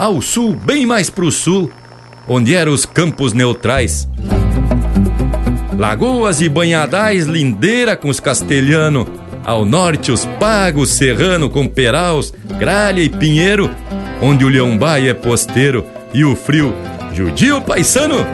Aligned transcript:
ao 0.00 0.22
sul, 0.22 0.56
bem 0.56 0.86
mais 0.86 1.10
pro 1.10 1.30
sul, 1.30 1.70
onde 2.26 2.54
eram 2.54 2.72
os 2.72 2.86
campos 2.86 3.34
neutrais. 3.34 4.08
Lagoas 5.76 6.40
e 6.40 6.48
banhadais, 6.48 7.26
lindeira 7.26 7.94
com 7.94 8.08
os 8.08 8.18
castelhanos. 8.18 9.06
Ao 9.44 9.62
norte, 9.66 10.10
os 10.10 10.24
pagos, 10.38 10.88
serrano 10.90 11.50
com 11.50 11.68
peraus, 11.68 12.32
gralha 12.58 13.02
e 13.02 13.10
pinheiro, 13.10 13.70
onde 14.22 14.42
o 14.42 14.48
leão 14.48 14.78
é 15.06 15.12
posteiro 15.12 15.84
e 16.14 16.24
o 16.24 16.34
frio, 16.34 16.74
judio 17.12 17.60
paisano. 17.60 18.26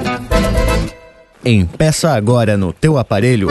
Empeça 1.45 2.13
agora 2.13 2.57
no 2.57 2.73
teu 2.73 2.97
aparelho 2.97 3.49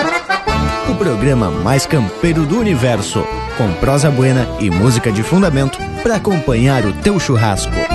o 0.89 0.95
programa 0.95 1.49
mais 1.49 1.85
campeiro 1.85 2.45
do 2.45 2.59
universo, 2.59 3.25
com 3.57 3.73
prosa 3.73 4.09
buena 4.09 4.47
e 4.59 4.69
música 4.69 5.11
de 5.11 5.23
fundamento 5.23 5.77
para 6.01 6.15
acompanhar 6.15 6.85
o 6.85 6.93
teu 6.93 7.19
churrasco. 7.19 7.94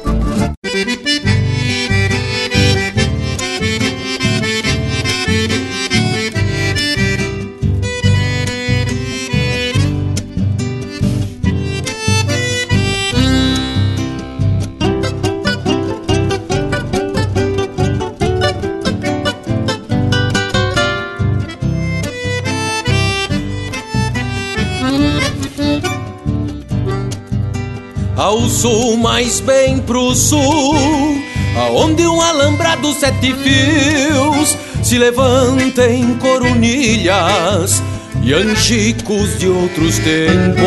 Sul, 28.61 28.95
mais 28.95 29.39
bem 29.39 29.79
pro 29.79 30.13
sul, 30.13 31.19
aonde 31.57 32.05
um 32.05 32.21
alambrado 32.21 32.93
sete 32.93 33.33
fios 33.33 34.55
se 34.83 34.99
levanta 34.99 35.89
em 35.89 36.13
coronilhas 36.15 37.81
e 38.21 38.31
anchicos 38.33 39.39
de 39.39 39.47
outros 39.47 39.97
tempos. 39.97 40.61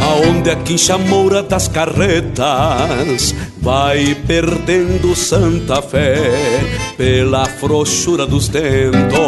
Aonde 0.00 0.50
a 0.50 0.56
quincha 0.56 0.96
moura 0.96 1.42
das 1.42 1.68
carretas 1.68 3.34
vai 3.60 4.16
perdendo 4.26 5.14
santa 5.14 5.82
fé 5.82 6.32
pela 6.96 7.44
frouxura 7.44 8.26
dos 8.26 8.48
tentos 8.48 9.20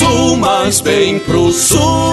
sul, 0.00 0.36
mas 0.36 0.80
bem 0.80 1.18
pro 1.18 1.52
sul, 1.52 2.12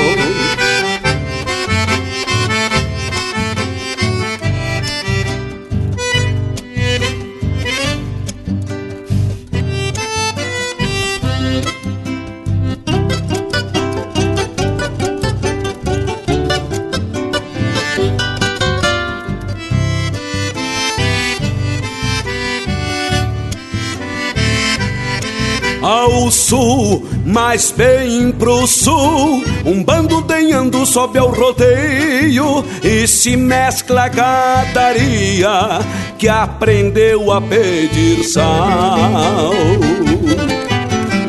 Mais 27.31 27.71
bem 27.71 28.31
pro 28.31 28.67
sul. 28.67 29.43
Um 29.65 29.83
bando 29.83 30.21
denhando 30.21 30.85
sobe 30.85 31.17
ao 31.17 31.29
rodeio 31.29 32.63
e 32.83 33.07
se 33.07 33.37
mescla 33.37 34.03
a 34.03 34.09
gadaria 34.09 35.79
que 36.17 36.27
aprendeu 36.27 37.31
a 37.31 37.41
pedir 37.41 38.23
sal. 38.25 39.53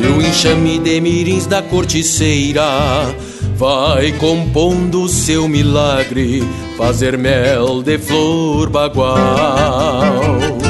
E 0.01 0.07
o 0.07 0.21
enxame 0.21 0.79
de 0.79 1.01
mirins 1.01 1.47
da 1.47 1.62
corticeira 1.62 2.65
vai 3.57 4.11
compondo 4.12 5.09
seu 5.09 5.47
milagre, 5.47 6.43
fazer 6.77 7.17
mel 7.17 7.81
de 7.81 7.97
flor 7.97 8.69
bagual 8.69 10.62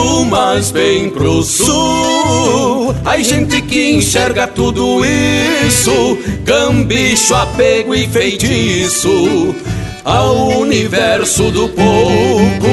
sul, 0.00 0.24
mas 0.24 0.70
bem 0.70 1.10
pro 1.10 1.42
sul. 1.42 2.94
Ai, 3.04 3.22
gente 3.22 3.60
que 3.62 3.92
enxerga 3.92 4.46
tudo 4.46 5.02
isso, 5.04 6.18
cambicho, 6.44 7.34
apego 7.34 7.94
e 7.94 8.08
feitiço 8.08 9.54
ao 10.04 10.58
universo 10.58 11.50
do 11.50 11.68
pouco. 11.68 12.70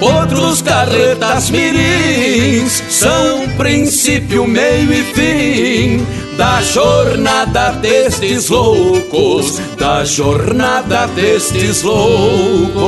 Outros 0.00 0.62
carretas 0.62 1.50
mirins 1.50 2.82
são 2.88 3.48
princípio, 3.56 4.46
meio 4.46 4.92
e 4.92 5.02
fim 5.02 6.27
da 6.38 6.62
jornada 6.62 7.72
destes 7.72 8.48
loucos, 8.48 9.58
da 9.76 10.04
jornada 10.04 11.08
destes 11.08 11.82
loucos. 11.82 12.78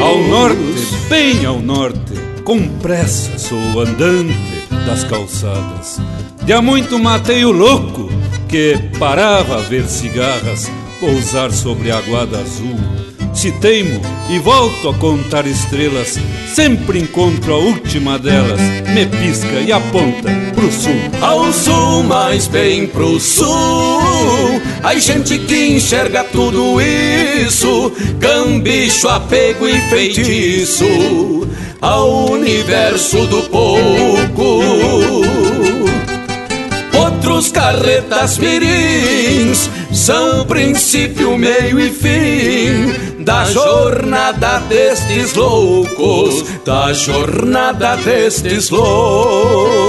Ao 0.00 0.18
norte, 0.22 0.94
bem 1.10 1.44
ao 1.44 1.58
norte, 1.58 2.14
com 2.44 2.68
pressa 2.78 3.36
sou 3.36 3.80
andante 3.80 4.38
das 4.86 5.02
calçadas. 5.02 6.00
De 6.44 6.52
há 6.52 6.62
muito 6.62 6.96
matei 6.96 7.44
o 7.44 7.50
louco 7.50 8.08
que 8.48 8.78
parava 9.00 9.56
a 9.56 9.62
ver 9.62 9.88
cigarras 9.88 10.70
pousar 11.00 11.50
sobre 11.50 11.90
a 11.90 11.98
aguada 11.98 12.38
azul 12.38 12.97
se 13.38 13.52
teimo 13.52 14.00
e 14.28 14.40
volto 14.40 14.88
a 14.88 14.94
contar 14.94 15.46
estrelas, 15.46 16.18
sempre 16.52 16.98
encontro 16.98 17.54
a 17.54 17.58
última 17.58 18.18
delas, 18.18 18.60
me 18.92 19.06
pisca 19.06 19.60
e 19.64 19.70
aponta 19.70 20.28
pro 20.56 20.72
sul. 20.72 20.98
Ao 21.20 21.52
sul, 21.52 22.02
mais 22.02 22.48
bem 22.48 22.88
pro 22.88 23.20
sul, 23.20 24.60
ai 24.82 25.00
gente 25.00 25.38
que 25.38 25.68
enxerga 25.68 26.24
tudo 26.24 26.80
isso, 26.80 27.92
gambicho, 28.18 29.06
apego 29.06 29.68
e 29.68 29.80
feitiço, 29.82 31.46
ao 31.80 32.32
universo 32.32 33.24
do 33.28 33.42
pouco. 33.42 34.62
Outros 36.92 37.52
carretas 37.52 38.36
mirins 38.36 39.70
são 39.92 40.44
princípio, 40.44 41.38
meio 41.38 41.78
e 41.78 41.90
fim 41.90 43.08
da 43.28 43.44
jornada 43.44 44.58
destes 44.70 45.34
loucos, 45.34 46.46
da 46.64 46.94
jornada 46.94 47.94
destes 47.96 48.70
loucos. 48.70 49.87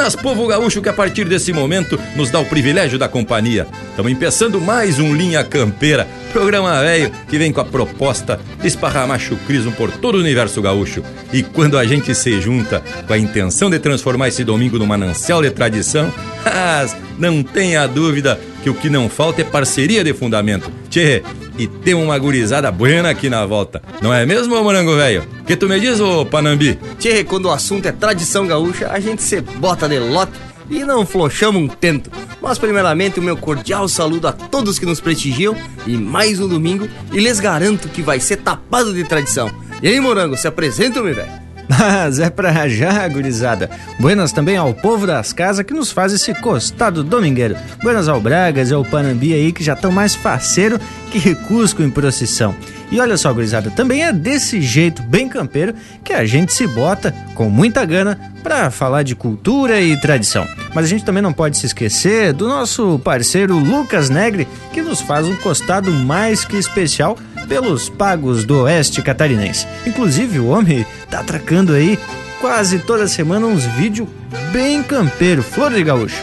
Buenas, 0.00 0.16
povo 0.16 0.46
gaúcho, 0.46 0.80
que 0.80 0.88
a 0.88 0.94
partir 0.94 1.26
desse 1.26 1.52
momento 1.52 2.00
nos 2.16 2.30
dá 2.30 2.40
o 2.40 2.44
privilégio 2.46 2.98
da 2.98 3.06
companhia. 3.06 3.66
Estamos 3.90 4.10
empeçando 4.10 4.58
mais 4.58 4.98
um 4.98 5.14
Linha 5.14 5.44
Campeira, 5.44 6.08
Programa 6.32 6.80
velho 6.80 7.12
que 7.28 7.36
vem 7.36 7.52
com 7.52 7.60
a 7.60 7.66
proposta 7.66 8.40
de 8.58 8.66
esparramar 8.66 9.20
chucrismo 9.20 9.72
por 9.72 9.90
todo 9.90 10.14
o 10.14 10.20
universo 10.20 10.62
gaúcho. 10.62 11.02
E 11.30 11.42
quando 11.42 11.76
a 11.76 11.84
gente 11.84 12.14
se 12.14 12.40
junta 12.40 12.82
com 13.06 13.12
a 13.12 13.18
intenção 13.18 13.68
de 13.68 13.78
transformar 13.78 14.28
esse 14.28 14.42
domingo 14.42 14.78
num 14.78 14.86
manancial 14.86 15.42
de 15.42 15.50
tradição, 15.50 16.10
não 17.18 17.42
tenha 17.42 17.86
dúvida 17.86 18.40
que 18.62 18.70
o 18.70 18.74
que 18.74 18.88
não 18.88 19.06
falta 19.06 19.42
é 19.42 19.44
parceria 19.44 20.02
de 20.02 20.14
fundamento. 20.14 20.72
Tchê, 20.88 21.22
e 21.60 21.66
tem 21.66 21.92
uma 21.92 22.18
gurizada 22.18 22.72
buena 22.72 23.10
aqui 23.10 23.28
na 23.28 23.44
volta. 23.44 23.82
Não 24.00 24.14
é 24.14 24.24
mesmo, 24.24 24.62
morango 24.64 24.96
velho? 24.96 25.22
Que 25.46 25.54
tu 25.54 25.68
me 25.68 25.78
diz, 25.78 26.00
ô 26.00 26.24
Panambi? 26.24 26.78
Tchê, 26.98 27.22
quando 27.22 27.44
o 27.44 27.50
assunto 27.50 27.84
é 27.84 27.92
tradição 27.92 28.46
gaúcha, 28.46 28.90
a 28.90 28.98
gente 28.98 29.22
se 29.22 29.42
bota 29.42 29.86
de 29.86 29.98
lote 29.98 30.32
e 30.70 30.82
não 30.84 31.04
flochamos 31.04 31.60
um 31.60 31.68
tento. 31.68 32.10
Mas 32.40 32.58
primeiramente 32.58 33.20
o 33.20 33.22
meu 33.22 33.36
cordial 33.36 33.86
saludo 33.88 34.26
a 34.26 34.32
todos 34.32 34.78
que 34.78 34.86
nos 34.86 35.00
prestigiam 35.00 35.54
e 35.86 35.98
mais 35.98 36.40
um 36.40 36.48
domingo 36.48 36.88
e 37.12 37.20
lhes 37.20 37.38
garanto 37.38 37.90
que 37.90 38.00
vai 38.00 38.18
ser 38.20 38.38
tapado 38.38 38.94
de 38.94 39.04
tradição. 39.04 39.50
E 39.82 39.88
aí, 39.88 40.00
morango, 40.00 40.38
se 40.38 40.48
apresenta, 40.48 41.02
meu 41.02 41.14
velho. 41.14 41.50
Mas 41.70 42.18
é 42.18 42.28
pra 42.28 42.68
já, 42.68 43.06
gurizada. 43.06 43.70
Buenas 43.98 44.32
também 44.32 44.56
ao 44.56 44.74
povo 44.74 45.06
das 45.06 45.32
casas 45.32 45.64
que 45.64 45.72
nos 45.72 45.92
faz 45.92 46.12
esse 46.12 46.34
costado 46.34 47.04
domingueiro. 47.04 47.56
Buenas 47.80 48.08
ao 48.08 48.20
Bragas 48.20 48.70
e 48.70 48.74
ao 48.74 48.84
Panambi 48.84 49.32
aí 49.32 49.52
que 49.52 49.62
já 49.62 49.74
estão 49.74 49.92
mais 49.92 50.14
faceiro 50.14 50.80
que 51.18 51.34
Cusco 51.34 51.82
em 51.82 51.90
procissão. 51.90 52.54
E 52.90 53.00
olha 53.00 53.16
só, 53.16 53.32
gurizada, 53.32 53.70
também 53.70 54.04
é 54.04 54.12
desse 54.12 54.60
jeito 54.60 55.02
bem 55.02 55.28
campeiro 55.28 55.74
que 56.04 56.12
a 56.12 56.24
gente 56.24 56.52
se 56.52 56.66
bota 56.66 57.14
com 57.34 57.48
muita 57.48 57.84
gana 57.84 58.18
para 58.42 58.70
falar 58.70 59.02
de 59.02 59.14
cultura 59.14 59.80
e 59.80 59.96
tradição. 60.00 60.46
Mas 60.74 60.84
a 60.84 60.88
gente 60.88 61.04
também 61.04 61.22
não 61.22 61.32
pode 61.32 61.56
se 61.56 61.66
esquecer 61.66 62.32
do 62.32 62.48
nosso 62.48 62.98
parceiro 63.00 63.58
Lucas 63.58 64.10
Negre, 64.10 64.48
que 64.72 64.82
nos 64.82 65.00
faz 65.00 65.26
um 65.26 65.36
costado 65.36 65.90
mais 65.90 66.44
que 66.44 66.56
especial 66.56 67.16
pelos 67.48 67.88
pagos 67.88 68.44
do 68.44 68.62
oeste 68.62 69.02
catarinense. 69.02 69.66
Inclusive, 69.86 70.38
o 70.38 70.48
homem 70.48 70.86
tá 71.10 71.20
atracando 71.20 71.72
aí 71.74 71.98
quase 72.40 72.78
toda 72.78 73.06
semana 73.06 73.46
uns 73.46 73.64
vídeos 73.64 74.08
bem 74.52 74.82
campeiro, 74.82 75.42
flor 75.42 75.72
de 75.72 75.82
gaúcho. 75.82 76.22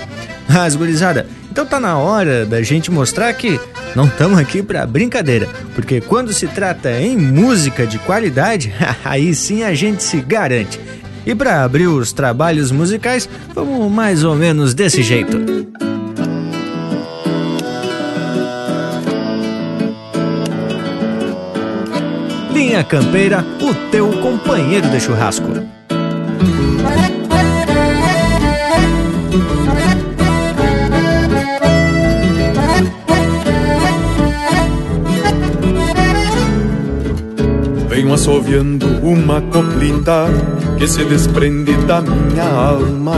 Mas, 0.50 0.76
gurizada, 0.76 1.28
então 1.52 1.66
tá 1.66 1.80
na 1.80 1.98
hora 1.98 2.46
da 2.46 2.62
gente 2.62 2.92
mostrar 2.92 3.34
que 3.34 3.60
não 3.96 4.06
estamos 4.06 4.38
aqui 4.40 4.62
para 4.62 4.86
brincadeira, 4.86 5.48
porque 5.76 6.02
quando 6.02 6.34
se 6.34 6.48
trata 6.48 6.92
em 7.00 7.18
música 7.18 7.86
de 7.86 8.00
qualidade, 8.00 8.74
aí 9.04 9.34
sim 9.34 9.64
a 9.64 9.74
gente 9.74 10.04
se 10.04 10.22
garante. 10.22 10.80
E 11.26 11.36
para 11.36 11.64
abrir 11.64 11.88
os 11.88 12.14
trabalhos 12.14 12.72
musicais, 12.72 13.28
vamos 13.54 13.92
mais 13.92 14.24
ou 14.24 14.36
menos 14.36 14.74
desse 14.74 15.04
jeito. 15.04 15.38
Linha 22.54 22.84
Campeira, 22.84 23.46
o 23.62 23.74
teu 23.92 24.10
companheiro 24.22 24.90
de 24.90 25.00
churrasco. 25.00 25.77
Assoviando 38.18 38.88
uma 39.04 39.40
coplita 39.42 40.26
que 40.76 40.88
se 40.88 41.06
desprende 41.06 41.74
da 41.86 42.02
minha 42.02 42.44
alma. 42.44 43.14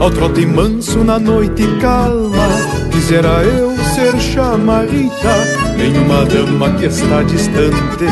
Ao 0.00 0.10
trote 0.10 0.44
manso 0.44 1.04
na 1.04 1.20
noite 1.20 1.62
calma 1.80 2.48
Quisera 2.90 3.42
eu 3.44 3.76
ser 3.94 4.18
chamarita 4.18 5.36
Nenhuma 5.76 6.24
dama 6.24 6.70
que 6.72 6.86
está 6.86 7.22
distante 7.22 8.06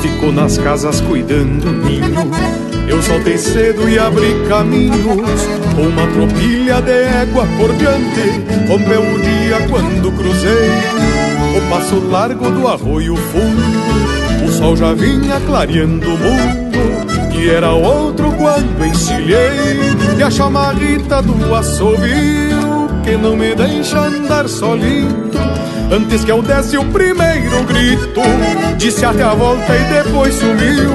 Ficou 0.00 0.32
nas 0.32 0.56
casas 0.56 1.00
cuidando 1.02 1.64
do 1.64 1.72
ninho 1.72 2.30
Eu 2.88 3.02
soltei 3.02 3.36
cedo 3.36 3.86
e 3.88 3.98
abri 3.98 4.32
caminhos 4.48 5.42
uma 5.76 6.06
tropilha 6.12 6.82
de 6.82 6.92
égua 6.92 7.46
por 7.58 7.72
diante. 7.74 8.68
Rompeu 8.68 9.00
o 9.00 9.20
dia 9.20 9.68
quando 9.68 10.12
cruzei 10.12 10.70
O 11.56 11.68
passo 11.68 11.96
largo 12.08 12.50
do 12.50 12.68
arroio 12.68 13.16
fundo 13.16 14.21
sol 14.62 14.76
já 14.76 14.94
vinha 14.94 15.40
clareando 15.40 16.06
o 16.06 16.18
mundo 16.18 16.78
E 17.36 17.50
era 17.50 17.72
outro 17.72 18.30
quando 18.32 18.86
encilhei 18.86 19.80
E 20.16 20.22
a 20.22 20.30
chamarrita 20.30 21.20
do 21.20 21.52
assovio 21.52 22.88
Que 23.02 23.16
não 23.16 23.36
me 23.36 23.54
deixa 23.56 23.98
andar 23.98 24.48
solito. 24.48 25.36
Antes 25.90 26.24
que 26.24 26.30
eu 26.30 26.40
desse 26.40 26.78
o 26.78 26.84
primeiro 26.84 27.64
grito 27.64 28.20
Disse 28.78 29.04
até 29.04 29.24
a 29.24 29.34
volta 29.34 29.74
e 29.74 30.04
depois 30.04 30.32
sumiu. 30.34 30.90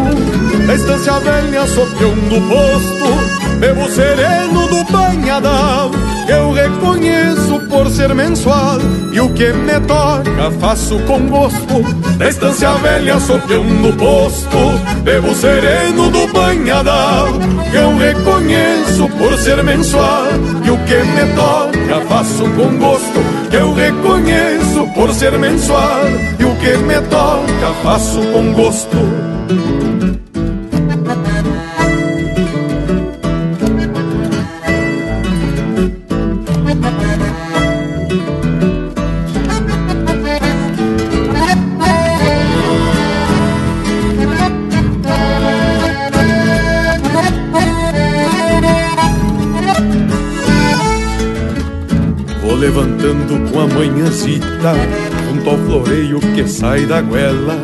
Na 0.66 0.76
estância 0.76 1.20
velha 1.20 1.68
soprando 1.68 2.38
o 2.38 2.42
posto 2.48 3.60
Bebo 3.60 3.90
sereno 3.90 4.68
do 4.70 4.84
banhadal 4.86 5.92
Eu 6.28 6.52
reconheço 6.52 7.60
por 7.70 7.90
ser 7.90 8.14
mensual 8.14 8.80
E 9.14 9.20
o 9.20 9.30
que 9.34 9.54
me 9.54 9.80
toca 9.82 10.52
faço 10.60 11.00
com 11.00 11.28
gosto. 11.28 11.82
Na 12.18 12.28
estância 12.28 12.72
velha 12.74 13.20
soprando 13.20 13.90
o 13.90 13.94
posto 13.94 14.58
Bebo 15.04 15.34
sereno 15.34 16.10
do 16.10 16.28
banhadal. 16.28 17.28
Eu 17.74 17.98
reconheço 17.98 19.08
por 19.18 19.38
ser 19.38 19.64
mensual 19.64 20.28
E 20.66 20.70
o 20.70 20.78
que 20.80 20.96
me 20.96 21.34
toca 21.36 22.06
faço 22.08 22.44
com 22.44 22.78
gosto. 22.78 23.38
Eu 23.52 23.74
reconheço 23.74 24.88
por 24.94 25.14
ser 25.14 25.38
mensual 25.40 26.06
e 26.40 26.44
o 26.44 26.56
que 26.58 26.78
me 26.78 27.02
toca 27.10 27.74
faço 27.82 28.20
com 28.34 28.52
gosto. 28.54 29.27
Manhãzita 53.78 54.74
Junto 55.28 55.50
ao 55.50 55.58
floreio 55.58 56.20
que 56.20 56.48
sai 56.48 56.86
da 56.86 57.02
goela 57.02 57.56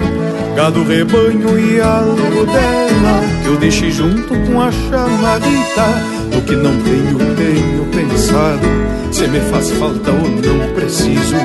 Gado, 0.56 0.84
rebanho 0.84 1.60
e 1.60 1.82
algo 1.82 2.46
dela 2.46 3.22
Que 3.42 3.48
eu 3.48 3.58
deixe 3.58 3.90
junto 3.90 4.36
com 4.46 4.62
a 4.62 4.72
chamarita 4.72 5.88
Do 6.32 6.42
que 6.42 6.56
não 6.56 6.78
tenho, 6.82 7.18
tenho 7.36 7.86
pensado 7.86 8.68
Se 9.12 9.28
me 9.28 9.40
faz 9.40 9.72
falta 9.72 10.12
ou 10.12 10.30
não 10.30 10.74
preciso 10.76 11.36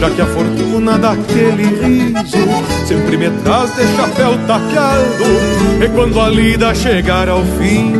Já 0.00 0.10
que 0.10 0.20
a 0.20 0.26
fortuna 0.26 0.98
daquele 0.98 1.64
riso 1.64 2.38
Sempre 2.86 3.16
me 3.16 3.30
traz 3.42 3.74
de 3.76 3.86
chapéu 3.94 4.36
tapeado 4.48 5.84
E 5.84 5.88
quando 5.94 6.20
a 6.20 6.28
lida 6.28 6.74
chegar 6.74 7.28
ao 7.28 7.44
fim 7.44 7.92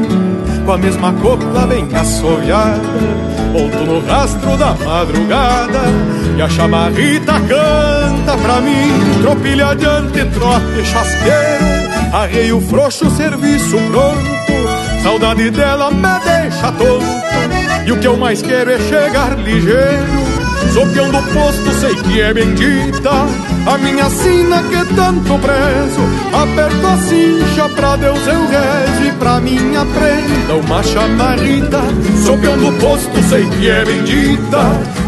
Com 0.67 0.73
a 0.73 0.79
mesma 0.79 1.13
copla 1.13 1.67
bem 1.69 1.89
assoviada 1.95 3.30
Volto 3.53 3.79
no 3.85 4.01
rastro 4.07 4.57
da 4.57 4.75
madrugada 4.75 5.81
E 6.37 6.41
a 6.41 6.49
chamarrita 6.49 7.33
canta 7.33 8.37
pra 8.41 8.61
mim 8.61 9.21
Tropilha 9.21 9.69
adiante, 9.69 10.25
trote 10.27 10.85
chasqueiro 10.85 11.91
Arreio 12.13 12.61
frouxo, 12.61 13.11
serviço 13.11 13.77
pronto 13.91 14.41
Saudade 15.03 15.51
dela 15.51 15.91
me 15.91 16.21
deixa 16.25 16.73
tonto 16.73 17.87
E 17.87 17.93
o 17.93 17.99
que 17.99 18.07
eu 18.07 18.17
mais 18.17 18.41
quero 18.41 18.71
é 18.71 18.79
chegar 18.79 19.37
ligeiro 19.39 20.30
Sopião 20.73 21.11
do 21.11 21.21
posto 21.33 21.75
sei 21.81 21.95
que 21.97 22.21
é 22.21 22.33
bendita 22.33 23.11
A 23.67 23.77
minha 23.79 24.09
sina 24.09 24.63
que 24.63 24.85
tanto 24.95 25.37
prezo. 25.39 26.01
Aperto 26.33 26.87
a 26.87 26.97
cincha 26.97 27.69
pra 27.71 27.97
Deus 27.97 28.25
eu 28.27 28.47
rezo 28.47 29.05
E 29.09 29.13
pra 29.19 29.41
minha 29.41 29.85
prenda 29.85 30.55
uma 30.55 30.81
chamarrita. 30.83 31.81
Sopião 32.25 32.57
do 32.57 32.73
posto 32.79 33.21
sei 33.29 33.45
que 33.51 33.69
é 33.69 33.85
bendita 33.85 34.61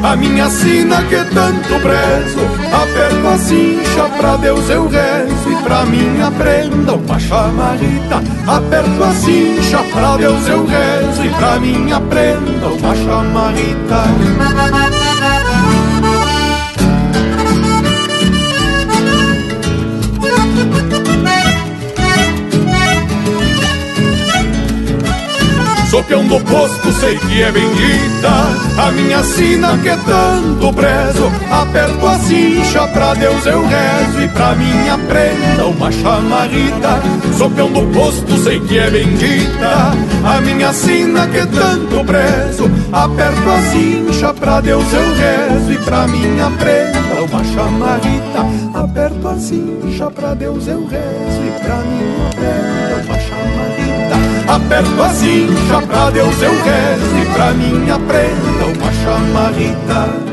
A 0.03 0.17
minha 0.17 0.51
sina 0.51 1.01
que 1.05 1.25
tanto 1.33 1.81
prezo. 1.81 2.41
Aperto 2.73 3.29
a 3.29 3.39
cincha 3.39 4.09
pra 4.19 4.37
Deus 4.39 4.69
eu 4.69 4.89
rezo 4.89 5.49
E 5.49 5.57
pra 5.63 5.87
minha 5.87 6.29
prenda 6.33 6.95
uma 6.95 7.19
chamarrita. 7.21 8.21
Aperto 8.49 9.05
a 9.05 9.13
cincha 9.15 9.79
pra 9.93 10.17
Deus 10.17 10.49
eu 10.49 10.67
rezo 10.67 11.25
E 11.25 11.29
pra 11.31 11.61
minha 11.61 12.01
prenda 12.01 12.67
uma 12.67 12.97
chamarrita 12.97 14.03
Sopião 25.93 26.25
do 26.25 26.41
posto 26.41 26.91
sei 26.91 27.19
que 27.19 27.43
é 27.43 27.53
bendita. 27.53 28.83
A 28.83 28.91
minha 28.93 29.23
sina 29.23 29.77
que 29.77 29.95
tanto 30.07 30.73
prezo 30.73 31.31
Aperto 31.51 32.07
a 32.07 32.19
cincha, 32.19 32.89
pra 32.89 33.13
Deus 33.13 33.45
eu 33.45 33.63
rezo 33.67 34.23
E 34.23 34.29
pra 34.29 34.55
minha 34.55 34.97
prenda 34.97 35.67
uma 35.67 35.93
chamarrita 35.93 36.99
Sopião 37.37 37.71
do 37.71 37.83
posto 37.93 38.39
sei 38.39 38.59
que 38.61 38.79
é 38.79 38.89
bendita. 38.89 39.93
A 40.25 40.41
minha 40.41 40.73
sina 40.73 41.27
que 41.27 41.45
tanto 41.47 42.03
prezo 42.07 42.71
Aperto 42.91 43.51
a 43.51 43.61
cincha, 43.61 44.33
pra 44.33 44.63
Deus 44.63 44.91
eu 44.95 45.15
rezo 45.15 45.73
E 45.73 45.77
pra 45.77 46.09
minha 46.09 46.51
prenda 46.53 47.21
uma 47.21 47.45
chamarrita 47.45 48.81
Aperto 48.83 49.29
a 49.29 49.37
cincha, 49.37 50.11
pra 50.11 50.33
Deus 50.33 50.67
eu 50.67 50.87
rezo 50.87 51.43
E 51.45 51.63
pra 51.63 51.77
minha 51.77 52.31
prenda 52.31 53.12
Aperto 54.49 55.03
a 55.03 55.09
cincha, 55.11 55.87
pra 55.87 56.11
Deus 56.11 56.43
eu 56.43 56.53
rezo 56.53 57.19
E 57.23 57.33
pra 57.35 57.53
minha 57.53 57.99
prenda 57.99 58.67
uma 58.67 58.93
chamarrita 58.93 60.33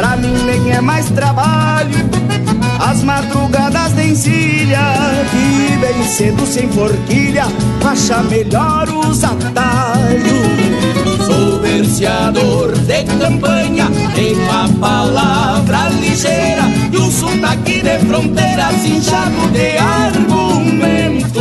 Pra 0.00 0.16
mim 0.16 0.32
nem 0.46 0.72
é 0.72 0.80
mais 0.80 1.10
trabalho 1.10 1.94
as 2.80 3.02
madrugadas 3.02 3.92
de 3.92 4.06
encilha 4.12 4.80
Que 5.30 5.76
bem 5.76 6.08
cedo 6.08 6.46
sem 6.46 6.66
forquilha 6.70 7.44
Acha 7.84 8.22
melhor 8.22 8.88
os 8.88 9.22
atalhos 9.22 10.40
Sou 11.26 11.60
verseador 11.60 12.72
de 12.78 13.04
campanha, 13.18 13.90
tenho 14.14 14.50
a 14.50 14.66
palavra 14.80 15.90
ligeira 15.90 16.62
e 16.90 16.96
o 16.96 17.10
sotaque 17.10 17.82
de 17.82 17.98
fronteira 17.98 18.72
cinchado 18.80 19.50
de 19.52 19.76
argumento. 19.76 21.40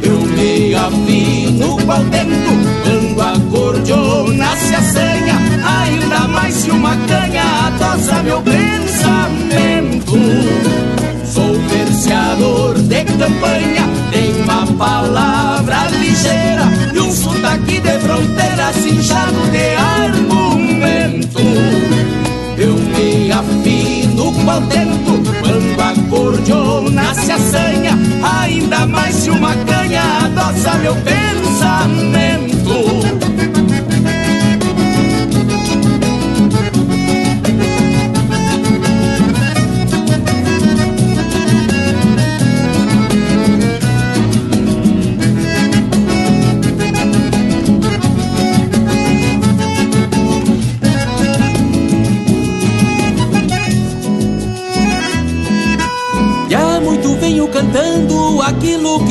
Eu 0.00 0.20
me 0.20 0.76
afino 1.52 1.76
qual 1.84 2.04
tento 2.04 2.52
quando 2.82 3.20
a 3.20 3.50
cordiona 3.50 4.56
se 4.56 4.74
assanha, 4.74 5.38
ainda 5.64 6.28
mais 6.28 6.54
se 6.54 6.70
uma 6.70 6.96
canha 6.96 7.42
atosa 7.66 8.22
meu 8.22 8.40
pensamento. 8.42 10.12
Sou 11.26 11.54
verseador 11.68 12.74
de 12.74 13.04
campanha, 13.04 13.88
tenho 14.10 14.44
uma 14.44 14.66
palavra 14.78 15.88
ligeira 15.98 16.92
sotaque 17.12 17.80
de 17.80 17.98
fronteira 18.00 18.72
cinchado 18.72 19.50
de 19.50 19.74
argumento 19.76 21.42
Eu 22.56 22.74
me 22.74 23.30
afino 23.30 24.32
qual 24.44 24.60
tento 24.62 25.22
quando 25.40 25.80
a 25.80 26.10
cordiona 26.10 27.14
se 27.14 27.32
assanha 27.32 28.01
Ainda 28.22 28.86
mais 28.86 29.14
se 29.14 29.30
uma 29.30 29.54
canha 29.54 30.02
adoça 30.24 30.74
meu 30.78 30.94
pensamento 30.96 32.51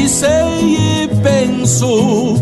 que 0.01 0.09
sei 0.09 1.03
e 1.03 1.07
penso. 1.21 2.41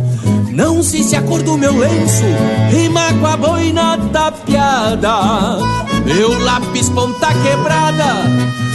Não 0.54 0.82
se 0.82 1.16
a 1.16 1.22
cor 1.22 1.42
do 1.44 1.58
meu 1.58 1.78
lenço 1.78 2.24
rima 2.70 3.14
com 3.20 3.28
a 3.28 3.36
boina 3.36 3.98
tapeada. 4.14 5.58
Meu 6.06 6.40
lápis 6.40 6.90
ponta 6.90 7.28
quebrada 7.28 8.24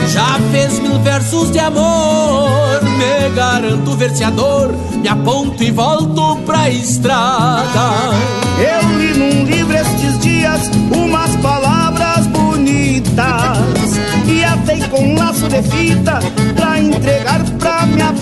já 0.08 0.38
fez 0.52 0.80
mil 0.80 0.98
versos 1.00 1.50
de 1.50 1.60
amor. 1.60 2.82
Me 2.98 3.34
garanto 3.34 3.96
verseador, 3.96 4.74
me 5.00 5.08
aponto 5.08 5.62
e 5.62 5.70
volto 5.70 6.36
pra 6.44 6.68
estrada. 6.68 8.12
Eu 8.58 8.98
li 8.98 9.18
num 9.18 9.44
livro 9.44 9.76
estes 9.76 10.18
dias 10.18 10.70
umas 10.94 11.34
palavras 11.36 12.26
bonitas 12.26 13.98
e 14.26 14.44
atei 14.44 14.80
com 14.88 15.00
um 15.00 15.18
laço 15.18 15.48
de 15.48 15.62
fita 15.62 16.18
pra 16.54 16.78
entregar 16.78 17.42
pra 17.58 17.86
minha 17.86 18.12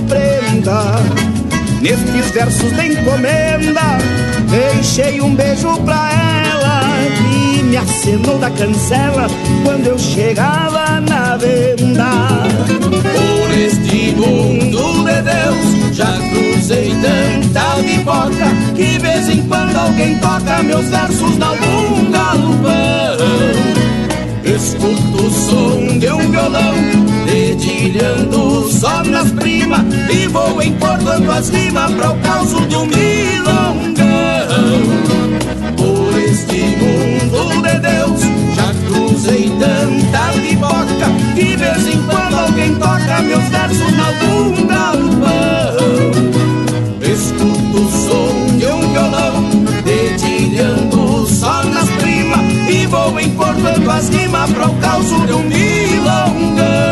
prenda. 0.62 0.94
Nestes 1.80 2.30
versos 2.30 2.72
de 2.72 2.92
encomenda, 2.92 3.98
deixei 4.48 5.20
um 5.20 5.34
beijo 5.34 5.76
pra 5.80 6.10
ela 6.48 6.82
e 7.32 7.62
me 7.64 7.76
acenou 7.76 8.38
da 8.38 8.50
cancela 8.50 9.26
quando 9.64 9.88
eu 9.88 9.98
chegava 9.98 11.00
na 11.00 11.36
venda. 11.36 12.28
Por 12.68 13.58
este 13.58 14.14
mundo 14.14 15.04
de 15.04 15.22
Deus, 15.22 15.96
já 15.96 16.18
cruzei 16.30 16.94
tanta 17.02 17.82
biboca 17.82 18.46
que 18.76 18.98
vez 18.98 19.28
em 19.28 19.42
quando 19.48 19.76
alguém 19.76 20.16
toca 20.18 20.62
meus 20.62 20.86
versos 20.86 21.36
na 21.38 21.48
algum 21.48 22.10
galpão. 22.12 22.62
Escuto 24.44 25.26
o 25.26 25.30
som 25.30 25.98
de 25.98 26.10
um 26.12 26.30
violão 26.30 27.01
Dedilhando 27.32 28.70
só 28.70 29.02
nas 29.04 29.30
primas 29.30 29.80
E 30.10 30.26
vou 30.26 30.62
encordando 30.62 31.32
as 31.32 31.48
rimas 31.48 31.90
Para 31.92 32.10
o 32.10 32.18
caos 32.18 32.50
de 32.68 32.76
um 32.76 32.84
milongão 32.84 34.04
Por 35.74 36.18
este 36.20 36.76
mundo 36.76 37.62
de 37.62 37.78
Deus 37.78 38.20
Já 38.54 38.74
cruzei 38.86 39.50
tanta 39.58 40.32
liboca 40.42 41.08
Que 41.34 41.44
de 41.44 41.56
vez 41.56 41.86
em 41.86 42.02
quando 42.02 42.34
alguém 42.38 42.74
toca 42.74 43.22
Meus 43.22 43.44
versos 43.44 43.96
na 43.96 44.08
algum 44.08 44.66
galpão 44.66 45.76
Escuto 47.00 47.78
o 47.78 47.90
som 47.90 48.58
de 48.58 48.66
um 48.66 48.92
violão 48.92 49.50
Dedilhando 49.82 51.26
só 51.26 51.64
nas 51.64 51.88
primas 51.92 52.40
E 52.68 52.86
vou 52.88 53.18
encordando 53.18 53.90
as 53.90 54.10
rimas 54.10 54.50
para 54.50 54.68
o 54.68 54.74
caos 54.76 55.06
de 55.06 55.32
um 55.32 55.42
milongão. 55.44 56.91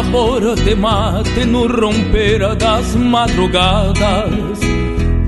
Sabor 0.00 0.54
de 0.54 0.74
mate 0.74 1.44
no 1.44 1.66
romper 1.66 2.56
das 2.56 2.96
madrugadas. 2.96 4.58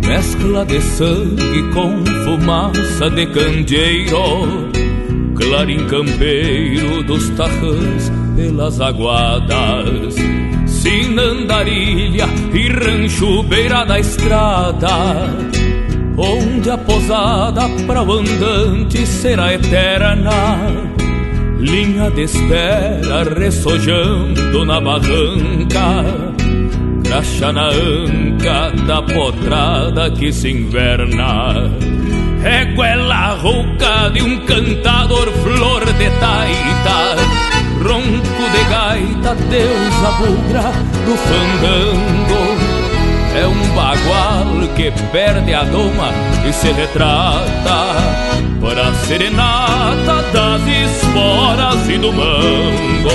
Mescla 0.07 0.64
de 0.64 0.81
sangue 0.81 1.62
com 1.75 2.02
fumaça 2.25 3.11
de 3.11 3.26
candeeiro. 3.26 4.71
Clarim 5.35 5.87
campeiro 5.88 7.02
dos 7.02 7.29
tarrãs 7.37 8.11
pelas 8.35 8.81
aguadas. 8.81 10.14
Sinandarilha 10.67 12.26
e 12.55 12.69
rancho 12.69 13.43
beira 13.43 13.85
da 13.85 14.00
estrada 14.00 15.29
onde 16.17 16.71
a 16.71 16.79
posada 16.79 17.69
para 17.87 18.02
o 18.02 18.12
andante 18.12 19.07
será 19.07 19.52
eterna. 19.52 20.91
Linha 21.62 22.11
de 22.11 22.25
espera 22.25 23.23
ressojando 23.23 24.64
na 24.64 24.81
barranca, 24.81 26.04
graxa 27.04 27.52
na 27.52 27.69
anca 27.69 28.73
da 28.85 29.00
potrada 29.00 30.11
que 30.11 30.33
se 30.33 30.50
inverna. 30.50 31.71
Reguela 32.42 33.37
rouca 33.37 34.11
de 34.12 34.23
um 34.23 34.45
cantador 34.45 35.31
flor 35.45 35.85
de 35.85 36.11
taita, 36.19 37.16
ronco 37.81 38.45
de 38.50 38.64
gaita, 38.69 39.35
deusa 39.49 40.11
bugra 40.19 40.73
do 41.07 41.16
fandango 41.16 42.83
é 43.35 43.47
um 43.47 43.75
bagual 43.75 44.69
que 44.76 44.90
perde 45.11 45.54
a 45.54 45.64
doma 45.64 46.11
e 46.47 46.52
se 46.52 46.71
retrata 46.71 48.41
Para 48.73 48.95
serenata 48.95 50.23
das 50.33 50.62
esporas 50.67 51.87
e 51.91 51.99
do 51.99 52.11
mango. 52.11 53.11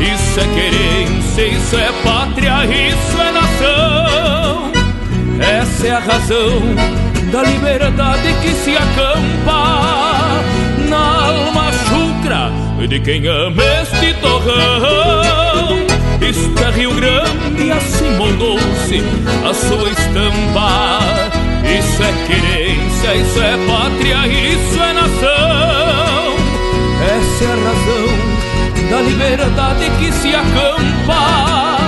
Isso 0.00 0.40
é 0.40 0.44
querência, 0.54 1.48
isso 1.48 1.76
é 1.76 1.92
pátria, 2.02 2.64
isso 2.64 3.20
é 3.20 3.30
nação. 3.30 4.72
Essa 5.38 5.86
é 5.86 5.90
a 5.90 5.98
razão 5.98 6.62
da 7.30 7.42
liberdade 7.42 8.34
que 8.40 8.54
se 8.54 8.74
acampa 8.74 10.40
Na 10.88 11.26
alma 11.26 11.70
chucra 11.70 12.50
de 12.88 13.00
quem 13.00 13.26
ama 13.26 13.62
este 13.82 14.14
torrão. 14.14 15.76
Isto 16.22 16.64
é 16.64 16.70
Rio 16.70 16.94
Grande, 16.94 17.70
assim 17.70 18.10
moldou-se 18.16 19.02
a 19.46 19.52
sua 19.52 19.90
estampa. 19.90 21.33
Isso 21.78 22.02
é 22.02 22.12
querência, 22.26 23.14
isso 23.16 23.42
é 23.42 23.56
pátria, 23.66 24.26
isso 24.28 24.80
é 24.80 24.92
nação. 24.92 26.36
Essa 27.16 27.44
é 27.44 27.46
a 27.46 27.56
razão 27.56 28.34
da 28.90 29.00
liberdade 29.02 29.90
que 29.98 30.12
se 30.12 30.34
acampa 30.34 31.78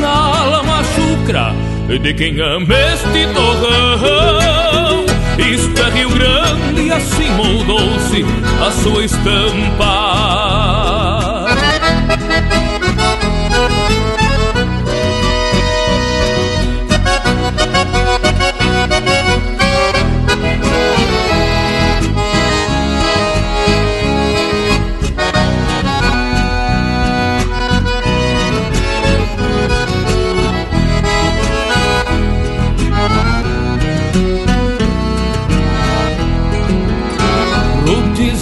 na 0.00 0.08
alma 0.08 0.82
chucra 0.94 1.54
de 2.00 2.14
quem 2.14 2.40
ama 2.40 2.74
este 2.74 3.26
torrão. 3.34 5.06
Isto 5.38 5.82
é 5.82 5.90
Rio 5.90 6.10
Grande, 6.10 6.92
assim 6.92 7.30
moldou-se 7.32 8.24
a 8.64 8.70
sua 8.70 9.04
estampa. 9.04 10.85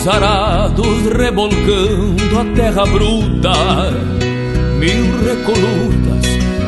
Arados 0.06 1.06
rebolcando 1.16 2.38
a 2.38 2.44
terra 2.54 2.84
bruta, 2.84 3.90
mil 4.78 5.04
recolutas 5.24 6.24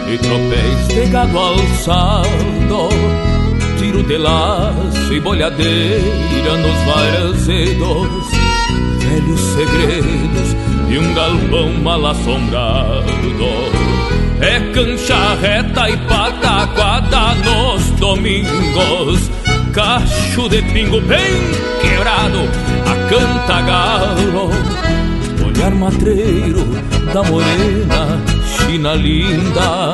e 0.08 0.18
tropéis 0.18 0.88
de 0.88 1.10
gado 1.10 1.38
alçado, 1.38 2.88
tiro 3.78 4.02
de 4.04 4.16
laço 4.16 5.12
e 5.12 5.20
bolhadeira 5.20 6.56
nos 6.62 6.94
varzedos, 6.94 8.30
velhos 9.00 9.40
segredos 9.40 10.56
de 10.88 10.98
um 10.98 11.14
galpão 11.14 11.72
mal 11.82 12.06
assombrado. 12.06 13.06
É 14.40 14.60
cancha 14.72 15.34
reta 15.40 15.90
e 15.90 15.96
pataquada 15.96 17.34
nos 17.34 17.90
domingos 17.98 19.30
cacho 19.76 20.48
de 20.48 20.62
pingo 20.72 21.02
bem 21.02 21.34
quebrado 21.82 22.48
a 22.90 22.94
canta 23.10 23.60
galo. 23.60 24.50
Olhar 25.46 25.70
matreiro 25.72 26.64
da 27.12 27.22
morena, 27.22 28.18
china 28.56 28.94
linda 28.94 29.92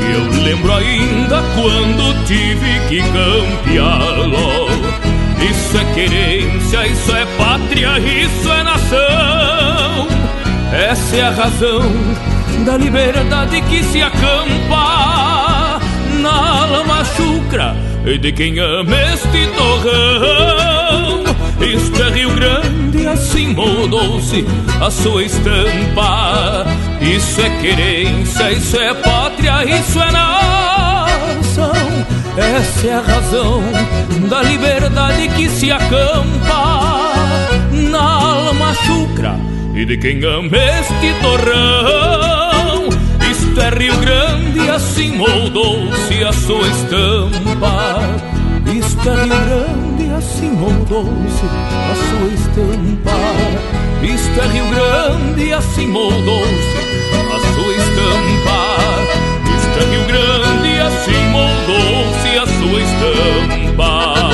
eu 0.00 0.42
lembro 0.44 0.72
ainda 0.72 1.42
quando 1.56 2.24
tive 2.24 2.80
que 2.88 3.02
campeá-lo. 3.02 4.68
Isso 5.50 5.76
é 5.76 5.84
querência, 5.94 6.86
isso 6.86 7.16
é 7.16 7.26
pátria, 7.36 7.98
isso 7.98 8.52
é 8.52 8.62
nação. 8.62 10.08
Essa 10.72 11.16
é 11.16 11.22
a 11.22 11.30
razão 11.30 11.82
da 12.64 12.76
liberdade 12.76 13.60
que 13.62 13.82
se 13.82 14.02
acampa 14.02 15.80
na 16.22 16.66
lama 16.66 17.04
chucra 17.04 17.89
de 18.04 18.32
quem 18.32 18.58
ama 18.58 18.96
este 19.12 19.46
torrão. 19.56 21.24
Isto 21.60 22.02
é 22.02 22.10
Rio 22.10 22.30
Grande, 22.30 23.06
assim 23.06 23.48
mudou-se 23.48 24.44
a 24.80 24.90
sua 24.90 25.24
estampa. 25.24 26.66
Isso 27.00 27.40
é 27.40 27.50
querência, 27.60 28.50
isso 28.52 28.76
é 28.76 28.94
pátria, 28.94 29.64
isso 29.64 30.00
é 30.00 30.10
nação. 30.10 31.72
Essa 32.36 32.86
é 32.86 32.94
a 32.94 33.00
razão 33.00 33.62
da 34.28 34.42
liberdade 34.42 35.28
que 35.36 35.48
se 35.48 35.70
acampa 35.70 37.12
na 37.90 38.00
alma 38.00 38.74
chucra 38.74 39.36
e 39.74 39.84
de 39.84 39.96
quem 39.98 40.24
ama 40.24 40.56
este 40.56 41.12
torrão. 41.20 42.88
Isto 43.30 43.60
é 43.60 43.70
Rio 43.70 43.96
Grande, 43.98 44.29
assim 44.80 45.16
moldou-se 45.16 46.24
a 46.24 46.32
sua 46.32 46.66
estampa. 46.68 48.00
Isto 48.72 49.08
é 49.10 49.14
Rio 49.14 49.28
Grande, 49.28 50.10
assim 50.16 50.50
moldou-se 50.50 51.44
a 51.44 51.94
sua 52.08 52.28
estampa. 52.34 53.18
Isto 54.02 54.40
é 54.40 54.46
Rio 54.48 54.64
Grande, 54.70 55.52
assim 55.52 55.86
moldou-se 55.86 56.78
a 57.12 57.38
sua 57.54 57.72
estampa. 57.74 58.60
Isto 59.56 59.76
é 59.78 59.84
Rio 59.90 60.04
Grande, 60.06 60.80
assim 60.80 61.20
moldou-se 61.30 62.38
a 62.38 62.46
sua 62.46 62.80
estampa. 62.80 64.29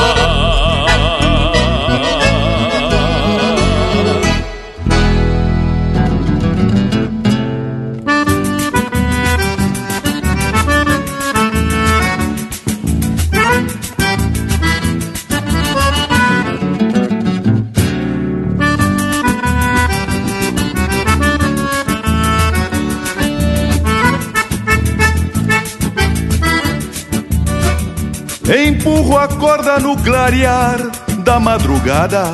Empurro 28.48 29.18
a 29.18 29.28
corda 29.28 29.78
no 29.78 29.96
clarear 29.96 30.78
da 31.24 31.40
madrugada 31.40 32.24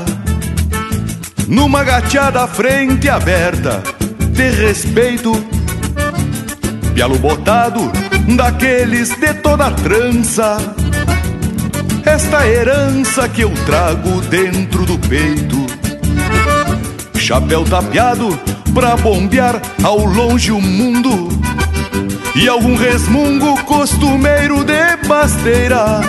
Numa 1.48 1.82
gateada 1.84 2.46
frente 2.46 3.08
aberta 3.08 3.82
de 4.32 4.50
respeito 4.50 5.32
Pialo 6.94 7.18
botado 7.18 7.90
daqueles 8.36 9.10
de 9.18 9.34
toda 9.34 9.70
trança. 9.70 10.56
Esta 12.04 12.46
herança 12.46 13.28
que 13.28 13.42
eu 13.42 13.50
trago 13.66 14.20
dentro 14.22 14.84
do 14.84 14.98
peito. 14.98 15.56
Chapéu 17.18 17.64
tapeado 17.64 18.38
pra 18.74 18.96
bombear 18.96 19.60
ao 19.82 20.04
longe 20.04 20.50
o 20.52 20.60
mundo 20.60 21.28
e 22.34 22.48
algum 22.48 22.74
resmungo 22.76 23.62
costumeiro 23.64 24.64
de 24.64 24.96
pasteira. 25.06 26.00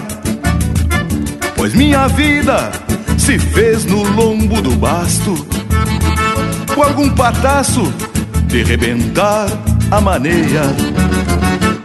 Pois 1.56 1.74
minha 1.74 2.08
vida 2.08 2.72
se 3.18 3.38
fez 3.38 3.86
no 3.86 4.04
lombo 4.04 4.62
do 4.62 4.72
basto, 4.72 5.48
com 6.74 6.84
algum 6.84 7.10
pataço 7.10 7.94
de 8.48 8.64
rebentar 8.64 9.48
a 9.92 10.00
maneia. 10.00 10.64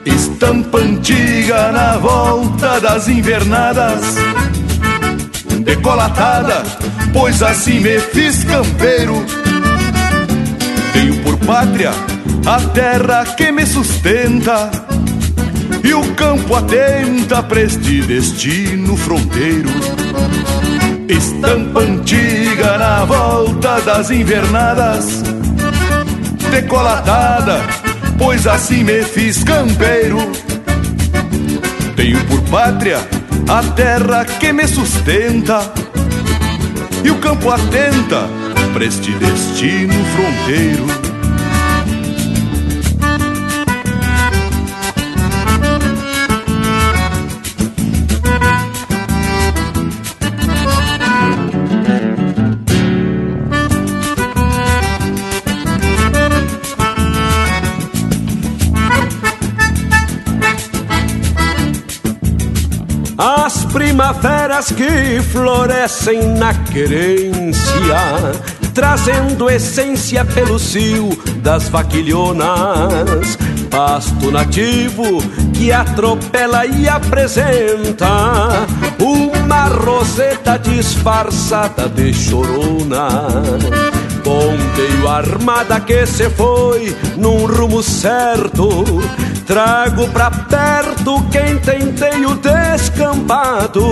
Estampa 0.05 0.79
antiga 0.79 1.73
na 1.73 1.99
volta 1.99 2.81
das 2.81 3.09
invernadas, 3.09 4.17
decolatada, 5.61 6.63
pois 7.13 7.43
assim 7.43 7.81
me 7.81 7.99
fiz 7.99 8.45
campeiro. 8.45 9.25
Tenho 10.93 11.23
por 11.23 11.37
pátria 11.39 11.93
a 12.49 12.61
terra 12.73 13.27
que 13.37 13.53
me 13.53 13.67
sustenta 13.67 14.71
e 15.85 15.93
o 15.93 16.15
campo 16.15 16.57
atenta 16.57 17.43
para 17.43 17.61
este 17.61 18.01
destino 18.01 18.97
fronteiro. 18.97 19.69
Estampa 21.07 21.81
antiga 21.81 22.79
na 22.79 23.05
volta 23.05 23.83
das 23.83 24.11
invernadas, 24.11 25.23
decolatada, 26.51 27.61
pois 28.17 28.47
assim 28.47 28.83
me 28.83 29.03
fiz 29.03 29.45
campeiro. 29.45 30.17
Tenho 31.97 32.25
por 32.25 32.41
pátria 32.45 33.07
a 33.47 33.63
terra 33.75 34.25
que 34.25 34.55
me 34.55 34.67
sustenta 34.67 35.71
e 37.05 37.11
o 37.11 37.19
campo 37.19 37.51
atenta 37.51 38.27
para 38.73 38.87
este 38.87 39.13
destino 39.13 39.93
fronteiro. 39.93 40.98
Primaveras 63.65 64.71
que 64.71 65.21
florescem 65.33 66.37
na 66.37 66.55
querência, 66.55 67.97
trazendo 68.73 69.51
essência 69.51 70.25
pelo 70.25 70.57
cio 70.59 71.09
das 71.43 71.69
vaquilhonas. 71.69 73.37
Pasto 73.69 74.31
nativo 74.31 75.21
que 75.53 75.73
atropela 75.73 76.65
e 76.65 76.89
apresenta 76.89 78.67
uma 79.01 79.65
roseta 79.65 80.57
disfarçada 80.57 81.89
de 81.89 82.15
chorona. 82.15 83.09
Ponteio 84.29 85.09
armada 85.09 85.81
que 85.81 86.05
se 86.05 86.29
foi 86.29 86.95
num 87.17 87.47
rumo 87.47 87.83
certo 87.83 88.85
Trago 89.47 90.07
pra 90.09 90.31
perto 90.31 91.25
quem 91.31 91.57
tem 91.95 92.27
o 92.27 92.35
descampado. 92.35 93.83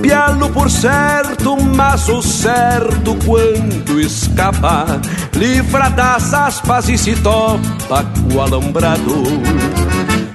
Pialo 0.00 0.48
por 0.48 0.70
certo, 0.70 1.54
mas 1.62 2.08
o 2.08 2.22
certo 2.22 3.14
quando 3.26 4.00
escapa, 4.00 4.86
livra 5.34 5.90
das 5.90 6.32
aspas 6.32 6.88
e 6.88 6.96
se 6.96 7.14
topa 7.16 8.04
com 8.04 8.36
o 8.36 8.40
alambrado. 8.40 9.24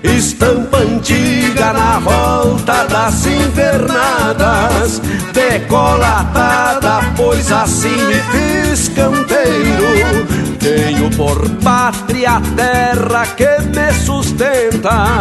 Estampa 0.03 0.77
antiga 0.77 1.73
na 1.73 1.99
volta 1.99 2.85
das 2.85 3.25
invernadas, 3.25 5.01
decolatada, 5.33 7.01
pois 7.17 7.51
assim 7.51 7.97
me 8.07 8.15
fiz 8.31 8.89
canteiro 8.89 10.49
tenho 10.59 11.09
por 11.11 11.49
pátria 11.63 12.33
a 12.33 12.41
terra 12.41 13.25
que 13.27 13.61
me 13.73 13.91
sustenta 13.93 15.17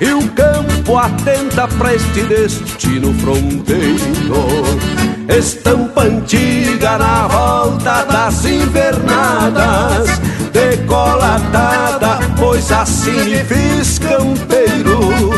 e 0.00 0.12
o 0.12 0.28
campo 0.32 0.98
atenta 0.98 1.66
para 1.66 1.94
este 1.94 2.22
destino 2.24 3.12
fronteiro. 3.14 5.05
Estampa 5.28 6.02
antiga 6.02 6.98
na 6.98 7.26
volta 7.26 8.04
das 8.04 8.44
invernadas, 8.44 10.20
decolatada, 10.52 12.20
pois 12.38 12.70
assim 12.70 13.24
me 13.24 13.44
fiz 13.44 13.98
campeiro. 13.98 15.30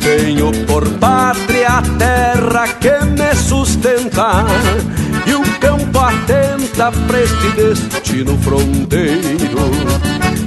Tenho 0.00 0.52
por 0.66 0.88
pátria 0.98 1.78
a 1.78 1.82
terra 1.82 2.68
que 2.80 3.04
me 3.04 3.34
sustenta 3.34 4.44
e 5.26 5.34
o 5.34 5.42
campo 5.60 5.98
atenta 5.98 6.92
para 7.06 7.22
este 7.22 7.48
destino 7.50 8.36
fronteiro. 8.38 9.70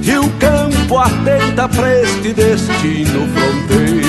E 0.02 0.18
o 0.18 0.28
campo 0.38 0.98
atenta 0.98 1.68
para 1.68 2.00
este 2.00 2.32
destino 2.32 3.28
fronteiro. 3.34 4.00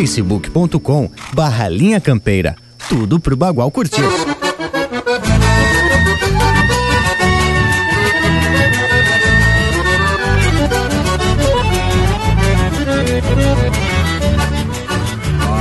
facebook.com 0.00 1.10
barra 1.34 1.68
linha 1.68 2.00
campeira. 2.00 2.56
Tudo 2.88 3.20
pro 3.20 3.36
Bagual 3.36 3.70
curtir. 3.70 4.00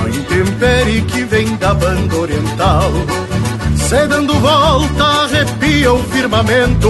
intempere 0.07 1.01
que 1.01 1.23
vem 1.25 1.57
da 1.57 1.73
banda 1.73 2.15
oriental. 2.15 2.91
Se 3.75 4.07
dando 4.07 4.33
volta 4.35 5.03
arrepia 5.03 5.91
o 5.91 6.03
firmamento, 6.03 6.89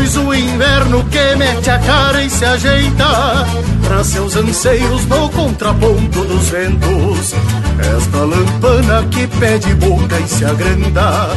pois 0.00 0.16
o 0.16 0.34
inverno 0.34 1.04
que 1.10 1.36
mete 1.36 1.68
a 1.68 1.78
cara 1.78 2.22
e 2.22 2.30
se 2.30 2.42
ajeita 2.42 3.46
para 3.86 4.02
seus 4.02 4.34
anseios 4.34 5.04
no 5.06 5.28
contraponto 5.28 6.24
dos 6.24 6.48
ventos. 6.48 7.34
Esta 7.78 8.18
lampana 8.18 9.06
que 9.10 9.26
pede 9.26 9.74
boca 9.74 10.18
e 10.18 10.26
se 10.26 10.44
agranda, 10.46 11.28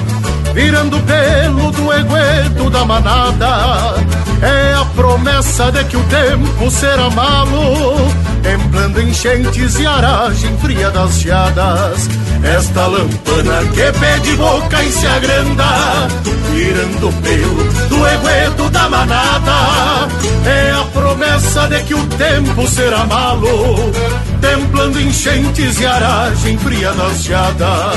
virando 0.53 0.99
pelo 1.01 1.71
do 1.71 1.93
egueto 1.93 2.69
da 2.69 2.85
manada, 2.85 3.95
é 4.41 4.73
a 4.73 4.85
promessa 4.95 5.71
de 5.71 5.83
que 5.85 5.97
o 5.97 6.03
tempo 6.03 6.71
será 6.71 7.09
malo 7.09 8.11
templando 8.43 9.01
enchentes 9.01 9.79
e 9.79 9.87
aragem 9.87 10.55
fria 10.57 10.91
das 10.91 11.19
geadas. 11.19 12.09
Esta 12.43 12.85
lampana 12.87 13.63
que 13.73 13.99
pede 13.99 14.35
boca 14.35 14.83
e 14.83 14.91
se 14.91 15.07
agranda, 15.07 16.09
tirando 16.51 17.07
o 17.07 17.13
pelo 17.21 17.63
do 17.87 18.07
egueto 18.07 18.69
da 18.69 18.89
manada. 18.89 20.09
É 20.45 20.71
a 20.71 20.83
promessa 20.93 21.67
de 21.69 21.81
que 21.83 21.95
o 21.95 22.05
tempo 22.07 22.67
será 22.67 23.05
malo, 23.05 23.91
templando 24.41 24.99
enchentes 24.99 25.79
e 25.79 25.85
aragem 25.85 26.57
fria 26.57 26.91
das 26.91 27.23
geadas. 27.23 27.93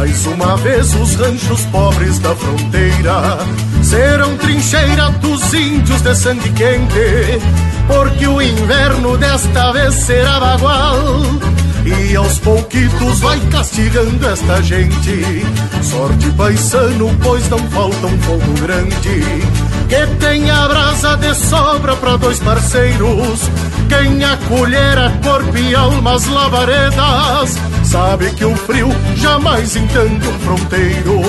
Mais 0.00 0.24
uma 0.24 0.56
vez 0.56 0.94
os 0.94 1.14
ranchos 1.16 1.66
pobres 1.66 2.18
da 2.20 2.34
fronteira 2.34 3.36
serão 3.82 4.34
trincheira 4.38 5.10
dos 5.20 5.52
índios 5.52 6.00
de 6.00 6.14
sangue 6.14 6.50
quente, 6.54 7.38
porque 7.86 8.26
o 8.26 8.40
inverno 8.40 9.18
desta 9.18 9.72
vez 9.72 9.92
será 9.92 10.40
bagual. 10.40 10.96
E 11.84 12.16
aos 12.16 12.38
pouquitos 12.38 13.20
vai 13.20 13.38
castigando 13.50 14.26
esta 14.26 14.62
gente. 14.62 15.44
Sorte 15.82 16.30
paisano, 16.30 17.14
pois 17.22 17.46
não 17.50 17.58
falta 17.68 18.06
um 18.06 18.18
fogo 18.20 18.52
grande. 18.58 19.22
Que 19.86 20.06
tenha 20.18 20.66
brasa 20.66 21.18
de 21.18 21.34
sobra 21.34 21.94
para 21.96 22.16
dois 22.16 22.38
parceiros. 22.38 23.50
Quem 23.90 24.24
acolhera 24.24 25.12
corpo 25.20 25.58
e 25.58 25.74
almas 25.74 26.24
labaredas 26.26 27.58
sabe 27.82 28.30
que 28.36 28.44
o 28.44 28.54
frio 28.54 28.88
jamais 29.16 29.74
entende 29.74 30.28
um 30.28 30.38
fronteiro. 30.38 31.20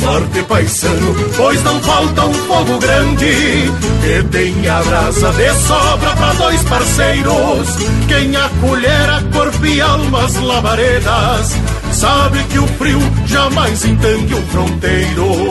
Sorte 0.00 0.42
paisano, 0.44 1.14
pois 1.36 1.62
não 1.62 1.78
falta 1.82 2.24
um 2.24 2.32
fogo 2.32 2.78
grande 2.78 3.70
que 4.00 4.22
tenha 4.30 4.82
brasa 4.82 5.30
de 5.32 5.52
sobra 5.56 6.10
para 6.16 6.32
dois 6.32 6.62
parceiros. 6.62 7.68
Quem 8.08 8.34
acolher 8.34 9.10
a 9.10 9.22
corpo 9.30 9.66
e 9.66 9.78
almas 9.82 10.36
labaredas 10.36 11.54
sabe 11.92 12.42
que 12.44 12.60
o 12.60 12.66
frio 12.66 13.00
jamais 13.26 13.84
entende 13.84 14.34
um 14.34 14.46
fronteiro. 14.46 15.50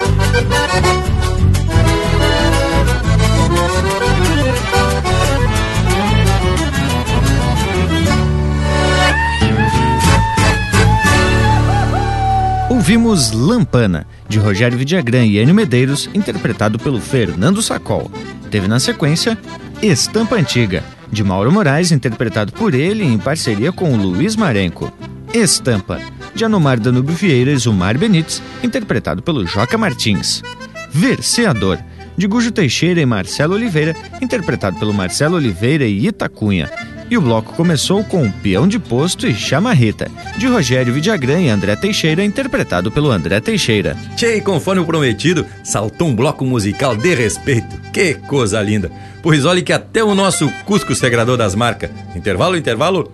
Ouvimos 12.81 13.31
Lampana, 13.31 14.07
de 14.27 14.39
Rogério 14.39 14.77
Vidagrã 14.77 15.23
e 15.23 15.37
Enio 15.37 15.53
Medeiros, 15.53 16.09
interpretado 16.13 16.79
pelo 16.79 16.99
Fernando 16.99 17.61
Sacol. 17.61 18.11
Teve 18.49 18.67
na 18.67 18.79
sequência 18.79 19.37
Estampa 19.81 20.35
Antiga, 20.35 20.83
de 21.11 21.23
Mauro 21.23 21.51
Moraes, 21.51 21.91
interpretado 21.91 22.51
por 22.51 22.73
ele 22.73 23.03
em 23.03 23.17
parceria 23.17 23.71
com 23.71 23.93
o 23.93 23.95
Luiz 23.95 24.35
Marenco. 24.35 24.91
Estampa, 25.33 26.01
de 26.33 26.45
Anomar 26.45 26.79
Danúbio 26.79 27.15
Vieira 27.15 27.51
e 27.51 27.57
Zumar 27.57 27.97
Benites, 27.97 28.41
interpretado 28.63 29.21
pelo 29.21 29.45
Joca 29.45 29.77
Martins. 29.77 30.41
Verseador, 30.89 31.79
de 32.17 32.27
Gujo 32.27 32.51
Teixeira 32.51 33.01
e 33.01 33.05
Marcelo 33.05 33.55
Oliveira, 33.55 33.95
interpretado 34.21 34.77
pelo 34.77 34.93
Marcelo 34.93 35.37
Oliveira 35.37 35.85
e 35.85 36.07
Itacunha. 36.07 36.69
E 37.09 37.17
o 37.17 37.21
bloco 37.21 37.53
começou 37.55 38.03
com 38.05 38.31
Peão 38.31 38.65
de 38.65 38.79
Posto 38.79 39.27
e 39.27 39.33
Chamarreta, 39.33 40.09
de 40.37 40.47
Rogério 40.47 40.93
Vidagrã 40.93 41.41
e 41.41 41.49
André 41.49 41.75
Teixeira, 41.75 42.23
interpretado 42.23 42.89
pelo 42.89 43.11
André 43.11 43.41
Teixeira. 43.41 43.97
Tchê, 44.15 44.39
conforme 44.39 44.81
o 44.81 44.85
prometido, 44.85 45.45
saltou 45.61 46.07
um 46.07 46.15
bloco 46.15 46.45
musical 46.45 46.95
de 46.95 47.13
respeito. 47.13 47.75
Que 47.91 48.13
coisa 48.13 48.61
linda! 48.61 48.89
Pois 49.21 49.43
olhe 49.43 49.61
que 49.61 49.73
até 49.73 50.01
o 50.01 50.15
nosso 50.15 50.49
Cusco 50.65 50.95
Segrador 50.95 51.37
das 51.37 51.53
Marcas. 51.53 51.91
Intervalo, 52.15 52.55
intervalo. 52.55 53.11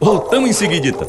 Voltamos 0.00 0.50
em 0.50 0.52
seguidita. 0.52 1.08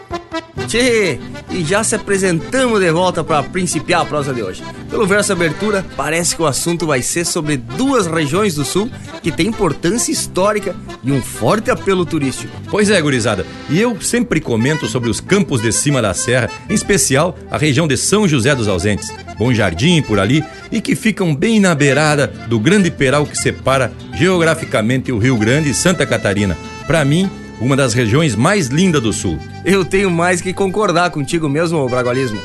Tchê, 0.67 1.19
e 1.49 1.65
já 1.65 1.83
se 1.83 1.95
apresentamos 1.95 2.79
de 2.79 2.89
volta 2.91 3.23
para 3.23 3.43
principiar 3.43 4.01
a 4.01 4.05
prosa 4.05 4.33
de 4.33 4.41
hoje. 4.41 4.63
Pelo 4.89 5.05
verso 5.05 5.33
abertura, 5.33 5.85
parece 5.97 6.35
que 6.35 6.41
o 6.41 6.45
assunto 6.45 6.87
vai 6.87 7.01
ser 7.01 7.25
sobre 7.25 7.57
duas 7.57 8.07
regiões 8.07 8.55
do 8.55 8.63
sul 8.63 8.89
que 9.21 9.31
têm 9.31 9.47
importância 9.47 10.11
histórica 10.11 10.75
e 11.03 11.11
um 11.11 11.21
forte 11.21 11.69
apelo 11.69 12.05
turístico. 12.05 12.53
Pois 12.69 12.89
é, 12.89 13.01
gurizada. 13.01 13.45
E 13.69 13.79
eu 13.79 13.99
sempre 14.01 14.39
comento 14.39 14.87
sobre 14.87 15.09
os 15.09 15.19
campos 15.19 15.61
de 15.61 15.71
cima 15.73 16.01
da 16.01 16.13
serra, 16.13 16.49
em 16.69 16.73
especial 16.73 17.37
a 17.49 17.57
região 17.57 17.87
de 17.87 17.97
São 17.97 18.27
José 18.27 18.55
dos 18.55 18.69
Ausentes, 18.69 19.09
Bom 19.37 19.53
Jardim 19.53 20.01
por 20.01 20.19
ali, 20.19 20.43
e 20.71 20.79
que 20.79 20.95
ficam 20.95 21.35
bem 21.35 21.59
na 21.59 21.75
beirada 21.75 22.27
do 22.47 22.59
grande 22.59 22.89
peral 22.89 23.25
que 23.25 23.37
separa 23.37 23.91
geograficamente 24.13 25.11
o 25.11 25.17
Rio 25.17 25.35
Grande 25.35 25.71
e 25.71 25.73
Santa 25.73 26.05
Catarina. 26.05 26.57
Para 26.87 27.03
mim, 27.03 27.29
uma 27.61 27.75
das 27.75 27.93
regiões 27.93 28.35
mais 28.35 28.67
lindas 28.67 29.01
do 29.01 29.13
sul. 29.13 29.39
Eu 29.63 29.85
tenho 29.85 30.09
mais 30.09 30.41
que 30.41 30.51
concordar 30.51 31.11
contigo 31.11 31.47
mesmo, 31.47 31.87
Bragualismo. 31.87 32.41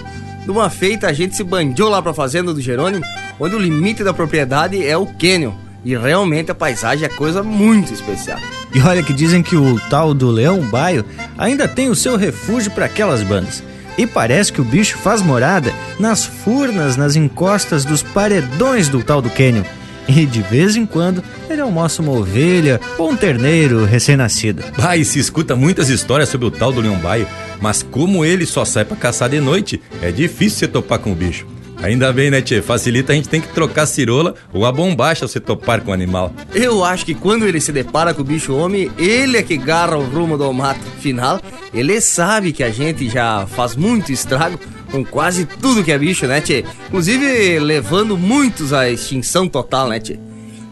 Numa 0.46 0.70
feita, 0.70 1.09
a 1.09 1.12
gente 1.12 1.35
se 1.35 1.42
bandiou 1.42 1.88
lá 1.88 2.00
pra 2.00 2.14
fazenda 2.14 2.55
do 2.55 2.61
Jerônimo, 2.61 3.05
onde 3.40 3.57
o 3.57 3.59
limite 3.59 4.05
da 4.05 4.14
propriedade 4.14 4.87
é 4.87 4.96
o 4.96 5.07
cânion. 5.07 5.52
E 5.85 5.96
realmente 5.96 6.50
a 6.50 6.55
paisagem 6.55 7.07
é 7.07 7.09
coisa 7.09 7.42
muito 7.42 7.92
especial. 7.92 8.38
E 8.74 8.81
olha 8.81 9.02
que 9.02 9.12
dizem 9.12 9.42
que 9.42 9.57
o 9.57 9.81
tal 9.88 10.12
do 10.12 10.31
Leão 10.31 10.61
Baio 10.61 11.05
ainda 11.38 11.66
tem 11.66 11.88
o 11.88 11.94
seu 11.94 12.16
refúgio 12.16 12.70
para 12.70 12.87
aquelas 12.87 13.22
bandas. 13.22 13.62
E 13.96 14.07
parece 14.07 14.52
que 14.52 14.61
o 14.61 14.64
bicho 14.64 14.98
faz 14.98 15.22
morada 15.22 15.72
nas 15.98 16.24
furnas, 16.24 16.96
nas 16.96 17.16
encostas 17.16 17.85
dos 17.85 18.02
paredões 18.02 18.88
do 18.88 19.02
tal 19.02 19.22
do 19.22 19.31
cânion. 19.31 19.64
E 20.09 20.25
de 20.25 20.40
vez 20.42 20.77
em 20.77 20.87
quando 20.87 21.23
ele 21.51 21.61
almoça 21.61 22.03
uma 22.03 22.12
ovelha 22.12 22.81
ou 22.99 23.11
um 23.11 23.16
terneiro 23.16 23.85
recém-nascido. 23.85 24.62
Vai, 24.77 25.03
se 25.05 25.19
escuta 25.19 25.57
muitas 25.57 25.88
histórias 25.88 26.29
sobre 26.29 26.47
o 26.47 26.51
tal 26.51 26.73
do 26.73 26.81
leão 26.81 26.97
baio, 26.99 27.27
mas 27.61 27.83
como 27.83 28.25
ele 28.25 28.47
só 28.47 28.64
sai 28.64 28.85
para 28.85 28.97
caçar 28.97 29.29
de 29.29 29.40
noite, 29.40 29.81
é 30.01 30.12
difícil 30.12 30.59
você 30.59 30.69
topar 30.69 30.99
com 30.99 31.12
o 31.12 31.14
bicho. 31.14 31.47
Ainda 31.83 32.11
bem, 32.12 32.31
né, 32.31 32.40
Tchê? 32.40 32.62
Facilita 32.62 33.12
a 33.12 33.16
gente 33.16 33.29
tem 33.29 33.40
que 33.40 33.49
trocar 33.49 33.83
a 33.83 33.87
cirola 33.87 34.35
ou 34.53 34.64
a 34.64 34.73
bombacha 34.73 35.29
se 35.29 35.38
topar 35.38 35.83
com 35.83 35.90
o 35.90 35.95
animal. 35.95 36.33
Eu 36.55 36.83
acho 36.83 37.05
que 37.05 37.14
quando 37.14 37.47
ele 37.47 37.61
se 37.61 37.71
depara 37.71 38.14
com 38.14 38.23
o 38.23 38.25
bicho 38.25 38.55
homem, 38.57 38.90
ele 38.99 39.37
é 39.37 39.42
que 39.42 39.57
garra 39.57 39.97
o 39.97 40.03
rumo 40.03 40.38
do 40.38 40.51
mato. 40.53 40.81
Final, 41.01 41.40
ele 41.75 42.01
sabe 42.01 42.53
que 42.53 42.64
a 42.64 42.71
gente 42.71 43.09
já 43.09 43.47
faz 43.47 43.77
muito 43.77 44.11
estrago 44.11 44.59
com 44.90 45.05
quase 45.05 45.46
tudo 45.46 45.83
que 45.85 45.92
é 45.92 45.99
bicho, 45.99 46.27
né, 46.27 46.40
Tchê? 46.40 46.64
Inclusive 46.88 47.59
levando 47.59 48.16
muitos 48.16 48.72
à 48.72 48.90
extinção 48.90 49.49
total, 49.49 49.88
né, 49.88 50.01
Tchê? 50.01 50.18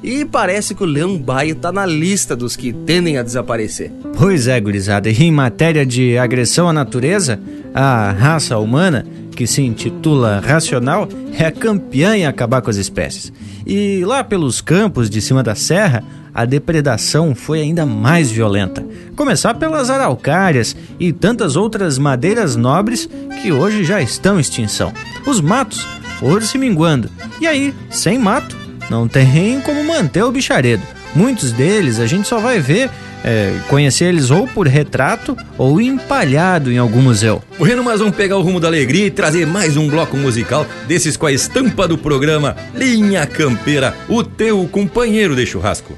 E 0.02 0.22
parece 0.26 0.74
que 0.74 0.82
o 0.82 0.86
leão 0.86 1.16
baio 1.16 1.54
tá 1.54 1.72
na 1.72 1.86
lista 1.86 2.36
dos 2.36 2.56
que 2.56 2.74
tendem 2.74 3.16
a 3.16 3.22
desaparecer. 3.22 3.90
Pois 4.18 4.46
é, 4.46 4.60
gurizada. 4.60 5.08
E 5.08 5.22
em 5.22 5.30
matéria 5.30 5.86
de 5.86 6.18
agressão 6.18 6.68
à 6.68 6.74
natureza, 6.74 7.40
a 7.72 8.10
raça 8.12 8.58
humana, 8.58 9.06
que 9.34 9.46
se 9.46 9.62
intitula 9.62 10.42
racional, 10.44 11.08
é 11.38 11.50
campeã 11.50 12.14
em 12.14 12.26
acabar 12.26 12.60
com 12.60 12.68
as 12.68 12.76
espécies. 12.76 13.32
E 13.66 14.04
lá 14.04 14.22
pelos 14.22 14.60
campos 14.60 15.08
de 15.08 15.22
cima 15.22 15.42
da 15.42 15.54
serra, 15.54 16.04
a 16.34 16.44
depredação 16.44 17.34
foi 17.34 17.60
ainda 17.60 17.86
mais 17.86 18.30
violenta. 18.30 18.84
Começar 19.14 19.54
pelas 19.54 19.88
araucárias 19.88 20.76
e 20.98 21.12
tantas 21.12 21.54
outras 21.54 21.96
madeiras 21.96 22.56
nobres 22.56 23.08
que 23.40 23.52
hoje 23.52 23.84
já 23.84 24.02
estão 24.02 24.36
em 24.36 24.40
extinção. 24.40 24.92
Os 25.24 25.40
matos 25.40 25.86
foram 26.18 26.44
se 26.44 26.58
minguando. 26.58 27.08
E 27.40 27.46
aí, 27.46 27.72
sem 27.88 28.18
mato, 28.18 28.56
não 28.90 29.06
tem 29.06 29.60
como 29.60 29.84
manter 29.84 30.24
o 30.24 30.32
bicharedo. 30.32 30.82
Muitos 31.14 31.52
deles 31.52 32.00
a 32.00 32.06
gente 32.06 32.26
só 32.26 32.40
vai 32.40 32.58
ver, 32.58 32.90
é, 33.24 33.56
conhecer 33.68 34.06
eles 34.06 34.30
ou 34.30 34.48
por 34.48 34.66
retrato 34.66 35.36
ou 35.56 35.80
empalhado 35.80 36.72
em 36.72 36.78
algum 36.78 37.00
museu. 37.00 37.42
Bueno, 37.56 37.84
mas 37.84 38.00
vamos 38.00 38.16
pegar 38.16 38.36
o 38.36 38.42
rumo 38.42 38.58
da 38.58 38.66
alegria 38.66 39.06
e 39.06 39.10
trazer 39.10 39.46
mais 39.46 39.76
um 39.76 39.88
bloco 39.88 40.16
musical 40.16 40.66
desses 40.88 41.16
com 41.16 41.26
a 41.26 41.32
estampa 41.32 41.86
do 41.86 41.96
programa 41.96 42.56
Linha 42.74 43.24
Campeira, 43.26 43.94
o 44.08 44.24
teu 44.24 44.68
companheiro 44.70 45.36
de 45.36 45.46
churrasco. 45.46 45.96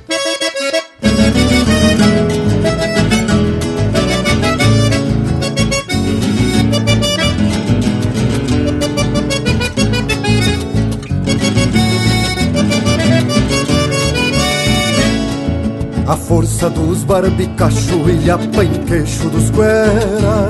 Força 16.46 16.70
dos 16.70 17.02
barbicacho 17.02 18.08
e 18.08 18.30
apanqueixo 18.30 19.28
dos 19.28 19.50
guera 19.50 20.46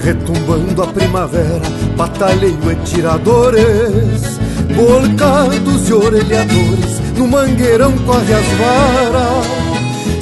Retumbando 0.00 0.82
a 0.82 0.86
primavera, 0.86 1.60
batalheio 1.96 2.70
e 2.70 2.76
tiradores 2.84 4.38
Bolcados 4.74 5.88
e 5.88 5.92
orelhadores, 5.92 7.00
no 7.18 7.26
mangueirão 7.26 7.92
corre 7.98 8.32
as 8.32 8.46
varas 8.58 9.62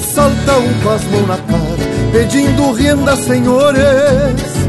salta 0.01 0.59
um 0.59 0.83
com 0.83 0.91
as 0.91 1.05
mãos 1.05 1.29
na 1.29 1.37
cara, 1.37 2.11
pedindo 2.13 2.73
renda, 2.73 3.17
senhores. 3.17 4.60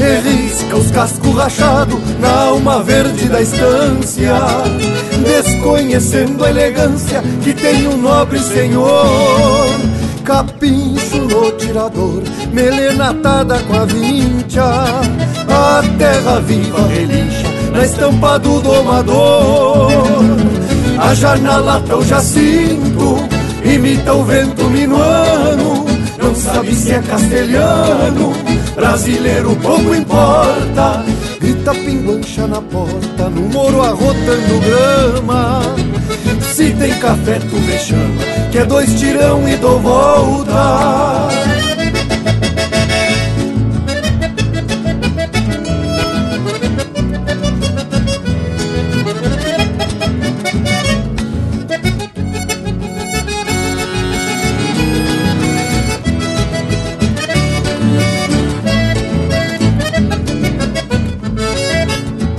E 0.00 0.20
risca 0.20 0.76
os 0.76 0.90
cascos 0.90 1.34
rachados 1.34 2.00
na 2.18 2.46
alma 2.46 2.82
verde 2.82 3.28
da 3.28 3.42
estância, 3.42 4.34
desconhecendo 5.22 6.42
a 6.42 6.48
elegância 6.48 7.22
que 7.42 7.52
tem 7.52 7.86
um 7.86 7.98
nobre 7.98 8.38
senhor. 8.38 9.68
Capincho 10.24 11.18
no 11.18 11.52
tirador, 11.52 12.22
melena 12.50 13.10
atada 13.10 13.58
com 13.58 13.74
a 13.74 13.84
vincha, 13.84 14.64
a 14.64 15.82
terra 15.98 16.40
viva 16.40 16.86
relincha 16.88 17.50
na 17.70 17.84
estampa 17.84 18.38
do 18.38 18.58
domador. 18.60 19.90
A 20.98 21.14
janela 21.14 21.82
o 21.94 22.02
jacinto, 22.02 23.18
imita 23.64 24.14
o 24.14 24.24
vento 24.24 24.64
minuano, 24.64 25.84
não 26.22 26.34
sabe 26.34 26.74
se 26.74 26.92
é 26.92 27.02
castelhano, 27.02 28.32
brasileiro 28.74 29.56
pouco 29.56 29.94
importa. 29.94 31.04
Grita 31.40 31.72
pinguancha 31.74 32.46
na 32.46 32.60
porta, 32.60 33.28
no 33.30 33.42
moro 33.42 33.82
arrotando 33.82 34.60
grama. 34.60 35.62
Se 36.42 36.72
tem 36.72 36.92
café, 36.98 37.38
tu 37.38 37.56
me 37.56 37.78
chama, 37.78 38.22
que 38.50 38.58
é 38.58 38.64
dois 38.64 38.98
tirão 38.98 39.48
e 39.48 39.56
dou 39.56 39.78
volta. 39.80 41.28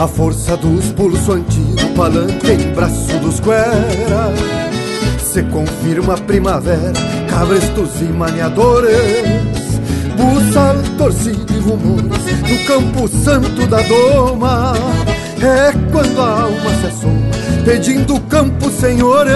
A 0.02 0.08
força 0.08 0.58
dos 0.58 0.92
pulsos 0.94 1.30
antigos, 1.30 1.84
palanque 1.96 2.54
em 2.54 2.74
braço 2.74 3.20
dos 3.20 3.40
guera 3.40 4.34
Se 5.24 5.44
confirma 5.44 6.16
a 6.16 6.18
primavera, 6.18 6.92
cabrestos 7.30 8.02
e 8.02 8.06
maniadores. 8.06 8.98
Buçal, 10.18 10.76
torcido 10.98 11.54
e 11.54 11.60
rumores 11.60 12.42
no 12.50 12.66
campo 12.66 13.08
santo 13.08 13.68
da 13.68 13.80
doma. 13.84 14.74
É 15.40 15.72
quando 15.92 16.20
a 16.20 16.46
alma 16.46 16.72
se 16.82 16.88
assoma, 16.88 17.64
pedindo 17.64 18.20
campo, 18.22 18.72
senhores 18.72 19.36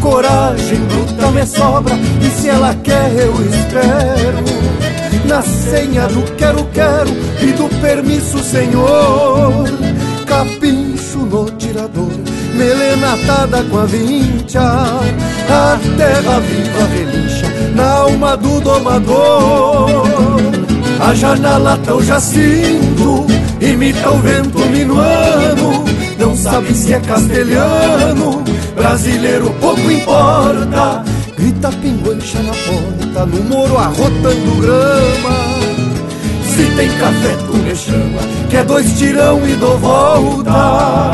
Coragem 0.00 0.78
bruta 0.86 1.30
me 1.30 1.46
sobra, 1.46 1.94
e 1.94 2.30
se 2.30 2.48
ela 2.48 2.74
quer 2.76 3.12
eu 3.18 3.34
espero. 3.50 5.28
Na 5.28 5.42
senha 5.42 6.06
do 6.06 6.22
quero-quero 6.36 7.25
e 7.40 7.52
do 7.52 7.68
permisso, 7.80 8.38
senhor. 8.38 9.64
Capincho 10.26 11.18
no 11.18 11.50
tirador, 11.52 12.10
melena 12.54 13.14
atada 13.14 13.62
com 13.64 13.78
a 13.78 13.86
vincha, 13.86 14.60
a 14.60 15.78
terra 15.96 16.40
viva 16.40 16.86
relincha 16.86 17.46
na 17.74 17.90
alma 17.90 18.36
do 18.36 18.60
domador. 18.60 20.02
A 21.00 21.14
janela 21.14 21.78
tão 21.84 22.02
jacinto, 22.02 23.26
imita 23.60 24.10
o 24.10 24.18
vento 24.18 24.58
minuano, 24.66 25.84
não 26.18 26.36
sabe 26.36 26.74
se 26.74 26.94
é 26.94 27.00
castelhano, 27.00 28.42
brasileiro 28.74 29.50
pouco 29.60 29.90
importa 29.90 31.04
Grita 31.36 31.70
pinguancha 31.70 32.42
na 32.42 32.52
porta, 32.52 33.26
no 33.26 33.44
moro 33.44 33.76
arrotando 33.76 34.60
grama. 34.60 35.65
Se 36.56 36.64
tem 36.74 36.88
café, 36.98 37.36
tu 37.44 37.54
me 37.54 37.76
chama, 37.76 38.22
que 38.48 38.56
é 38.56 38.64
dois 38.64 38.98
tirão 38.98 39.46
e 39.46 39.52
dou 39.56 39.76
volta. 39.76 41.12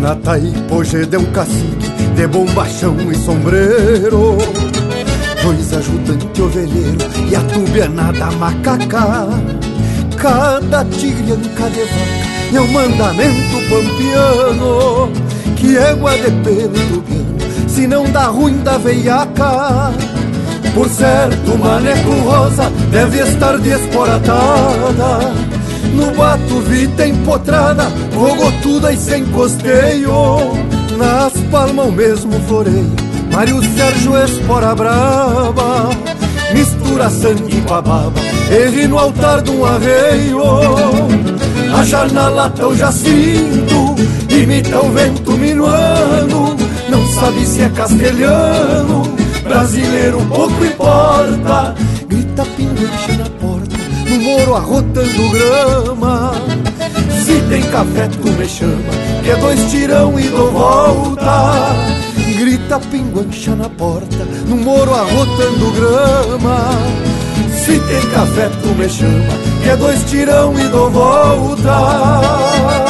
Na 0.00 0.14
Taipoje 0.14 1.04
de 1.04 1.18
um 1.18 1.26
cacique 1.32 1.90
de 2.16 2.26
bombachão 2.26 2.96
e 3.12 3.14
sombreiro 3.16 4.38
Dois 5.44 5.74
ajudantes 5.74 6.40
ovelheiro 6.40 6.96
e 7.30 7.36
a 7.36 7.40
tubianada 7.42 8.30
macaca. 8.38 9.28
Cada 10.16 10.82
tigrianca 10.86 11.68
de 11.68 11.82
vaca 11.82 12.34
é 12.54 12.60
um 12.62 12.72
mandamento 12.72 13.56
pampiano 13.68 15.12
Que 15.54 15.76
égua 15.76 16.12
de 16.16 16.30
pelo 16.42 16.72
tubiano, 16.88 17.68
se 17.68 17.86
não 17.86 18.10
dá 18.10 18.28
ruim 18.28 18.56
da 18.62 18.78
veiaca. 18.78 19.92
Por 20.72 20.88
certo, 20.88 21.58
maneco 21.58 22.10
rosa 22.20 22.70
deve 22.90 23.18
estar 23.20 23.58
desporatada 23.58 25.34
No 25.92 26.10
bato 26.16 26.60
vita 26.60 27.06
empotrada, 27.06 27.92
rogotuda 28.14 28.94
e 28.94 28.96
sem 28.96 29.26
costeio. 29.26 30.54
Nas 30.96 31.34
palmas 31.50 31.88
o 31.88 31.92
mesmo 31.92 32.32
floreio 32.48 33.03
Mário 33.34 33.60
Sérgio 33.74 34.16
espora 34.16 34.76
brava 34.76 35.90
Mistura 36.52 37.10
sangue 37.10 37.60
com 37.62 37.74
a 37.74 37.82
baba. 37.82 38.12
No 38.88 38.96
altar 38.96 39.42
de 39.42 39.50
um 39.50 39.64
arreio 39.64 40.40
A 41.76 41.82
janela 41.82 42.52
o 42.62 42.76
jacinto 42.76 43.96
Imita 44.30 44.78
o 44.78 44.88
vento 44.90 45.32
minuano. 45.32 46.56
Não 46.88 47.06
sabe 47.08 47.44
se 47.44 47.62
é 47.62 47.68
castelhano 47.70 49.02
Brasileiro 49.42 50.24
pouco 50.26 50.64
importa. 50.64 51.74
Grita 52.06 52.44
pinguiche 52.56 53.16
na 53.18 53.28
porta 53.40 53.76
No 54.08 54.20
moro 54.20 54.54
arrotando 54.54 55.30
grama. 55.30 56.34
Se 57.24 57.40
tem 57.48 57.62
café 57.62 58.06
tu 58.06 58.30
me 58.30 58.48
chama 58.48 59.14
que 59.24 59.30
é 59.30 59.36
dois 59.36 59.70
tirão 59.70 60.20
e 60.20 60.28
dou 60.28 60.52
volta. 60.52 62.03
Grita 62.38 62.80
pinguancha 62.90 63.54
na 63.54 63.68
porta, 63.68 64.24
no 64.48 64.56
moro 64.56 64.94
arrotando 64.94 65.70
grama. 65.70 66.68
Se 67.64 67.78
tem 67.78 68.10
café, 68.10 68.50
tu 68.62 68.68
me 68.74 68.88
chama, 68.88 69.34
que 69.62 69.70
é 69.70 69.76
dois 69.76 70.02
tirão 70.04 70.58
e 70.58 70.68
dou 70.68 70.90
volta. 70.90 72.83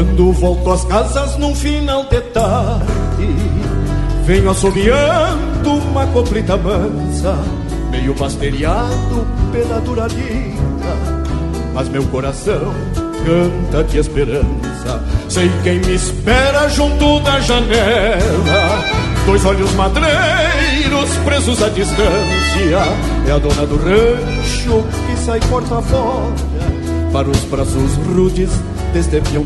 Quando 0.00 0.32
volto 0.32 0.70
às 0.70 0.82
casas 0.86 1.36
num 1.36 1.54
final 1.54 2.06
de 2.06 2.22
tarde 2.32 3.28
Venho 4.24 4.48
assobiando 4.48 5.74
uma 5.74 6.06
coplita 6.06 6.56
mansa 6.56 7.36
Meio 7.90 8.18
masteriado 8.18 9.26
pela 9.52 9.78
dura 9.80 10.06
lida 10.06 10.96
Mas 11.74 11.90
meu 11.90 12.02
coração 12.04 12.72
canta 13.26 13.84
de 13.84 13.98
esperança. 13.98 15.04
Sei 15.28 15.50
quem 15.62 15.80
me 15.80 15.94
espera 15.94 16.66
junto 16.70 17.20
da 17.20 17.38
janela 17.40 18.82
Dois 19.26 19.44
olhos 19.44 19.70
madreiros 19.74 21.10
presos 21.26 21.62
à 21.62 21.68
distância. 21.68 22.78
É 23.28 23.32
a 23.32 23.38
dona 23.38 23.66
do 23.66 23.76
rancho 23.76 24.82
que 25.06 25.16
sai 25.18 25.40
porta 25.40 25.82
fora 25.82 26.32
Para 27.12 27.28
os 27.28 27.40
braços 27.40 27.96
rudes 28.06 28.48
desde 28.92 29.20
peão 29.20 29.44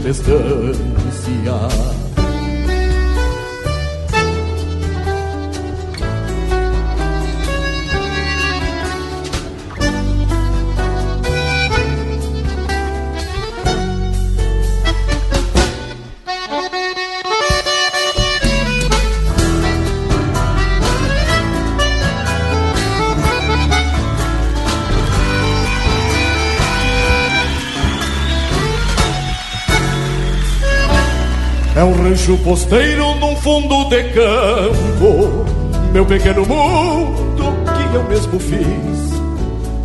rancho 32.24 32.38
posteiro 32.38 33.14
num 33.16 33.36
fundo 33.36 33.84
de 33.90 34.02
campo, 34.04 35.44
meu 35.92 36.06
pequeno 36.06 36.46
mundo 36.46 37.54
que 37.90 37.94
eu 37.94 38.04
mesmo 38.04 38.40
fiz. 38.40 39.20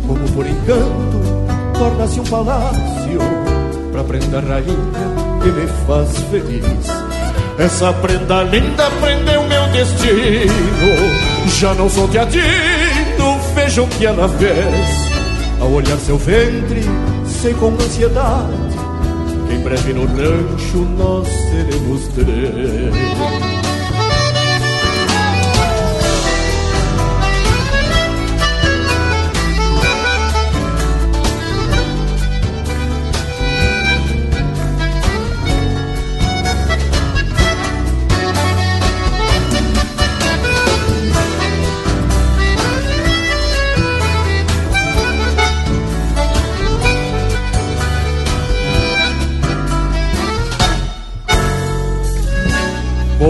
Como 0.06 0.26
por 0.32 0.46
encanto, 0.46 1.78
torna-se 1.78 2.18
um 2.18 2.24
palácio 2.24 3.20
pra 3.92 4.02
prenda 4.04 4.40
rainha 4.40 5.42
que 5.42 5.48
me 5.50 5.66
faz 5.86 6.18
feliz. 6.30 6.86
Essa 7.58 7.92
prenda 7.92 8.42
linda 8.44 8.90
prendeu 9.02 9.42
meu 9.42 9.66
destino. 9.68 11.50
Já 11.58 11.74
não 11.74 11.90
sou 11.90 12.08
teatino, 12.08 13.38
veja 13.54 13.82
o 13.82 13.86
que 13.86 14.06
ela 14.06 14.28
fez. 14.28 15.60
Ao 15.60 15.70
olhar 15.70 15.98
seu 15.98 16.16
ventre, 16.16 16.82
sei 17.26 17.52
com 17.52 17.68
ansiedade 17.68 18.59
em 19.52 19.60
breve 19.62 19.92
no 19.92 20.04
rancho 20.06 20.78
nós 20.96 21.28
seremos 21.28 22.08
três. 22.08 23.69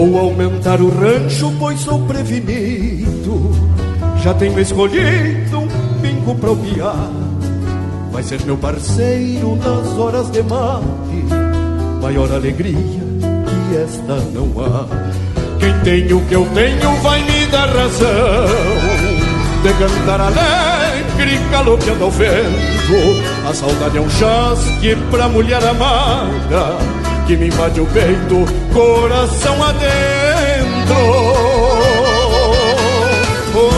Vou 0.01 0.17
aumentar 0.17 0.81
o 0.81 0.89
rancho, 0.89 1.53
pois 1.59 1.79
sou 1.79 2.01
prevenido. 2.07 3.51
Já 4.23 4.33
tenho 4.33 4.59
escolhido 4.59 5.59
um 5.59 5.67
pingo 6.01 6.33
pra 6.33 6.55
piar. 6.55 7.11
Vai 8.11 8.23
ser 8.23 8.43
meu 8.43 8.57
parceiro 8.57 9.55
nas 9.57 9.95
horas 9.99 10.31
de 10.31 10.41
mate. 10.41 11.23
Maior 12.01 12.31
alegria 12.31 12.75
que 12.79 13.77
esta 13.77 14.15
não 14.33 14.49
há. 14.59 14.87
Quem 15.59 15.79
tem 15.81 16.11
o 16.11 16.25
que 16.25 16.33
eu 16.33 16.47
tenho 16.47 16.95
vai 17.03 17.21
me 17.21 17.45
dar 17.45 17.69
razão. 17.69 18.47
De 19.61 19.73
cantar 19.73 20.19
alegre, 20.19 21.37
galopeando 21.51 22.05
ao 22.05 22.09
vento. 22.09 23.47
A 23.47 23.53
saudade 23.53 23.99
é 23.99 24.01
um 24.01 24.09
chasque 24.09 24.97
pra 25.11 25.29
mulher 25.29 25.63
amada 25.63 26.90
que 27.31 27.37
me 27.37 27.47
invade 27.47 27.79
o 27.79 27.85
peito, 27.85 28.45
coração 28.73 29.63
adentro. 29.63 30.97
Oh, 33.55 33.71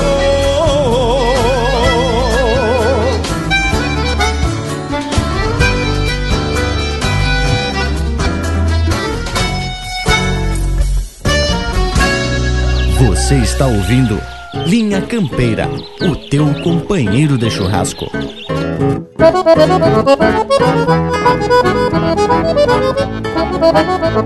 Você 13.05 13.35
está 13.35 13.67
ouvindo 13.67 14.19
Linha 14.65 14.99
Campeira, 14.99 15.69
o 16.01 16.15
teu 16.15 16.51
companheiro 16.63 17.37
de 17.37 17.51
churrasco. 17.51 18.09
Lua 24.13 24.25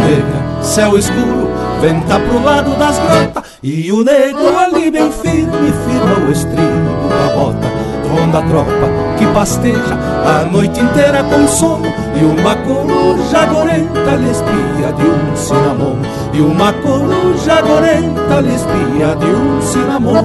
negra, 0.00 0.24
céu 0.60 0.98
escuro, 0.98 1.48
venta 1.80 2.18
pro 2.18 2.42
lado 2.42 2.76
das 2.76 2.98
grotas 2.98 3.44
E 3.62 3.92
o 3.92 4.02
negro 4.02 4.58
ali 4.58 4.90
bem 4.90 5.12
firme, 5.12 5.72
firma 5.86 6.26
o 6.26 6.32
estribo 6.32 7.08
da 7.08 7.32
bota 7.32 7.68
Ronda 8.08 8.38
a 8.38 8.42
tropa 8.42 9.06
que 9.18 9.26
pasteja 9.28 9.94
a 10.24 10.44
noite 10.50 10.80
inteira 10.80 11.22
com 11.22 11.46
sono 11.46 11.86
E 12.20 12.24
uma 12.24 12.56
coruja 12.56 13.46
gorenta 13.46 14.16
lhe 14.16 14.30
espia 14.30 14.92
de 14.96 15.04
um 15.04 15.36
cinamomo 15.36 16.25
E 16.36 16.40
uma 16.40 16.70
coruja 16.70 17.62
gorenta 17.62 18.40
lhe 18.42 18.54
espia 18.54 19.16
de 19.16 19.24
um 19.24 19.62
cinamomo 19.62 20.20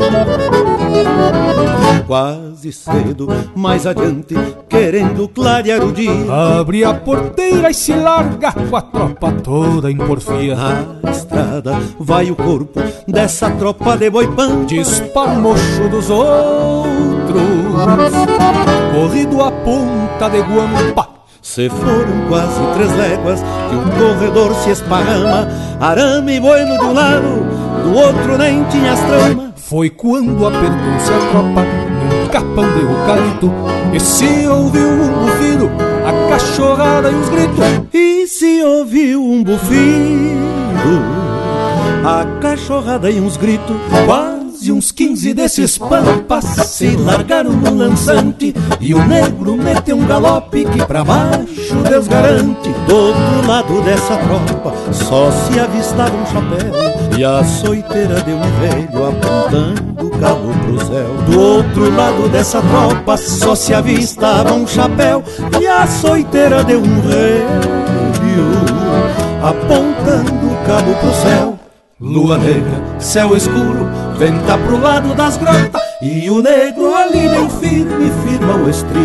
Quase 2.06 2.74
cedo, 2.74 3.30
mais 3.56 3.88
adiante, 3.88 4.36
querendo 4.68 5.30
clarear 5.30 5.82
o 5.82 5.94
dia. 5.94 6.12
Abre 6.60 6.84
a 6.84 6.94
porteira 6.94 7.70
e 7.70 7.74
se 7.74 7.94
larga 7.94 8.52
com 8.52 8.76
a 8.76 8.82
tropa 8.82 9.32
toda 9.32 9.90
em 9.90 9.96
porfia. 9.96 10.58
Na 11.02 11.12
estrada 11.12 11.80
vai 11.98 12.30
o 12.30 12.36
corpo 12.36 12.82
dessa 13.08 13.50
tropa 13.52 13.96
de 13.96 14.10
boipã 14.10 14.66
Dispara 14.66 15.32
o 15.32 15.42
mocho 15.42 15.88
dos 15.90 16.10
outros 16.10 17.42
Corrido 18.94 19.42
a 19.42 19.50
ponta 19.50 20.30
de 20.30 20.42
guampa 20.42 21.11
se 21.54 21.68
foram 21.68 22.30
quase 22.30 22.62
três 22.76 22.96
léguas 22.96 23.44
que 23.70 23.76
um 23.76 23.90
corredor 23.90 24.56
se 24.56 24.70
esparrama, 24.70 25.50
arame 25.82 26.38
e 26.38 26.40
bueno 26.40 26.78
de 26.78 26.86
um 26.86 26.94
lado, 26.94 27.44
do 27.84 27.94
outro 27.94 28.38
nem 28.38 28.64
tinha 28.66 28.94
as 28.94 29.00
tramas. 29.02 29.52
Foi 29.58 29.90
quando 29.90 30.48
apertou-se 30.48 31.12
a 31.12 31.30
tropa 31.30 31.62
num 31.62 32.28
capão 32.30 32.64
de 32.74 32.82
eucalipto 32.82 33.52
E 33.94 34.00
se 34.00 34.48
ouviu 34.48 34.88
um 34.88 35.26
bufido, 35.26 35.70
a 36.06 36.30
cachorrada 36.30 37.12
e 37.12 37.16
os 37.16 37.30
gritos 37.30 37.66
E 37.94 38.28
se 38.28 38.64
ouviu 38.64 39.22
um 39.22 39.44
bufido, 39.44 41.02
a 42.06 42.26
cachorrada 42.42 43.10
e 43.10 43.20
uns 43.20 43.36
gritos 43.36 43.76
Quase 44.62 44.72
uns 44.72 44.92
quinze 44.92 45.34
desses 45.34 45.76
pampas 45.76 46.46
se 46.68 46.96
largaram 46.96 47.52
no 47.52 47.74
lançante 47.74 48.54
E 48.80 48.94
o 48.94 49.04
negro 49.08 49.58
meteu 49.58 49.98
um 49.98 50.06
galope 50.06 50.66
que 50.66 50.86
pra 50.86 51.04
baixo 51.04 51.74
Deus 51.90 52.08
garante. 52.08 52.70
Do 52.88 52.96
outro 52.96 53.48
lado 53.48 53.82
dessa 53.82 54.18
tropa 54.18 54.94
só 54.94 55.32
se 55.32 55.60
avistava 55.60 56.16
um 56.16 56.26
chapéu 56.28 57.18
e 57.18 57.24
a 57.24 57.44
soiteira 57.44 58.22
de 58.22 58.34
um 58.34 58.42
velho 58.60 59.08
apontando 59.08 60.06
o 60.06 60.10
cabo 60.20 60.54
pro 60.54 60.86
céu. 60.86 61.16
Do 61.26 61.40
outro 61.40 61.96
lado 61.96 62.30
dessa 62.30 62.62
tropa 62.62 63.18
só 63.18 63.56
se 63.56 63.74
avistava 63.74 64.54
um 64.54 64.68
chapéu 64.68 65.24
E 65.60 65.66
a 65.66 65.88
soiteira 65.88 66.64
de 66.64 66.76
um 66.76 67.02
velho 67.02 67.82
apontando 69.42 70.46
o 70.46 70.66
cabo 70.68 70.94
pro 71.00 71.14
céu 71.14 71.61
Lua 72.02 72.36
negra, 72.36 73.00
céu 73.00 73.38
escuro, 73.38 73.88
venta 74.18 74.58
pro 74.58 74.82
lado 74.82 75.14
das 75.14 75.38
grotas 75.38 75.80
E 76.02 76.32
o 76.32 76.42
negro 76.42 76.92
ali 76.96 77.30
bem 77.30 77.48
firme 77.48 78.12
firma 78.26 78.56
o 78.56 78.68
estribo 78.68 78.98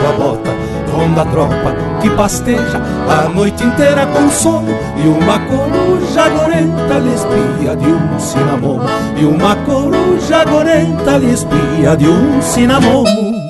da 0.00 0.12
bota. 0.12 0.50
Ronda 0.92 1.22
a 1.22 1.24
tropa 1.26 1.74
que 2.00 2.08
pasteja 2.10 2.80
a 3.08 3.28
noite 3.28 3.64
inteira 3.64 4.06
com 4.06 4.30
sono 4.30 4.68
E 4.96 5.08
uma 5.08 5.40
coruja 5.40 6.28
gorenta 6.28 6.98
lhe 7.00 7.14
espia 7.14 7.74
de 7.74 7.88
um 7.88 8.20
cinamomo. 8.20 8.84
E 9.16 9.24
uma 9.24 9.56
coruja 9.56 10.44
gorenta 10.44 11.18
lhe 11.18 11.32
espia 11.32 11.96
de 11.96 12.08
um 12.08 12.40
cinamomo 12.40 13.45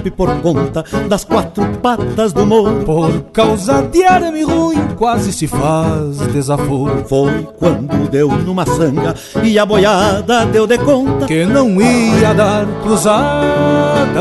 galope 0.00 0.10
por 0.10 0.34
conta 0.40 0.84
das 1.08 1.24
quatro 1.24 1.64
patas 1.82 2.32
do 2.32 2.46
morro. 2.46 2.84
Por 2.84 3.22
causa 3.32 3.82
de 3.82 4.04
arame 4.04 4.42
ruim 4.42 4.88
quase 4.96 5.32
se 5.32 5.46
faz 5.46 6.18
desaforo. 6.32 7.04
Foi 7.06 7.46
quando 7.58 8.08
deu 8.10 8.28
numa 8.28 8.64
sanga 8.66 9.14
e 9.42 9.58
a 9.58 9.66
boiada 9.66 10.46
deu 10.46 10.66
de 10.66 10.78
conta 10.78 11.26
Que 11.26 11.44
não 11.44 11.80
ia 11.80 12.32
dar 12.32 12.66
cruzada. 12.82 14.20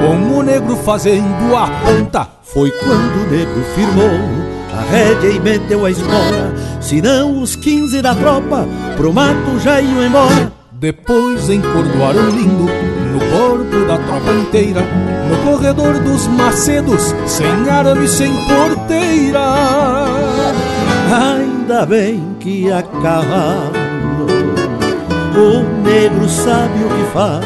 Com 0.00 0.38
o 0.38 0.42
negro 0.42 0.76
fazendo 0.76 1.56
a 1.56 1.68
ponta 1.68 2.28
Foi 2.42 2.70
quando 2.70 3.26
o 3.26 3.30
negro 3.30 3.62
firmou 3.74 4.52
a 4.72 4.90
rédea 4.90 5.30
e 5.30 5.40
meteu 5.40 5.84
a 5.84 5.90
espora 5.90 6.52
Senão 6.80 7.40
os 7.40 7.56
quinze 7.56 8.02
da 8.02 8.14
tropa 8.14 8.66
pro 8.96 9.12
mato 9.12 9.58
já 9.60 9.80
iam 9.80 10.04
embora. 10.04 10.52
Depois 10.72 11.48
encordoaram 11.48 12.28
lindo 12.30 12.91
corpo 13.42 13.84
da 13.86 13.98
tropa 13.98 14.32
inteira 14.32 14.82
no 15.28 15.36
corredor 15.50 15.98
dos 16.00 16.28
macedos, 16.28 17.14
sem 17.26 17.68
arame, 17.68 18.06
sem 18.06 18.30
porteira. 18.46 19.40
Ainda 21.10 21.84
bem 21.84 22.36
que 22.38 22.70
a 22.70 22.82
cavalo 22.82 23.72
o 25.34 25.82
negro 25.82 26.28
sabe 26.28 26.84
o 26.84 26.88
que 26.88 27.12
faz. 27.12 27.44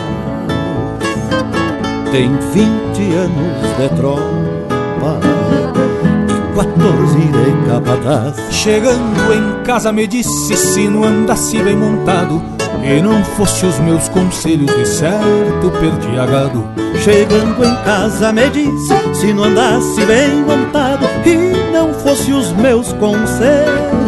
Tem 2.12 2.28
20 2.52 3.14
anos 3.14 3.76
de 3.78 3.88
tropa 3.96 5.20
e 6.28 6.56
14 6.56 7.18
de 7.18 7.68
capataz. 7.68 8.36
Chegando 8.50 9.32
em 9.32 9.64
casa 9.64 9.92
me 9.92 10.06
disse 10.06 10.56
se 10.56 10.88
não 10.88 11.04
andasse 11.04 11.58
bem 11.62 11.76
montado 11.76 12.55
e 12.86 13.02
não 13.02 13.24
fosse 13.24 13.66
os 13.66 13.78
meus 13.80 14.08
conselhos 14.08 14.74
de 14.74 14.86
certo 14.86 15.70
perdi 15.80 16.18
a 16.18 16.26
gado. 16.26 16.64
Chegando 17.02 17.64
em 17.64 17.74
casa 17.84 18.32
me 18.32 18.48
disse 18.50 18.94
se 19.14 19.32
não 19.32 19.44
andasse 19.44 20.04
bem 20.06 20.36
montado 20.46 21.06
e 21.24 21.72
não 21.72 21.92
fosse 21.92 22.32
os 22.32 22.52
meus 22.52 22.92
conselhos 22.94 24.06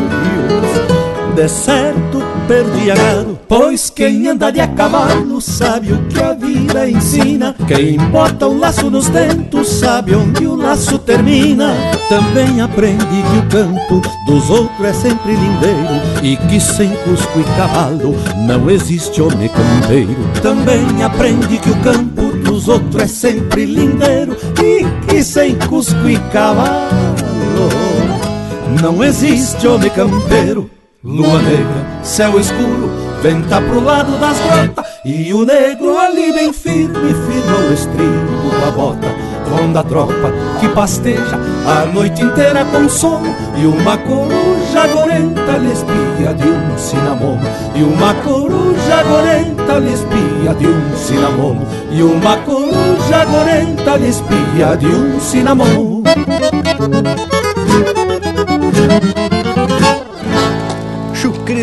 de 1.34 1.48
certo 1.48 2.27
perdi 2.48 2.90
a 2.90 2.94
gado. 2.94 3.38
Pois 3.46 3.90
quem 3.90 4.26
anda 4.26 4.50
de 4.50 4.58
a 4.58 4.66
cavalo 4.66 5.40
sabe 5.40 5.92
o 5.92 6.02
que 6.06 6.20
a 6.20 6.32
vida 6.32 6.88
ensina. 6.88 7.54
Quem 7.68 7.98
bota 7.98 8.46
o 8.46 8.58
laço 8.58 8.90
nos 8.90 9.08
dentos 9.10 9.68
sabe 9.68 10.14
onde 10.14 10.46
o 10.46 10.56
laço 10.56 10.98
termina. 10.98 11.74
Também 12.08 12.60
aprende 12.62 13.04
que 13.04 13.38
o 13.38 13.48
campo 13.50 14.02
dos 14.26 14.48
outros 14.48 14.86
é 14.86 14.92
sempre 14.94 15.36
lindeiro 15.36 16.22
e 16.22 16.36
que 16.48 16.58
sem 16.58 16.88
cusco 17.04 17.38
e 17.38 17.44
cavalo 17.56 18.14
não 18.46 18.70
existe 18.70 19.20
homem 19.20 19.50
campeiro. 19.50 20.16
Também 20.42 21.02
aprende 21.02 21.58
que 21.58 21.70
o 21.70 21.76
campo 21.82 22.22
dos 22.38 22.66
outros 22.66 23.02
é 23.02 23.06
sempre 23.06 23.66
lindeiro 23.66 24.34
e 24.62 24.86
que 25.06 25.22
sem 25.22 25.54
cusco 25.54 26.08
e 26.08 26.16
cavalo 26.32 26.88
não 28.80 29.04
existe 29.04 29.66
homem 29.66 29.90
campeiro. 29.90 30.77
Lua 31.04 31.40
negra, 31.42 32.02
céu 32.02 32.40
escuro, 32.40 32.90
venta 33.22 33.60
pro 33.60 33.78
lado 33.78 34.18
das 34.18 34.36
grotas 34.40 34.84
E 35.04 35.32
o 35.32 35.44
negro 35.44 35.96
ali 35.96 36.32
bem 36.32 36.52
firme, 36.52 37.14
firma 37.14 37.56
o 37.70 37.72
estribo 37.72 38.50
da 38.60 38.72
bota 38.72 39.06
Ronda 39.48 39.78
a 39.78 39.84
tropa 39.84 40.32
que 40.58 40.68
pasteja 40.70 41.38
a 41.68 41.86
noite 41.86 42.20
inteira 42.24 42.64
com 42.64 42.88
sono 42.88 43.32
E 43.56 43.64
uma 43.64 43.96
coruja 43.96 44.88
gorenta 44.92 45.56
lhe 45.58 45.72
espia 45.72 46.34
de 46.34 46.48
um 46.48 46.76
cinamomo 46.76 47.42
E 47.76 47.82
uma 47.84 48.14
coruja 48.14 49.02
gorenta 49.04 49.78
lhe 49.78 49.92
espia 49.92 50.52
de 50.58 50.66
um 50.66 50.96
cinamomo 50.96 51.64
E 51.92 52.02
uma 52.02 52.36
coruja 52.38 53.24
gorenta 53.24 53.96
lhe 53.98 54.08
espia 54.08 54.76
de 54.76 54.86
um 54.88 55.20
cinamomo 55.20 56.02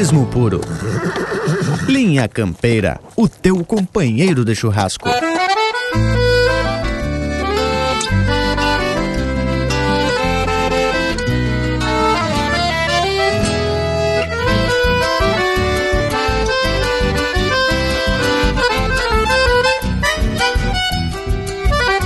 Chucrismo 0.05 0.27
puro. 0.27 0.61
Linha 1.87 2.27
Campeira, 2.27 2.99
o 3.15 3.27
teu 3.27 3.65
companheiro 3.65 4.45
de 4.45 4.53
churrasco. 4.53 5.09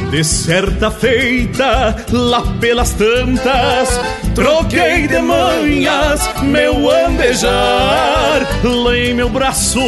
De 0.09 0.23
certa 0.23 0.89
feita, 0.89 1.95
lá 2.11 2.41
pelas 2.61 2.93
tantas, 2.93 3.99
troquei 4.39 5.05
de 5.05 5.19
manhas 5.19 6.29
meu 6.41 6.89
andejar. 6.89 8.47
Lei 8.63 9.13
meu 9.13 9.29
braço, 9.29 9.79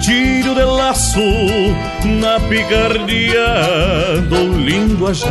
tiro 0.00 0.54
de 0.54 0.64
laço, 0.64 1.20
na 2.04 2.40
picardia 2.40 4.22
do 4.28 4.56
linguajar. 4.56 5.30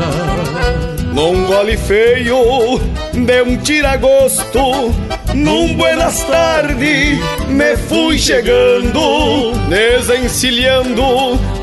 Num 1.11 1.43
gole 1.45 1.75
feio, 1.75 2.79
de 3.13 3.41
um 3.41 3.57
tiragosto, 3.57 4.93
num 5.33 5.73
buenas 5.73 6.23
tarde, 6.25 7.19
me 7.47 7.75
fui 7.75 8.19
chegando, 8.19 9.53
desencilhando 9.67 11.03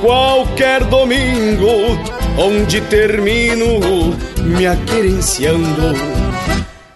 qualquer 0.00 0.82
domingo, 0.84 1.96
onde 2.36 2.80
termino 2.82 4.16
me 4.44 4.66
aquerenciando. 4.66 6.25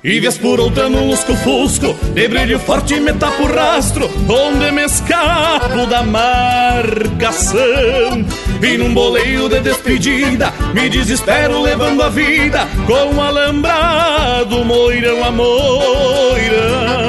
E 0.02 0.18
vez 0.18 0.38
por 0.38 0.58
outra 0.58 0.88
no 0.88 1.08
lusco-fusco 1.08 1.94
De 2.14 2.26
brilho 2.26 2.58
forte 2.58 2.98
me 2.98 3.12
tapo 3.12 3.42
o 3.42 3.46
rastro 3.46 4.10
Onde 4.28 4.72
me 4.72 4.84
escapo 4.84 5.86
da 5.86 6.02
marcação. 6.02 7.60
E 8.62 8.78
num 8.78 8.94
boleio 8.94 9.46
de 9.50 9.60
despedida 9.60 10.54
Me 10.74 10.88
desespero 10.88 11.60
levando 11.60 12.02
a 12.02 12.08
vida 12.08 12.66
Com 12.86 13.14
um 13.14 13.20
alambrado 13.20 14.64
moirão 14.64 15.22
a 15.22 15.30
moirão 15.30 16.99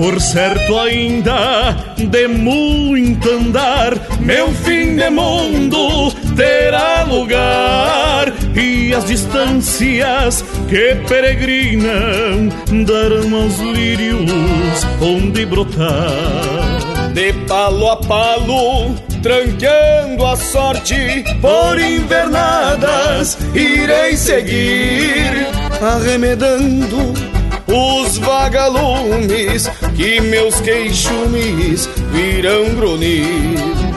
Por 0.00 0.18
certo 0.18 0.80
ainda 0.80 1.76
de 1.98 2.26
muito 2.26 3.28
andar, 3.28 3.92
meu 4.18 4.50
fim 4.50 4.96
de 4.96 5.10
mundo 5.10 6.10
terá 6.34 7.02
lugar 7.02 8.32
e 8.56 8.94
as 8.94 9.04
distâncias 9.04 10.42
que 10.70 10.94
peregrinam 11.06 12.48
darão 12.86 13.42
aos 13.42 13.58
lírios 13.58 14.86
onde 15.02 15.44
brotar. 15.44 17.12
De 17.12 17.34
palo 17.46 17.90
a 17.90 17.96
palo, 17.98 18.94
tranqueando 19.22 20.24
a 20.24 20.34
sorte 20.34 21.22
por 21.42 21.78
invernadas, 21.78 23.36
irei 23.54 24.16
seguir 24.16 25.46
arremedando 25.78 27.39
os 27.70 28.18
vagalumes 28.18 29.68
que 29.96 30.20
meus 30.20 30.60
queixumes 30.60 31.88
virão 32.12 32.74
grunir. 32.74 33.90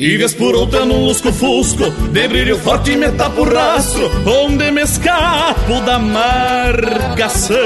E 0.00 0.16
vez 0.16 0.32
por 0.32 0.54
outra 0.54 0.84
num 0.84 1.06
lusco-fusco 1.06 1.90
De 2.12 2.28
brilho 2.28 2.56
forte 2.56 2.94
me 2.94 3.10
tapo 3.10 3.40
o 3.40 3.52
rastro 3.52 4.08
Onde 4.24 4.70
me 4.70 4.82
escapo 4.82 5.80
da 5.84 5.98
marcação 5.98 7.58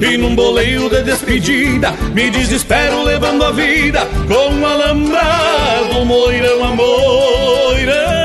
E 0.00 0.16
num 0.16 0.36
boleio 0.36 0.88
de 0.88 1.02
despedida 1.02 1.90
Me 2.14 2.30
desespero 2.30 3.02
levando 3.02 3.44
a 3.44 3.50
vida 3.50 4.06
Com 4.28 4.54
um 4.54 4.64
alambrado 4.64 6.04
moirão 6.04 6.64
a 6.64 6.76
moirão 6.76 8.21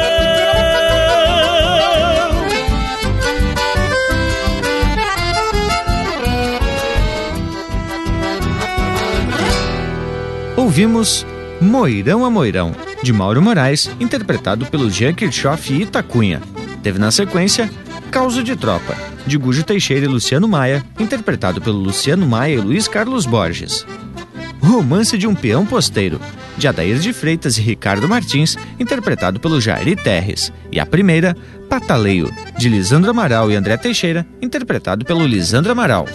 Ouvimos 10.77 11.25
Moirão 11.59 12.23
a 12.23 12.29
Moirão, 12.29 12.71
de 13.01 13.11
Mauro 13.11 13.41
Moraes, 13.41 13.89
interpretado 13.99 14.67
pelo 14.67 14.91
Jean 14.91 15.11
Kirchhoff 15.11 15.73
e 15.73 15.81
Itacunha. 15.81 16.39
Teve 16.83 16.99
na 16.99 17.09
sequência 17.09 17.67
Causo 18.11 18.43
de 18.43 18.55
Tropa, 18.55 18.95
de 19.25 19.39
Gujo 19.39 19.63
Teixeira 19.63 20.05
e 20.05 20.07
Luciano 20.07 20.47
Maia, 20.47 20.85
interpretado 20.99 21.59
pelo 21.59 21.79
Luciano 21.79 22.27
Maia 22.27 22.53
e 22.53 22.61
Luiz 22.61 22.87
Carlos 22.87 23.25
Borges. 23.25 23.87
Romance 24.61 25.17
de 25.17 25.25
um 25.25 25.33
Peão 25.33 25.65
Posteiro, 25.65 26.21
de 26.55 26.67
Adair 26.67 26.99
de 26.99 27.11
Freitas 27.11 27.57
e 27.57 27.61
Ricardo 27.61 28.07
Martins, 28.07 28.55
interpretado 28.79 29.39
pelo 29.39 29.59
Jair 29.59 29.97
Terres. 30.03 30.53
E 30.71 30.79
a 30.79 30.85
primeira, 30.85 31.35
Pataleio, 31.67 32.31
de 32.55 32.69
Lisandro 32.69 33.09
Amaral 33.09 33.49
e 33.49 33.55
André 33.55 33.77
Teixeira, 33.77 34.27
interpretado 34.39 35.03
pelo 35.03 35.25
Lisandro 35.25 35.71
Amaral. 35.71 36.07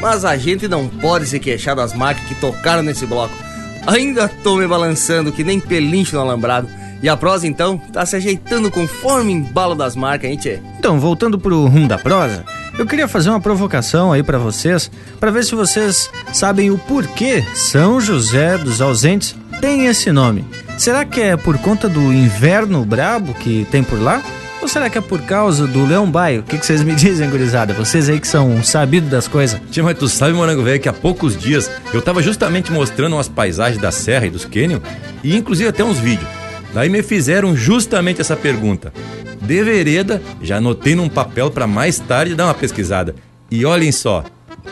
Mas 0.00 0.24
a 0.24 0.34
gente 0.38 0.66
não 0.66 0.88
pode 0.88 1.26
se 1.26 1.38
queixar 1.38 1.76
das 1.76 1.92
marcas 1.92 2.26
que 2.26 2.34
tocaram 2.36 2.82
nesse 2.82 3.04
bloco. 3.04 3.47
Ainda 3.86 4.28
tô 4.28 4.56
me 4.56 4.66
balançando 4.66 5.32
que 5.32 5.44
nem 5.44 5.60
pelincho 5.60 6.16
no 6.16 6.22
alambrado. 6.22 6.68
E 7.02 7.08
a 7.08 7.16
prosa 7.16 7.46
então 7.46 7.78
tá 7.78 8.04
se 8.04 8.16
ajeitando 8.16 8.70
conforme 8.70 9.32
embalo 9.32 9.74
das 9.74 9.94
marcas, 9.94 10.30
hein, 10.30 10.36
tchê? 10.36 10.58
Então, 10.78 10.98
voltando 10.98 11.38
pro 11.38 11.66
rumo 11.66 11.86
da 11.86 11.96
prosa, 11.96 12.44
eu 12.76 12.86
queria 12.86 13.06
fazer 13.06 13.30
uma 13.30 13.40
provocação 13.40 14.12
aí 14.12 14.22
para 14.22 14.38
vocês, 14.38 14.90
para 15.20 15.30
ver 15.30 15.44
se 15.44 15.54
vocês 15.54 16.10
sabem 16.32 16.70
o 16.70 16.78
porquê 16.78 17.44
São 17.54 18.00
José 18.00 18.58
dos 18.58 18.80
Ausentes 18.80 19.36
tem 19.60 19.86
esse 19.86 20.12
nome. 20.12 20.44
Será 20.76 21.04
que 21.04 21.20
é 21.20 21.36
por 21.36 21.58
conta 21.58 21.88
do 21.88 22.12
inverno 22.12 22.84
brabo 22.84 23.34
que 23.34 23.66
tem 23.70 23.82
por 23.82 24.00
lá? 24.00 24.22
Ou 24.60 24.66
será 24.66 24.90
que 24.90 24.98
é 24.98 25.00
por 25.00 25.22
causa 25.22 25.66
do 25.66 25.86
Leão 25.86 26.10
Baio? 26.10 26.40
O 26.40 26.42
que, 26.42 26.56
vocês 26.56 26.82
me 26.82 26.94
dizem, 26.96 27.30
gurizada? 27.30 27.72
Vocês 27.74 28.08
aí 28.08 28.18
que 28.18 28.26
são 28.26 28.62
sabidos 28.62 29.08
das 29.08 29.28
coisas. 29.28 29.60
Tia, 29.70 29.82
mas 29.82 29.96
tu 29.96 30.08
sabe, 30.08 30.32
Morango 30.32 30.62
Velho, 30.62 30.80
que 30.80 30.88
há 30.88 30.92
poucos 30.92 31.36
dias 31.36 31.70
eu 31.92 32.02
tava 32.02 32.22
justamente 32.22 32.72
mostrando 32.72 33.14
umas 33.14 33.28
paisagens 33.28 33.80
da 33.80 33.92
serra 33.92 34.26
e 34.26 34.30
dos 34.30 34.44
cânions, 34.44 34.82
e 35.22 35.36
inclusive 35.36 35.68
até 35.68 35.84
uns 35.84 35.98
vídeos. 35.98 36.28
Daí 36.74 36.88
me 36.88 37.02
fizeram 37.02 37.56
justamente 37.56 38.20
essa 38.20 38.36
pergunta. 38.36 38.92
De 39.40 39.62
vereda, 39.62 40.20
já 40.42 40.56
anotei 40.56 40.94
num 40.94 41.08
papel 41.08 41.50
para 41.50 41.66
mais 41.66 41.98
tarde 41.98 42.34
dar 42.34 42.46
uma 42.46 42.54
pesquisada. 42.54 43.14
E 43.50 43.64
olhem 43.64 43.92
só, 43.92 44.24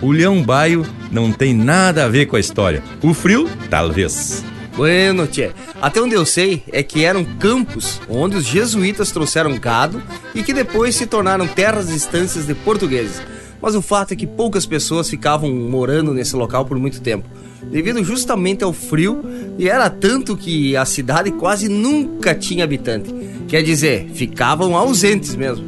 o 0.03 0.11
Leão 0.11 0.43
Baio 0.43 0.84
não 1.11 1.32
tem 1.32 1.55
nada 1.55 2.05
a 2.05 2.09
ver 2.09 2.26
com 2.26 2.37
a 2.37 2.41
história. 2.41 2.82
O 3.03 3.14
frio, 3.14 3.49
talvez. 3.70 4.45
Bueno, 4.77 5.27
tchê. 5.27 5.53
Até 5.81 6.03
onde 6.03 6.14
eu 6.14 6.27
sei 6.27 6.62
é 6.70 6.83
que 6.83 7.03
eram 7.03 7.24
campos 7.24 7.99
onde 8.11 8.37
os 8.37 8.45
jesuítas 8.45 9.11
trouxeram 9.11 9.59
gado 9.59 10.03
e 10.35 10.43
que 10.43 10.53
depois 10.53 10.95
se 10.95 11.07
tornaram 11.07 11.47
terras 11.47 11.89
estâncias 11.89 12.47
de 12.47 12.55
portugueses. 12.55 13.22
Mas 13.61 13.74
o 13.74 13.81
fato 13.81 14.12
é 14.12 14.16
que 14.16 14.27
poucas 14.27 14.66
pessoas 14.66 15.09
ficavam 15.09 15.51
morando 15.51 16.12
nesse 16.12 16.37
local 16.37 16.66
por 16.66 16.79
muito 16.79 17.01
tempo, 17.01 17.27
devido 17.62 18.05
justamente 18.05 18.62
ao 18.62 18.72
frio, 18.72 19.24
e 19.59 19.66
era 19.66 19.89
tanto 19.89 20.37
que 20.37 20.77
a 20.77 20.85
cidade 20.85 21.31
quase 21.31 21.68
nunca 21.70 22.35
tinha 22.35 22.64
habitante. 22.64 23.12
Quer 23.49 23.62
dizer, 23.62 24.11
ficavam 24.12 24.77
ausentes 24.77 25.35
mesmo. 25.35 25.64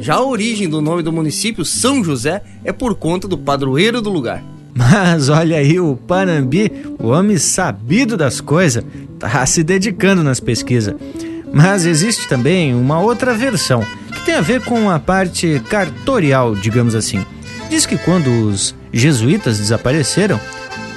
Já 0.00 0.14
a 0.14 0.24
origem 0.24 0.68
do 0.68 0.80
nome 0.80 1.02
do 1.02 1.12
município, 1.12 1.64
São 1.64 2.04
José, 2.04 2.40
é 2.62 2.70
por 2.70 2.94
conta 2.94 3.26
do 3.26 3.36
padroeiro 3.36 4.00
do 4.00 4.10
lugar. 4.10 4.44
Mas 4.76 5.30
olha 5.30 5.56
aí, 5.56 5.80
o 5.80 5.96
Panambi, 5.96 6.70
o 6.98 7.08
homem 7.08 7.38
sabido 7.38 8.14
das 8.14 8.42
coisas, 8.42 8.84
tá 9.18 9.44
se 9.46 9.62
dedicando 9.62 10.22
nas 10.22 10.38
pesquisas. 10.38 10.94
Mas 11.50 11.86
existe 11.86 12.28
também 12.28 12.74
uma 12.74 13.00
outra 13.00 13.32
versão, 13.32 13.82
que 14.12 14.26
tem 14.26 14.34
a 14.34 14.42
ver 14.42 14.60
com 14.60 14.90
a 14.90 14.98
parte 14.98 15.62
cartorial, 15.70 16.54
digamos 16.54 16.94
assim. 16.94 17.24
Diz 17.70 17.86
que 17.86 17.96
quando 17.96 18.28
os 18.28 18.74
jesuítas 18.92 19.56
desapareceram, 19.58 20.38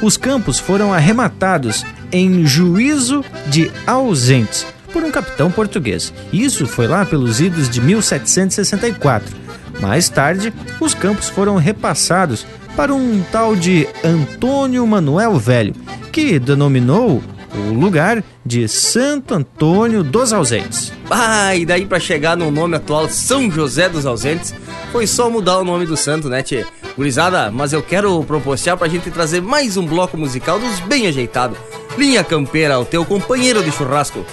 os 0.01 0.17
campos 0.17 0.59
foram 0.59 0.93
arrematados 0.93 1.86
em 2.11 2.45
juízo 2.45 3.23
de 3.47 3.71
ausentes 3.88 4.67
por 4.91 5.03
um 5.03 5.11
capitão 5.11 5.49
português. 5.49 6.13
Isso 6.34 6.67
foi 6.67 6.88
lá 6.88 7.05
pelos 7.05 7.39
idos 7.39 7.69
de 7.69 7.80
1764. 7.80 9.38
Mais 9.80 10.09
tarde, 10.09 10.53
os 10.82 10.93
campos 10.93 11.30
foram 11.30 11.55
repassados 11.55 12.45
para 12.80 12.93
um 12.93 13.21
tal 13.30 13.57
de 13.57 13.86
Antônio 14.05 14.88
Manuel 14.88 15.38
Velho, 15.38 15.75
que 16.13 16.39
denominou 16.39 17.21
o 17.53 17.73
lugar 17.73 18.23
de 18.45 18.69
Santo 18.69 19.34
Antônio 19.34 20.01
dos 20.01 20.32
Ausentes. 20.32 20.93
Ah, 21.09 21.53
e 21.53 21.65
daí 21.65 21.86
para 21.86 21.99
chegar 21.99 22.38
no 22.38 22.49
nome 22.49 22.77
atual 22.77 23.09
São 23.09 23.51
José 23.51 23.89
dos 23.89 24.05
Ausentes, 24.05 24.55
foi 24.93 25.05
só 25.05 25.30
mudar 25.30 25.57
o 25.57 25.65
nome 25.65 25.86
do 25.86 25.97
santo, 25.97 26.30
né, 26.30 26.41
tchê? 26.41 26.65
Gurizada, 26.95 27.51
mas 27.51 27.73
eu 27.73 27.84
quero 27.84 28.23
proporcionar 28.23 28.77
pra 28.77 28.88
gente 28.88 29.11
trazer 29.11 29.41
mais 29.41 29.75
um 29.75 29.86
bloco 29.86 30.17
musical 30.17 30.57
dos 30.57 30.80
bem 30.80 31.05
ajeitado. 31.05 31.57
Linha 31.97 32.23
Campeira, 32.23 32.80
o 32.80 32.86
teu 32.86 33.03
companheiro 33.03 33.61
de 33.61 33.73
churrasco. 33.73 34.25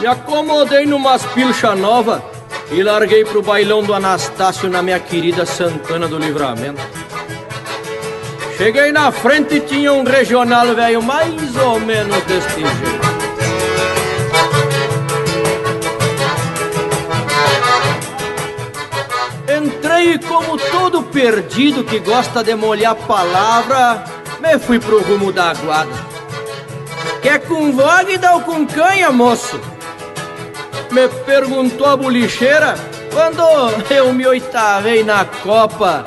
Me 0.00 0.06
acomodei 0.06 0.86
numas 0.86 1.22
pilcha 1.34 1.76
nova 1.76 2.24
e 2.72 2.82
larguei 2.82 3.26
pro 3.26 3.42
bailão 3.42 3.82
do 3.82 3.92
Anastácio 3.92 4.70
na 4.70 4.82
minha 4.82 4.98
querida 4.98 5.44
Santana 5.44 6.08
do 6.08 6.16
Livramento. 6.16 6.80
Cheguei 8.58 8.90
na 8.90 9.12
frente 9.12 9.54
e 9.54 9.60
tinha 9.60 9.92
um 9.92 10.02
regional 10.02 10.74
velho 10.74 11.00
mais 11.00 11.54
ou 11.54 11.78
menos 11.78 12.20
deste 12.24 12.54
jeito. 12.54 13.08
Entrei 19.56 20.18
como 20.18 20.58
todo 20.58 21.04
perdido 21.04 21.84
que 21.84 22.00
gosta 22.00 22.42
de 22.42 22.56
molhar 22.56 22.96
palavra, 22.96 24.02
me 24.40 24.58
fui 24.58 24.80
pro 24.80 25.02
rumo 25.02 25.32
da 25.32 25.54
guarda. 25.54 25.94
Quer 27.22 27.38
com 27.46 27.70
vogue 27.70 28.18
ou 28.32 28.40
com 28.40 28.66
canha, 28.66 29.12
moço? 29.12 29.60
Me 30.90 31.06
perguntou 31.24 31.86
a 31.86 31.96
bolicheira 31.96 32.74
quando 33.12 33.40
eu 33.88 34.12
me 34.12 34.26
oitavei 34.26 35.04
na 35.04 35.24
copa, 35.24 36.04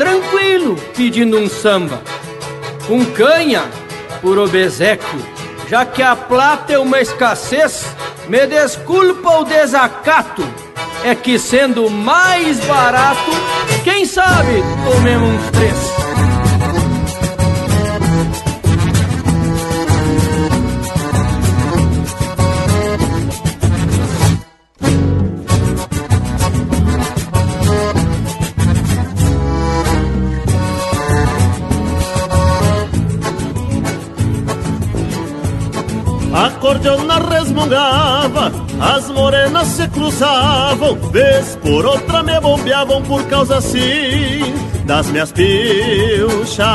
tranquilo, 0.00 0.76
pedindo 0.96 1.38
um 1.38 1.46
samba. 1.46 2.00
Com 2.86 3.04
canha, 3.04 3.64
por 4.22 4.38
obeséquio, 4.38 5.20
já 5.68 5.84
que 5.84 6.02
a 6.02 6.16
plata 6.16 6.72
é 6.72 6.78
uma 6.78 7.02
escassez, 7.02 7.84
me 8.26 8.46
desculpa 8.46 9.40
o 9.40 9.44
desacato 9.44 10.42
é 11.04 11.14
que 11.14 11.38
sendo 11.38 11.88
mais 11.90 12.60
barato, 12.60 13.30
quem 13.84 14.06
sabe 14.06 14.62
tomemos 14.90 15.28
uns 15.28 15.50
três. 15.50 16.09
Acordeona 36.46 37.18
resmungava, 37.18 38.52
as 38.80 39.10
morenas 39.10 39.68
se 39.68 39.88
cruzavam, 39.88 40.94
vez 41.10 41.56
por 41.62 41.84
outra 41.84 42.22
me 42.22 42.40
bombeavam 42.40 43.02
por 43.02 43.22
causa 43.24 43.58
assim 43.58 44.54
das 44.86 45.06
minhas 45.10 45.32
pilchas. 45.32 46.66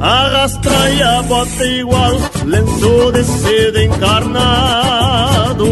Arrastra 0.00 1.18
a 1.18 1.22
bota 1.22 1.64
igual, 1.64 2.12
lenço 2.44 3.12
de 3.12 3.24
seda 3.24 3.82
encarnado. 3.82 5.64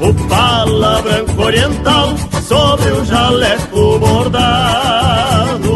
O 0.00 0.14
pala 0.28 1.00
branco 1.02 1.42
oriental 1.42 2.14
sobre 2.42 2.90
o 2.90 3.04
jaleco 3.04 3.98
bordado. 3.98 5.70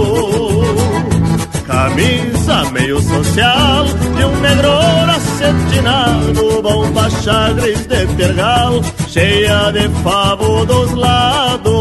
Camisa 1.66 2.70
meio 2.72 3.00
social 3.00 3.86
de 3.86 4.24
um 4.24 4.40
negro 4.40 4.70
acetinado, 5.16 6.62
bomba 6.62 7.08
chagres 7.22 7.86
de 7.86 8.06
tergal, 8.16 8.82
cheia 9.08 9.70
de 9.72 9.88
favo 10.02 10.66
dos 10.66 10.92
lados. 10.92 11.74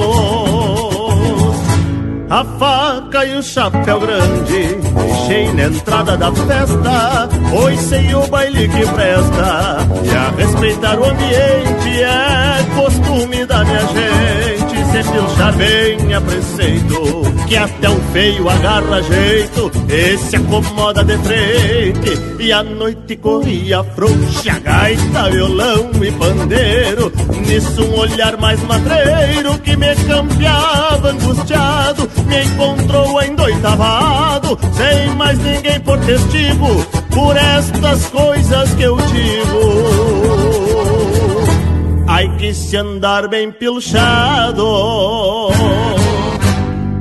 A 2.29 2.45
faca 2.57 3.25
e 3.25 3.35
o 3.35 3.43
chapéu 3.43 3.99
grande, 3.99 4.77
deixei 4.95 5.53
na 5.53 5.63
entrada 5.65 6.17
da 6.17 6.31
festa, 6.31 7.29
pois 7.51 7.79
sei 7.81 8.15
o 8.15 8.25
baile 8.27 8.67
que 8.69 8.87
presta, 8.87 9.77
e 10.03 10.09
a 10.09 10.31
respeitar 10.35 10.97
o 10.97 11.05
ambiente 11.05 12.01
é 12.01 12.65
costume 12.75 13.45
da 13.45 13.63
minha 13.65 13.81
gente 13.81 14.62
se 15.01 15.11
pilchar 15.11 15.55
bem 15.55 16.13
a 16.13 16.21
preceito 16.21 17.23
Que 17.47 17.57
até 17.57 17.89
um 17.89 17.99
feio 18.11 18.47
agarra 18.47 19.01
jeito 19.01 19.71
E 19.89 20.17
se 20.17 20.35
acomoda 20.35 21.03
de 21.03 21.17
frente. 21.17 22.21
E 22.39 22.51
a 22.51 22.61
noite 22.61 23.15
corria 23.15 23.83
frouxa 23.83 24.59
Gaita, 24.59 25.29
violão 25.31 25.89
e 26.01 26.11
pandeiro 26.11 27.11
Nisso 27.47 27.83
um 27.83 27.99
olhar 27.99 28.37
mais 28.37 28.61
madreiro 28.63 29.57
Que 29.59 29.75
me 29.75 29.95
campeava 29.95 31.09
angustiado. 31.09 32.09
Me 32.27 32.43
encontrou 32.43 33.21
endoitavado 33.23 34.59
Sem 34.73 35.15
mais 35.15 35.39
ninguém 35.39 35.79
por 35.79 35.97
testigo 35.99 36.85
Por 37.09 37.35
estas 37.35 38.05
coisas 38.07 38.73
que 38.75 38.83
eu 38.83 38.97
digo 38.97 40.22
Ai 42.07 42.29
que 42.37 42.53
se 42.53 42.77
andar 42.77 43.27
bem 43.27 43.51
pilchado. 43.51 45.49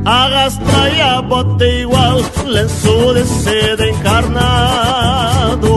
Arrastra 0.04 0.88
e 0.90 1.00
a 1.00 1.22
bota 1.22 1.64
igual 1.64 2.20
Lenço 2.46 3.14
de 3.14 3.24
seda 3.24 3.88
encarnado. 3.88 5.68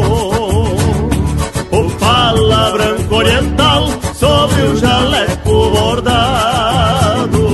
O 1.71 1.89
pala 1.99 2.71
branco 2.71 3.15
oriental 3.15 3.88
Sobre 4.13 4.61
o 4.63 4.76
jaleco 4.78 5.69
bordado. 5.69 7.45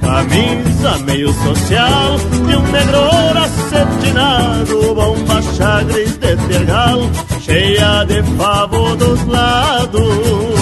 Camisa 0.00 0.98
meio 1.06 1.32
social 1.32 2.18
De 2.46 2.56
um 2.56 2.62
negro 2.70 3.00
acetinado 3.38 4.94
Bomba 4.94 5.39
chagres 5.60 6.18
de 6.18 6.36
tergal 6.48 6.98
cheia 7.38 8.04
de 8.04 8.22
favo 8.38 8.96
dos 8.96 9.26
lados. 9.26 10.59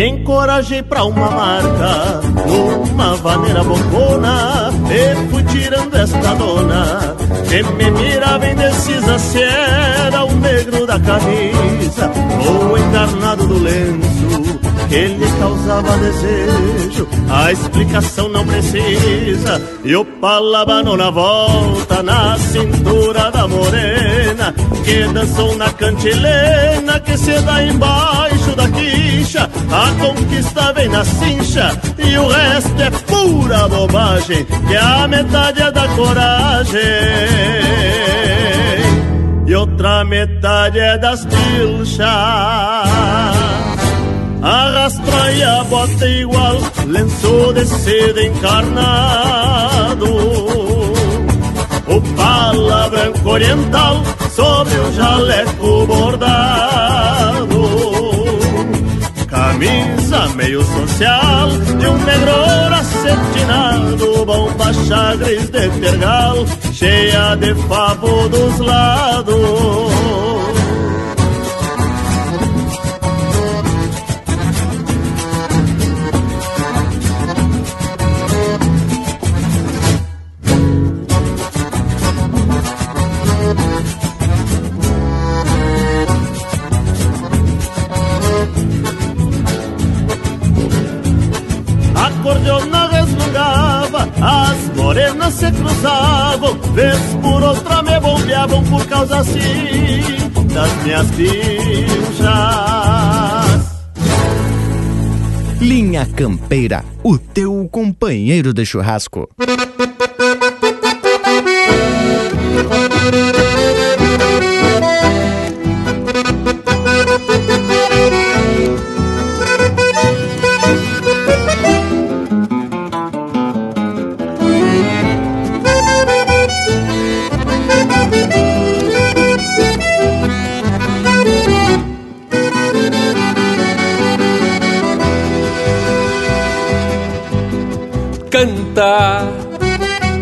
Me 0.00 0.08
encorajei 0.08 0.82
pra 0.82 1.04
uma 1.04 1.30
marca 1.30 2.22
Numa 2.46 3.16
vaneira 3.16 3.62
bocona 3.62 4.72
E 4.90 5.28
fui 5.28 5.42
tirando 5.42 5.94
esta 5.94 6.34
dona 6.36 7.14
Que 7.46 7.62
me 7.62 7.90
mirava 7.90 8.46
indecisa 8.46 9.18
Se 9.18 9.42
era 9.42 10.24
o 10.24 10.34
negro 10.36 10.86
da 10.86 10.98
camisa 10.98 12.10
Ou 12.46 12.72
o 12.72 12.78
encarnado 12.78 13.46
do 13.46 13.58
lenço 13.62 14.60
que 14.90 15.06
lhe 15.06 15.30
causava 15.38 15.96
desejo. 15.98 17.06
A 17.30 17.52
explicação 17.52 18.28
não 18.28 18.44
precisa. 18.44 19.62
E 19.84 19.94
o 19.94 20.04
palabano 20.04 20.96
na 20.96 21.10
volta, 21.10 22.02
na 22.02 22.36
cintura 22.38 23.30
da 23.30 23.46
morena, 23.46 24.52
que 24.84 25.04
dançou 25.12 25.56
na 25.56 25.70
cantilena, 25.70 26.98
que 26.98 27.16
se 27.16 27.38
dá 27.40 27.64
embaixo 27.64 28.56
da 28.56 28.68
quicha. 28.68 29.48
A 29.70 30.04
conquista 30.04 30.72
vem 30.72 30.88
na 30.88 31.04
cincha, 31.04 31.80
e 31.98 32.18
o 32.18 32.26
resto 32.26 32.82
é 32.82 32.90
pura 32.90 33.68
bobagem, 33.68 34.44
que 34.44 34.76
a 34.76 35.06
metade 35.06 35.62
é 35.62 35.70
da 35.70 35.86
coragem. 35.88 36.80
E 39.46 39.54
outra 39.54 40.04
metade 40.04 40.78
é 40.78 40.98
das 40.98 41.24
pilchas 41.26 42.06
Arrastra 44.42 45.32
e 45.32 45.42
a 45.42 45.64
bota 45.64 46.08
igual 46.08 46.56
lenço 46.86 47.52
de 47.52 47.66
seda 47.66 48.22
encarnado. 48.22 50.06
O 51.86 52.00
pala 52.16 52.88
branco 52.88 53.30
oriental 53.30 54.02
sobre 54.34 54.78
o 54.78 54.92
jaleco 54.92 55.86
bordado. 55.86 57.60
Camisa 59.28 60.28
meio 60.36 60.64
social 60.64 61.50
de 61.50 61.86
um 61.86 61.98
negro 62.04 62.74
acetinado. 62.74 64.24
Bomba 64.24 64.72
chagres 64.86 65.50
de 65.50 65.68
tergal 65.80 66.46
cheia 66.72 67.36
de 67.36 67.54
favo 67.66 68.28
dos 68.28 68.58
lados 68.58 70.59
morenas 94.90 95.34
se 95.34 95.52
cruzavam, 95.52 96.58
vez 96.74 96.98
por 97.22 97.40
outra 97.44 97.80
me 97.80 98.00
bombeavam 98.00 98.64
por 98.64 98.84
causa 98.86 99.18
assim 99.18 100.28
das 100.52 100.82
minhas 100.82 101.06
pilchas. 101.12 102.20
Linha 105.60 106.04
Campeira, 106.06 106.84
o 107.04 107.16
teu 107.16 107.68
companheiro 107.70 108.52
de 108.52 108.66
churrasco. 108.66 109.28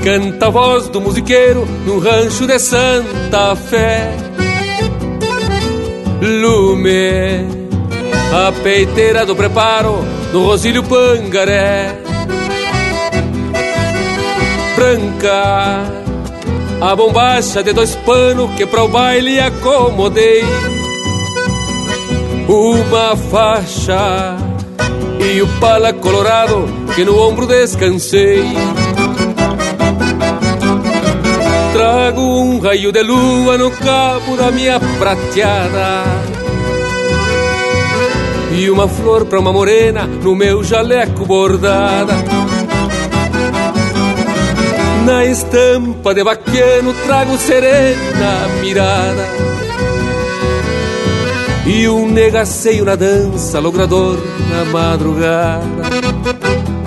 Canta, 0.02 0.46
a 0.46 0.50
voz 0.50 0.88
do 0.88 1.00
musiqueiro 1.00 1.64
no 1.86 1.98
rancho 1.98 2.46
de 2.46 2.58
Santa 2.58 3.54
Fé. 3.54 4.10
Lume, 6.20 7.46
a 8.34 8.50
peiteira 8.62 9.24
do 9.24 9.36
preparo 9.36 10.04
no 10.32 10.44
Rosílio 10.44 10.82
Pangaré. 10.82 11.96
Branca, 14.74 15.84
a 16.80 16.96
bombacha 16.96 17.62
de 17.62 17.72
dois 17.72 17.94
panos 17.96 18.50
que 18.56 18.66
para 18.66 18.84
o 18.84 18.88
baile 18.88 19.38
acomodei. 19.38 20.44
Uma 22.48 23.16
faixa 23.16 24.47
e 25.20 25.42
o 25.42 25.48
pala 25.60 25.92
colorado 25.92 26.66
que 26.94 27.04
no 27.04 27.18
ombro 27.18 27.46
descansei. 27.46 28.44
Trago 31.72 32.20
um 32.20 32.58
raio 32.58 32.92
de 32.92 33.02
lua 33.02 33.58
no 33.58 33.70
cabo 33.70 34.36
da 34.36 34.50
minha 34.50 34.80
prateada. 34.98 36.04
E 38.56 38.70
uma 38.70 38.88
flor 38.88 39.26
pra 39.26 39.38
uma 39.38 39.52
morena 39.52 40.06
no 40.06 40.34
meu 40.34 40.64
jaleco 40.64 41.26
bordada. 41.26 42.14
Na 45.04 45.24
estampa 45.24 46.14
de 46.14 46.22
vaqueno 46.22 46.92
trago 47.06 47.36
serena 47.38 48.48
mirada. 48.60 49.28
E 51.66 51.88
um 51.88 52.08
negaceio 52.08 52.84
na 52.84 52.96
dança, 52.96 53.60
logrador 53.60 54.18
na 54.50 54.64
madrugada. 54.64 56.77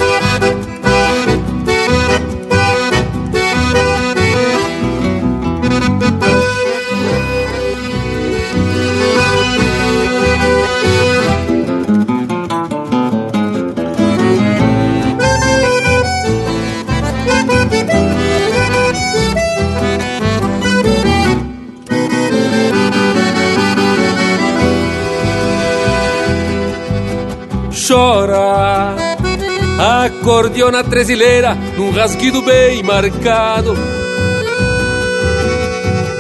Acordeona 30.42 30.84
tresileira 30.84 31.56
num 31.78 31.92
rasguido 31.92 32.42
bem 32.42 32.82
marcado. 32.82 33.78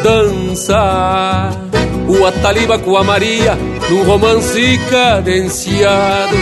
Dança 0.03 1.49
o 2.07 2.23
Ataliba 2.27 2.77
com 2.77 2.95
a 2.95 3.03
Maria 3.03 3.57
num 3.89 4.03
romance 4.03 4.79
cadenciado. 4.91 6.35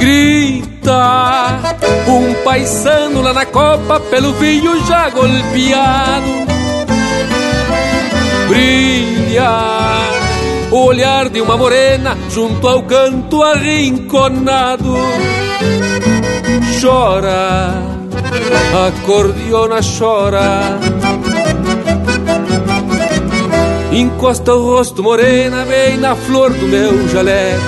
Grita 0.00 1.60
um 2.08 2.34
paisano 2.42 3.22
lá 3.22 3.32
na 3.32 3.46
copa 3.46 4.00
pelo 4.00 4.32
vinho 4.32 4.84
já 4.84 5.08
golpeado. 5.08 6.32
Brilha 8.48 9.50
o 10.72 10.84
olhar 10.84 11.28
de 11.28 11.40
uma 11.40 11.56
morena 11.56 12.18
junto 12.28 12.66
ao 12.66 12.82
canto 12.82 13.40
arrinconado. 13.40 14.96
Chora, 16.80 17.74
a 18.74 19.06
cordiona 19.06 19.80
chora. 19.80 20.78
Encosta 23.92 24.54
o 24.54 24.74
rosto 24.74 25.02
morena 25.02 25.64
bem 25.64 25.96
na 25.98 26.16
flor 26.16 26.52
do 26.52 26.66
meu 26.66 27.08
jaleco. 27.08 27.62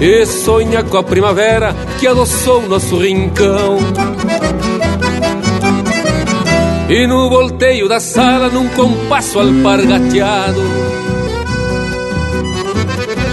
E 0.00 0.26
sonha 0.26 0.82
com 0.82 0.98
a 0.98 1.02
primavera 1.02 1.74
que 1.98 2.06
adoçou 2.06 2.68
nosso 2.68 2.96
rincão. 2.98 3.78
E 6.88 7.06
no 7.06 7.30
volteio 7.30 7.88
da 7.88 8.00
sala, 8.00 8.50
num 8.50 8.68
compasso 8.68 9.38
alpargateado 9.38 10.94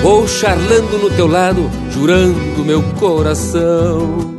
Vou 0.01 0.27
charlando 0.27 0.97
no 0.97 1.11
teu 1.11 1.27
lado, 1.27 1.69
jurando 2.01 2.65
meu 2.65 2.81
coração 2.99 4.35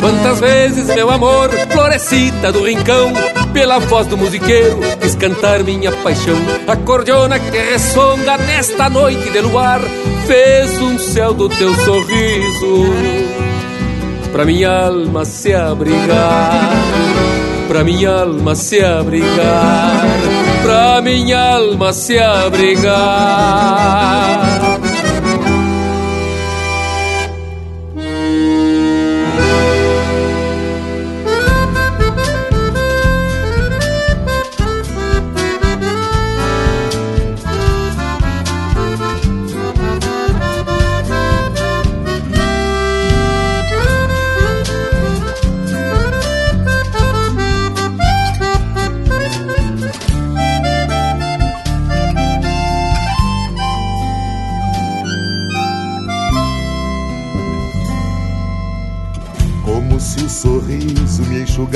Quanta 0.00 0.18
Quantas 0.22 0.38
vezes, 0.38 0.86
meu 0.94 1.10
amor, 1.10 1.50
florescita 1.72 2.52
do 2.52 2.64
rincão, 2.64 3.12
pela 3.52 3.80
voz 3.80 4.06
do 4.06 4.16
musiqueiro, 4.16 4.78
quis 5.00 5.16
cantar 5.16 5.64
minha 5.64 5.90
paixão. 5.90 6.36
A 6.68 6.76
cordiona 6.76 7.40
que 7.40 7.58
ressonga 7.58 8.38
nesta 8.38 8.88
noite 8.88 9.28
de 9.28 9.40
luar, 9.40 9.80
fez 10.24 10.80
um 10.80 10.96
céu 10.98 11.34
do 11.34 11.48
teu 11.48 11.74
sorriso, 11.74 12.84
pra 14.30 14.44
minha 14.44 14.70
alma 14.86 15.24
se 15.24 15.52
abrigar, 15.52 16.70
pra 17.66 17.82
minha 17.82 18.20
alma 18.20 18.54
se 18.54 18.84
abrigar, 18.84 20.06
pra 20.62 21.00
minha 21.02 21.54
alma 21.54 21.92
se 21.92 22.16
abrigar. 22.20 23.68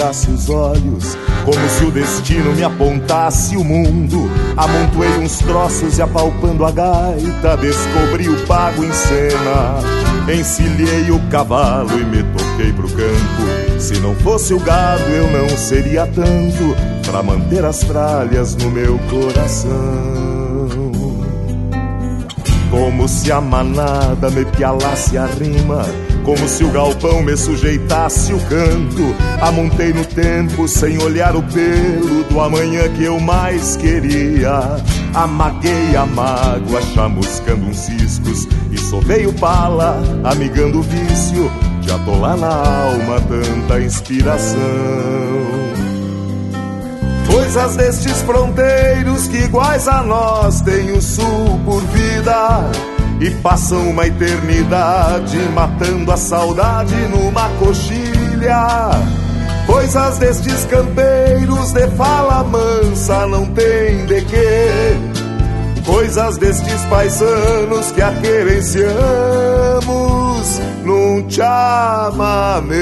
Enxugasse 0.03 0.31
os 0.31 0.51
olhos, 0.51 1.17
como 1.45 1.69
se 1.69 1.85
o 1.85 1.91
destino 1.91 2.53
me 2.53 2.65
apontasse 2.65 3.57
o 3.57 3.65
mundo. 3.65 4.29
Amontoei 4.57 5.19
uns 5.19 5.39
troços 5.39 5.99
e 5.99 6.03
apalpando 6.03 6.65
a 6.65 6.71
gaita, 6.71 7.57
descobri 7.57 8.29
o 8.29 8.47
pago 8.47 8.85
em 8.85 8.93
cena. 8.93 9.79
Encilhei 10.33 11.11
o 11.11 11.21
cavalo 11.31 11.99
e 11.99 12.05
me 12.05 12.23
toquei 12.23 12.73
pro 12.73 12.89
campo. 12.89 13.81
Se 13.81 13.99
não 14.01 14.15
fosse 14.17 14.55
o 14.55 14.61
gado, 14.61 15.05
eu 15.05 15.31
não 15.31 15.57
seria 15.57 16.07
tanto 16.07 16.77
pra 17.07 17.23
manter 17.23 17.65
as 17.65 17.81
tralhas 17.81 18.57
no 18.57 18.71
meu 18.71 18.99
coração. 19.11 19.71
Como 22.71 23.07
se 23.07 23.31
a 23.31 23.41
manada 23.41 24.31
me 24.31 24.45
pialasse 24.47 25.19
a 25.19 25.27
rima 25.27 25.85
como 26.25 26.49
se 26.49 26.65
o 26.65 26.71
galpão 26.71 27.23
me 27.23 27.37
sujeitasse 27.37 28.33
o 28.33 28.41
canto. 28.41 29.15
Amontei 29.41 29.93
no 29.93 30.05
tempo 30.05 30.67
sem 30.69 30.99
olhar 31.03 31.35
o 31.37 31.43
pelo 31.43 32.25
do 32.25 32.41
amanhã 32.41 32.89
que 32.95 33.05
eu 33.05 33.19
mais 33.21 33.77
queria. 33.77 34.77
Amaguei 35.15 35.95
a 35.97 36.07
mágoa, 36.07 36.81
chamuscando 36.95 37.67
uns 37.67 37.79
ciscos 37.79 38.49
e 38.71 38.79
sovei 38.79 39.27
o 39.27 39.33
pala, 39.35 40.01
amigando 40.25 40.79
o 40.79 40.83
vício 40.83 41.51
de 41.81 41.91
atolar 41.91 42.37
na 42.37 42.55
alma 42.55 43.21
tanta 43.29 43.81
inspiração. 43.81 44.61
Coisas 47.31 47.77
destes 47.77 48.23
fronteiros 48.23 49.27
que 49.29 49.39
iguais 49.39 49.89
a 49.89 50.03
nós 50.03 50.61
têm 50.61 50.93
o 50.93 51.01
sul 51.01 51.61
por 51.65 51.81
vida 51.87 52.92
e 53.21 53.31
passam 53.43 53.91
uma 53.91 54.07
eternidade 54.07 55.39
matando 55.55 56.13
a 56.13 56.17
saudade 56.17 56.95
numa 57.09 57.49
coxilha. 57.59 58.91
Coisas 59.67 60.19
destes 60.19 60.65
campeiros 60.65 61.73
de 61.73 61.89
fala 61.97 62.45
mansa 62.45 63.27
não 63.27 63.47
tem 63.47 64.07
de 64.07 64.23
quê. 64.23 64.97
Coisas 65.85 66.39
destes 66.39 66.85
paisanos 66.87 67.91
que 67.93 68.03
aquerenciamos 68.03 70.61
num 70.85 71.29
chamamé. 71.29 72.73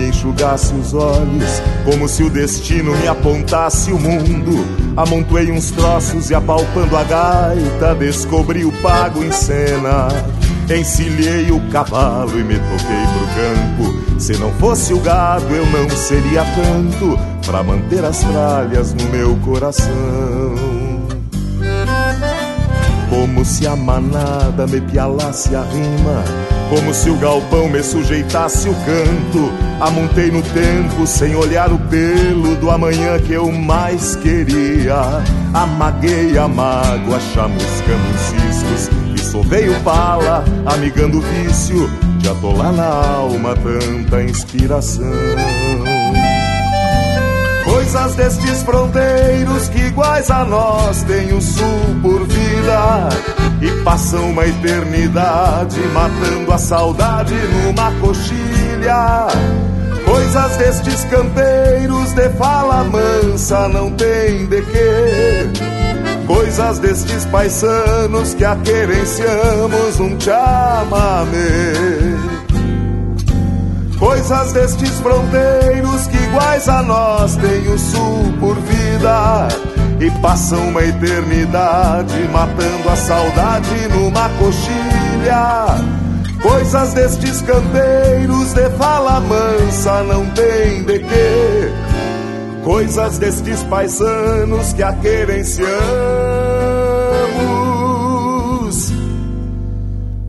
Me 0.00 0.08
enxugasse 0.08 0.72
os 0.74 0.94
olhos, 0.94 1.62
como 1.84 2.08
se 2.08 2.22
o 2.22 2.30
destino 2.30 2.96
me 2.96 3.06
apontasse 3.06 3.92
o 3.92 3.98
mundo. 3.98 4.64
Amontoei 4.96 5.52
uns 5.52 5.70
troços 5.70 6.30
e 6.30 6.34
apalpando 6.34 6.96
a 6.96 7.04
gaita, 7.04 7.94
descobri 7.94 8.64
o 8.64 8.72
pago 8.80 9.22
em 9.22 9.30
cena. 9.30 10.08
Encilhei 10.74 11.50
o 11.50 11.60
cavalo 11.68 12.38
e 12.38 12.44
me 12.44 12.54
toquei 12.54 13.04
pro 13.12 13.84
campo. 13.92 14.20
Se 14.20 14.32
não 14.38 14.50
fosse 14.54 14.94
o 14.94 15.00
gado, 15.00 15.54
eu 15.54 15.66
não 15.66 15.90
seria 15.90 16.44
tanto 16.44 17.18
para 17.44 17.62
manter 17.62 18.04
as 18.04 18.20
tralhas 18.20 18.94
no 18.94 19.04
meu 19.10 19.36
coração. 19.36 20.79
Como 23.10 23.44
se 23.44 23.66
a 23.66 23.74
manada 23.74 24.68
me 24.68 24.80
pialasse 24.80 25.54
a 25.56 25.62
rima, 25.62 26.24
como 26.70 26.94
se 26.94 27.10
o 27.10 27.16
galpão 27.16 27.68
me 27.68 27.82
sujeitasse 27.82 28.68
o 28.68 28.74
canto. 28.74 29.52
Amontei 29.80 30.30
no 30.30 30.40
tempo 30.40 31.06
sem 31.06 31.34
olhar 31.34 31.72
o 31.72 31.78
pelo 31.78 32.54
do 32.56 32.70
amanhã 32.70 33.18
que 33.18 33.32
eu 33.32 33.50
mais 33.50 34.14
queria. 34.14 34.94
Amaguei 35.52 36.38
a 36.38 36.46
mágoa, 36.46 37.18
chamuscando 37.34 38.10
os 38.14 38.20
ciscos 38.20 38.90
e 39.16 39.18
sovei 39.18 39.68
o 39.68 39.80
pala, 39.80 40.44
amigando 40.64 41.18
o 41.18 41.20
vício 41.20 41.90
de 42.18 42.28
atolar 42.28 42.72
na 42.72 42.86
alma 42.86 43.56
tanta 43.56 44.22
inspiração. 44.22 45.04
Coisas 47.80 48.14
destes 48.14 48.62
fronteiros 48.62 49.70
que 49.70 49.78
iguais 49.78 50.30
a 50.30 50.44
nós 50.44 51.02
têm 51.04 51.32
o 51.32 51.40
sul 51.40 51.64
por 52.02 52.26
vida 52.26 53.08
e 53.62 53.70
passam 53.82 54.32
uma 54.32 54.46
eternidade 54.46 55.80
matando 55.94 56.52
a 56.52 56.58
saudade 56.58 57.34
numa 57.34 57.90
coxilha. 57.92 59.28
Coisas 60.04 60.56
destes 60.58 61.04
campeiros 61.04 62.12
de 62.12 62.28
fala 62.36 62.84
mansa 62.84 63.66
não 63.70 63.90
tem 63.92 64.44
de 64.44 64.60
quê. 64.60 65.48
Coisas 66.26 66.78
destes 66.80 67.24
paisanos 67.24 68.34
que 68.34 68.44
a 68.44 68.56
querenciamos 68.56 69.98
um 69.98 70.20
chamamé. 70.20 72.39
Coisas 74.10 74.52
destes 74.52 74.98
fronteiros 74.98 76.08
que 76.08 76.16
iguais 76.16 76.68
a 76.68 76.82
nós 76.82 77.36
têm 77.36 77.68
o 77.68 77.78
sul 77.78 78.34
por 78.40 78.56
vida 78.56 79.46
e 80.00 80.10
passam 80.20 80.58
uma 80.66 80.82
eternidade 80.82 82.18
matando 82.32 82.88
a 82.90 82.96
saudade 82.96 83.88
numa 83.94 84.28
coxilha. 84.30 85.76
Coisas 86.42 86.92
destes 86.92 87.40
campeiros 87.42 88.52
de 88.52 88.68
fala 88.70 89.20
mansa 89.20 90.02
não 90.02 90.26
tem 90.30 90.82
de 90.82 90.98
quê. 90.98 91.72
Coisas 92.64 93.16
destes 93.16 93.62
paisanos 93.62 94.72
que 94.72 94.82
a 94.82 94.92
querenciamos 94.92 95.70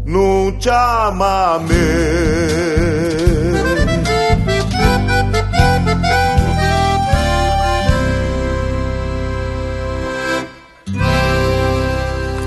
num 0.06 0.56
chamamé. 0.62 2.31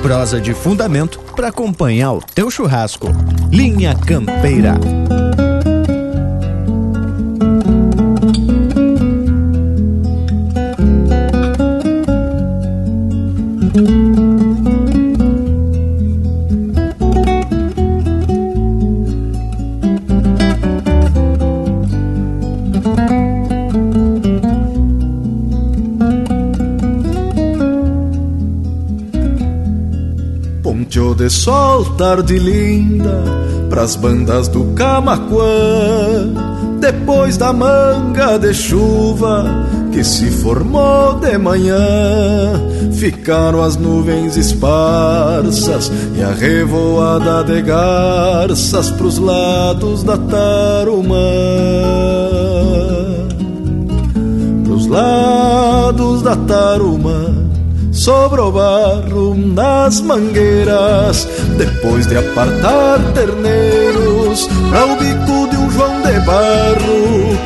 Prosa 0.05 0.39
de 0.39 0.53
fundamento 0.53 1.19
para 1.35 1.49
acompanhar 1.49 2.13
o 2.13 2.21
teu 2.21 2.51
churrasco. 2.51 3.07
Linha 3.51 3.95
Campeira. 3.95 4.75
De 30.95 31.29
sol, 31.29 31.85
tarde 31.97 32.39
linda, 32.39 33.25
pras 33.69 33.97
bandas 33.97 34.47
do 34.47 34.67
Camaquã. 34.75 35.43
Depois 36.79 37.37
da 37.37 37.53
manga 37.53 38.39
de 38.39 38.55
chuva 38.55 39.45
que 39.93 40.05
se 40.05 40.31
formou 40.31 41.15
de 41.15 41.37
manhã, 41.37 42.63
ficaram 42.93 43.61
as 43.61 43.77
nuvens 43.77 44.37
esparsas 44.37 45.91
e 46.17 46.23
a 46.23 46.31
revoada 46.31 47.43
de 47.43 47.61
garças 47.63 48.93
pros 48.93 49.19
lados 49.19 50.05
da 50.05 50.17
Tarumã. 50.17 51.19
Pros 54.65 54.87
lados 54.87 56.23
da 56.23 56.37
Tarumã 56.37 57.34
sobrou 57.95 58.51
barro 58.51 59.35
nas 59.37 60.01
mangueiras, 60.01 61.29
depois 61.57 62.07
de 62.09 62.17
apartar 62.17 62.99
terneiros 63.15 64.49
para 64.69 64.87
o 64.87 64.97
bico 64.97 65.49
de 65.49 65.57
um 65.57 65.71
João 65.71 66.03
de 66.03 66.19
Barro, 66.27 67.39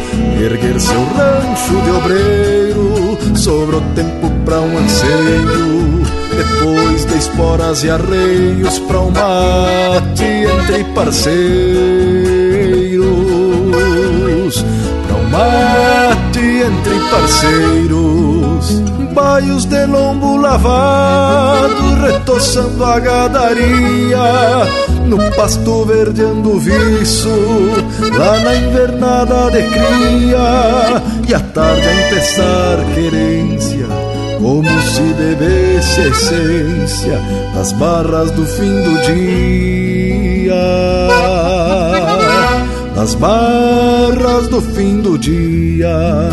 erguer 0.43 0.81
seu 0.81 1.05
rancho 1.05 1.81
de 1.85 1.91
obreiro, 1.91 3.19
sobrou 3.37 3.83
tempo 3.95 4.31
para 4.47 4.61
um 4.61 4.79
anseio, 4.79 6.03
depois 6.35 7.05
de 7.05 7.19
esporas 7.19 7.85
e 7.85 7.91
arreios 7.91 8.79
para 8.81 9.01
um 9.01 9.11
mate 9.11 10.25
entre 10.25 10.85
parceiros, 10.95 11.45
para 15.07 15.17
um 15.17 15.29
mate 15.29 16.41
entre 16.41 16.99
parceiros 17.11 18.98
baios 19.19 19.65
de 19.65 19.85
lombo 19.87 20.37
lavado, 20.37 21.97
retoçando 22.07 22.85
a 22.85 23.01
gadaria, 23.01 24.19
no 25.07 25.19
pasto 25.33 25.85
verdeando 25.85 26.57
viço, 26.61 27.29
lá 28.17 28.39
na 28.39 28.55
invernada 28.55 29.51
de 29.51 29.63
cria, 29.63 31.03
e 31.29 31.35
à 31.35 31.41
tarde 31.41 31.89
a 31.89 32.07
empezar 32.07 32.77
querência, 32.95 33.87
como 34.39 34.81
se 34.83 35.03
bebesse 35.03 36.01
a 36.01 36.09
essência 36.09 37.21
das 37.57 37.73
barras 37.73 38.31
do 38.31 38.47
fim 38.47 38.83
do 38.85 39.01
dia. 39.03 40.55
Nas 42.95 43.15
barras 43.15 44.49
do 44.49 44.61
fim 44.61 45.01
do 45.01 45.17
dia, 45.17 46.31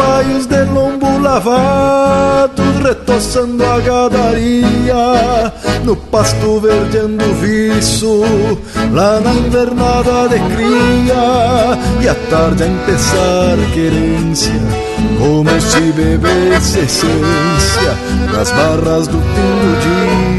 baios 0.00 0.46
de 0.46 0.64
lombo 0.64 1.18
lavado, 1.18 2.62
retoçando 2.82 3.62
a 3.64 3.78
gadaria, 3.80 5.52
no 5.84 5.94
pasto 5.96 6.60
verdeando 6.60 7.34
viço, 7.34 8.22
lá 8.92 9.20
na 9.20 9.32
invernada 9.34 10.28
de 10.28 10.38
cria, 10.54 11.78
e 12.00 12.08
à 12.08 12.14
tarde 12.30 12.62
a 12.64 12.66
empezar 12.66 13.56
querência, 13.74 14.60
como 15.18 15.60
se 15.60 15.92
bebesse 15.92 16.78
essência, 16.78 17.94
nas 18.32 18.50
barras 18.52 19.06
do 19.06 19.18
fim 19.18 19.52
do 19.62 19.72
dia. 19.82 20.30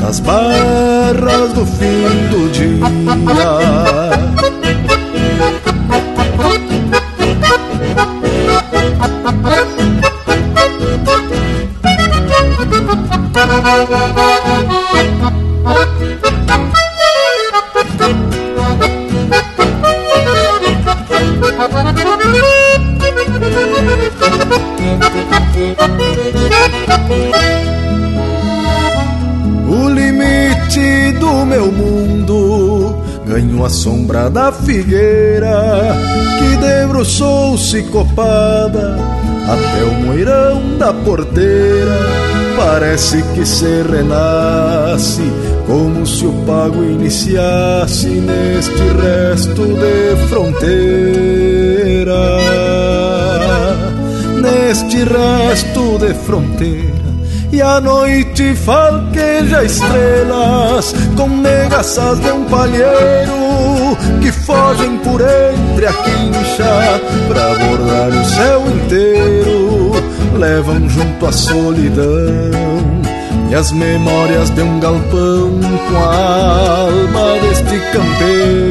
Nas 0.00 0.20
barras 0.20 1.52
do 1.54 1.66
fim 1.66 2.28
do 2.30 2.50
dia. 2.50 4.17
Do 31.18 31.44
meu 31.44 31.72
mundo 31.72 31.87
ganho 33.48 33.64
a 33.64 33.70
sombra 33.70 34.28
da 34.28 34.52
figueira 34.52 35.96
que 36.38 36.56
debruçou-se 36.58 37.82
copada 37.84 38.96
até 39.46 39.84
o 39.84 39.92
moirão 40.04 40.76
da 40.78 40.92
porteira. 40.92 41.96
Parece 42.56 43.22
que 43.34 43.46
se 43.46 43.82
renasce 43.82 45.22
como 45.66 46.06
se 46.06 46.26
o 46.26 46.32
pago 46.44 46.82
iniciasse 46.82 48.08
neste 48.08 48.82
resto 49.00 49.62
de 49.64 50.16
fronteira. 50.28 50.78
Neste 54.42 55.04
resto 55.04 55.98
de 55.98 56.14
fronteira 56.14 56.97
e 57.58 57.60
a 57.62 57.80
noite 57.80 58.54
falqueja 58.54 59.64
estrelas 59.64 60.94
com 61.16 61.28
negaças 61.28 62.20
de 62.20 62.30
um 62.30 62.44
palheiro 62.44 63.96
que 64.20 64.30
fogem 64.30 64.96
por 64.98 65.20
entre 65.20 65.86
a 65.86 65.92
quincha 65.92 67.00
pra 67.26 67.54
bordar 67.58 68.10
o 68.10 68.24
céu 68.24 68.62
inteiro. 68.64 69.90
Levam 70.38 70.88
junto 70.88 71.26
a 71.26 71.32
solidão 71.32 72.04
e 73.50 73.54
as 73.56 73.72
memórias 73.72 74.50
de 74.50 74.62
um 74.62 74.78
galpão 74.78 75.58
com 75.90 75.96
a 75.96 76.84
alma 76.84 77.40
deste 77.40 77.80
campeiro. 77.92 78.68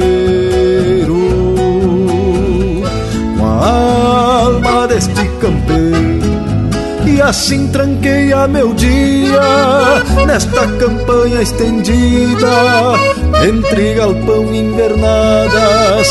Com 3.38 3.46
a 3.46 4.44
alma 4.46 4.88
deste 4.88 5.28
campeiro 5.42 5.67
e 7.18 7.22
assim 7.22 7.68
tranqueia 7.70 8.48
meu 8.48 8.76
dia 8.76 9.42
nesta 10.28 10.68
campanha 10.68 11.42
estendida 11.42 12.94
entre 13.50 13.96
galpão 13.96 14.54
e 14.54 14.60
invernadas, 14.60 16.08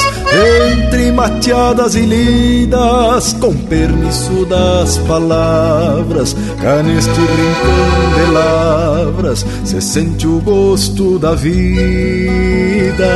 entre 0.84 1.12
mateadas 1.12 1.94
e 1.94 2.00
lidas, 2.00 3.34
com 3.34 3.54
permisso 3.54 4.44
das 4.46 4.98
palavras, 4.98 6.34
cá 6.60 6.82
neste 6.82 7.10
rincão 7.10 8.14
de 8.16 8.32
lavras 8.32 9.46
se 9.64 9.80
sente 9.80 10.26
o 10.26 10.40
gosto 10.40 11.20
da 11.20 11.34
vida, 11.34 13.06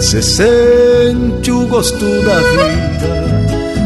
se 0.00 0.22
sente 0.22 1.50
o 1.50 1.66
gosto 1.66 2.06
da 2.22 2.38
vida. 2.38 3.37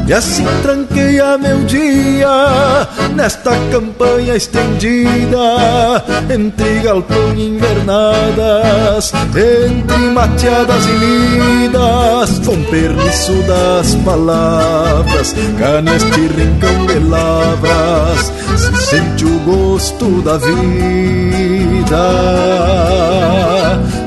E 0.06 0.12
assim 0.12 0.44
tranqueia 0.62 1.38
meu 1.38 1.58
dia 1.64 2.88
nesta 3.14 3.52
campanha 3.70 4.34
estendida 4.34 6.04
entre 6.28 6.80
galpão 6.80 7.34
e 7.36 7.48
invernadas, 7.48 9.12
entre 9.34 9.96
mateadas 10.12 10.84
e 10.86 10.92
lidas, 10.92 12.38
com 12.44 12.62
permisso 12.64 13.32
das 13.46 13.94
palavras, 14.04 15.34
cá 15.58 15.80
neste 15.80 16.20
rincão 16.20 16.86
de 16.86 16.98
lavras 16.98 18.32
se 18.56 18.76
sente 18.76 19.24
o 19.24 19.38
gosto 19.40 20.20
da 20.22 20.36
vida, 20.36 21.96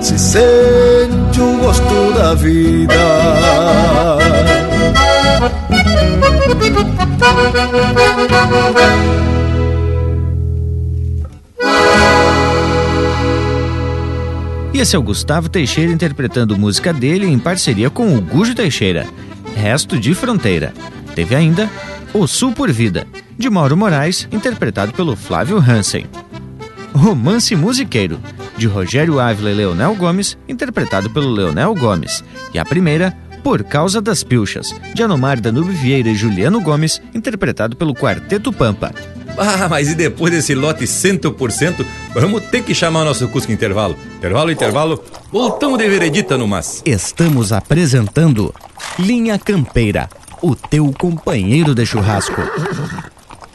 se 0.01 0.19
sente 0.19 1.41
o 1.41 1.57
gosto 1.57 2.13
da 2.17 2.33
vida. 2.35 4.24
E 14.73 14.79
esse 14.79 14.95
é 14.95 14.99
o 14.99 15.01
Gustavo 15.01 15.47
Teixeira 15.47 15.91
interpretando 15.91 16.57
música 16.57 16.91
dele 16.91 17.25
em 17.25 17.39
parceria 17.39 17.89
com 17.89 18.13
o 18.13 18.19
Gujo 18.19 18.53
Teixeira, 18.53 19.07
Resto 19.55 19.97
de 19.97 20.13
Fronteira. 20.13 20.73
Teve 21.15 21.33
ainda 21.33 21.69
O 22.13 22.27
Sul 22.27 22.51
por 22.51 22.69
Vida, 22.71 23.07
de 23.37 23.49
Mauro 23.49 23.77
Moraes, 23.77 24.27
interpretado 24.31 24.91
pelo 24.91 25.15
Flávio 25.15 25.57
Hansen. 25.57 26.05
Romance 26.93 27.55
Musiqueiro, 27.55 28.19
de 28.57 28.67
Rogério 28.67 29.19
Ávila 29.19 29.51
e 29.51 29.53
Leonel 29.53 29.95
Gomes, 29.95 30.37
interpretado 30.47 31.09
pelo 31.09 31.31
Leonel 31.31 31.73
Gomes. 31.73 32.23
E 32.53 32.59
a 32.59 32.65
primeira, 32.65 33.17
Por 33.45 33.63
Causa 33.63 34.01
das 34.01 34.23
Pilchas, 34.23 34.73
de 34.95 35.03
Anomar 35.03 35.39
Danube 35.39 35.71
Vieira 35.71 36.09
e 36.09 36.15
Juliano 36.15 36.59
Gomes, 36.59 36.99
interpretado 37.13 37.77
pelo 37.77 37.93
Quarteto 37.93 38.51
Pampa. 38.51 38.91
Ah, 39.37 39.67
mas 39.69 39.87
e 39.87 39.93
depois 39.93 40.33
desse 40.33 40.55
lote 40.55 40.85
100%, 40.85 41.85
vamos 42.15 42.41
ter 42.45 42.63
que 42.63 42.73
chamar 42.73 43.03
o 43.03 43.05
nosso 43.05 43.27
Cusco 43.27 43.51
Intervalo. 43.51 43.95
Intervalo, 44.17 44.51
intervalo, 44.51 45.03
voltamos 45.31 45.77
de 45.77 45.87
veredita 45.87 46.39
no 46.39 46.47
mas. 46.47 46.81
Estamos 46.83 47.51
apresentando 47.51 48.51
Linha 48.97 49.37
Campeira, 49.37 50.09
o 50.41 50.55
teu 50.55 50.91
companheiro 50.97 51.75
de 51.75 51.85
churrasco. 51.85 52.41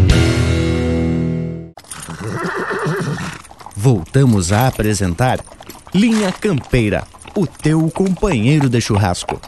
Voltamos 3.75 4.51
a 4.51 4.67
apresentar 4.67 5.39
Linha 5.93 6.31
Campeira, 6.31 7.03
o 7.35 7.47
teu 7.47 7.89
companheiro 7.89 8.69
de 8.69 8.79
churrasco. 8.79 9.39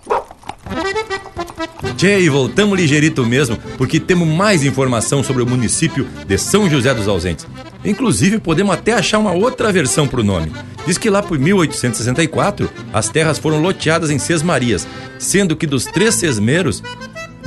Tchê, 1.95 2.19
e 2.19 2.29
voltamos 2.29 2.77
ligeirito 2.77 3.25
mesmo, 3.25 3.57
porque 3.77 3.99
temos 3.99 4.27
mais 4.27 4.63
informação 4.63 5.23
sobre 5.23 5.43
o 5.43 5.47
município 5.47 6.07
de 6.27 6.37
São 6.37 6.69
José 6.69 6.93
dos 6.93 7.07
Ausentes. 7.07 7.47
Inclusive, 7.85 8.39
podemos 8.39 8.73
até 8.73 8.93
achar 8.93 9.19
uma 9.19 9.31
outra 9.31 9.71
versão 9.71 10.07
para 10.07 10.21
o 10.21 10.23
nome. 10.23 10.51
Diz 10.85 10.97
que 10.97 11.09
lá 11.09 11.21
por 11.21 11.39
1864, 11.39 12.69
as 12.91 13.09
terras 13.09 13.37
foram 13.37 13.61
loteadas 13.61 14.09
em 14.09 14.19
Sesmarias, 14.19 14.87
sendo 15.19 15.55
que 15.55 15.67
dos 15.67 15.85
três 15.85 16.15
sesmeiros, 16.15 16.83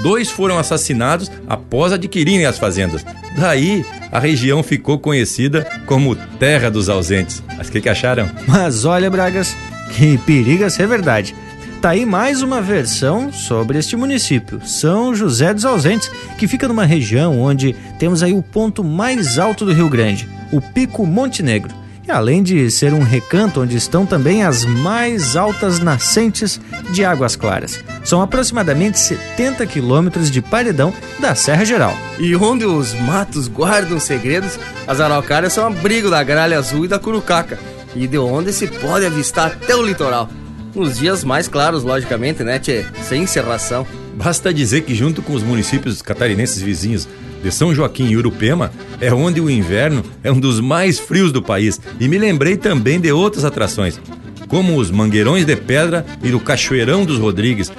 dois 0.03 0.31
foram 0.31 0.59
assassinados 0.59 1.31
após 1.49 1.93
adquirirem 1.93 2.47
as 2.47 2.59
fazendas. 2.59 3.05
Daí, 3.37 3.85
a 4.11 4.19
região 4.19 4.63
ficou 4.63 4.99
conhecida 4.99 5.67
como 5.87 6.17
Terra 6.17 6.71
dos 6.71 6.89
Ausentes. 6.89 7.43
Mas 7.57 7.69
o 7.69 7.73
que, 7.73 7.81
que 7.81 7.89
acharam? 7.89 8.31
Mas 8.47 8.85
olha, 8.85 9.11
Bragas, 9.11 9.55
que 9.97 10.19
periga 10.19 10.71
ser 10.71 10.87
verdade. 10.87 11.35
Tá 11.81 11.91
aí 11.91 12.07
mais 12.07 12.43
uma 12.43 12.61
versão 12.61 13.33
sobre 13.33 13.79
este 13.79 13.97
município, 13.97 14.61
São 14.67 15.15
José 15.15 15.53
dos 15.53 15.65
Ausentes, 15.65 16.11
que 16.39 16.49
fica 16.49 16.67
numa 16.67 16.85
região 16.87 17.39
onde 17.41 17.75
temos 17.99 18.23
aí 18.23 18.33
o 18.33 18.43
ponto 18.43 18.83
mais 18.83 19.39
alto 19.39 19.65
do 19.65 19.73
Rio 19.73 19.89
Grande, 19.89 20.29
o 20.51 20.61
Pico 20.61 21.07
Montenegro. 21.07 21.75
E 22.07 22.13
além 22.13 22.41
de 22.41 22.71
ser 22.71 22.95
um 22.95 23.03
recanto 23.03 23.61
onde 23.61 23.77
estão 23.77 24.07
também 24.07 24.45
as 24.45 24.65
mais 24.65 25.35
altas 25.35 25.81
nascentes 25.81 26.61
de 26.93 27.05
águas 27.05 27.35
claras. 27.35 27.81
São 28.05 28.23
aproximadamente 28.23 28.97
70 28.97 29.67
quilômetros 29.67 30.31
de 30.31 30.41
paredão 30.41 30.95
da 31.19 31.35
Serra 31.35 31.65
Geral. 31.65 31.97
E 32.21 32.37
onde 32.37 32.65
os 32.65 32.95
matos 32.95 33.49
guardam 33.49 33.99
segredos, 33.99 34.57
as 34.87 35.01
araucárias 35.01 35.53
são 35.53 35.67
abrigo 35.67 36.09
da 36.09 36.23
gralha 36.23 36.59
azul 36.59 36.85
e 36.85 36.89
da 36.89 36.99
curucaca. 36.99 37.59
E 37.97 38.07
de 38.07 38.19
onde 38.19 38.53
se 38.53 38.69
pode 38.69 39.05
avistar 39.05 39.47
até 39.49 39.75
o 39.75 39.83
litoral. 39.83 40.29
Nos 40.77 40.99
dias 40.99 41.25
mais 41.25 41.49
claros, 41.49 41.83
logicamente, 41.83 42.45
né, 42.45 42.61
tchê? 42.61 42.85
Sem 43.03 43.27
serração. 43.27 43.85
Basta 44.15 44.55
dizer 44.55 44.83
que, 44.83 44.95
junto 44.95 45.23
com 45.23 45.33
os 45.33 45.43
municípios 45.43 46.03
catarinenses 46.03 46.63
vizinhos 46.63 47.09
de 47.47 47.53
São 47.53 47.73
Joaquim 47.73 48.09
e 48.09 48.17
Urupema, 48.17 48.73
é 49.01 49.15
onde 49.15 49.41
o 49.41 49.49
inverno 49.49 50.03
é 50.25 50.33
um 50.33 50.41
dos 50.41 50.59
mais 50.59 50.99
frios 50.99 51.31
do 51.31 51.41
país. 51.41 51.81
E 52.01 52.09
me 52.09 52.19
lembrei 52.19 52.57
também 52.57 52.99
de 52.99 53.13
outras 53.13 53.45
atrações, 53.45 54.01
como 54.49 54.77
os 54.77 54.91
Mangueirões 54.91 55.47
de 55.47 55.55
Pedra 55.55 56.05
e 56.25 56.35
o 56.35 56.41
Cachoeirão 56.41 57.05
dos 57.05 57.19
Rodrigues. 57.19 57.71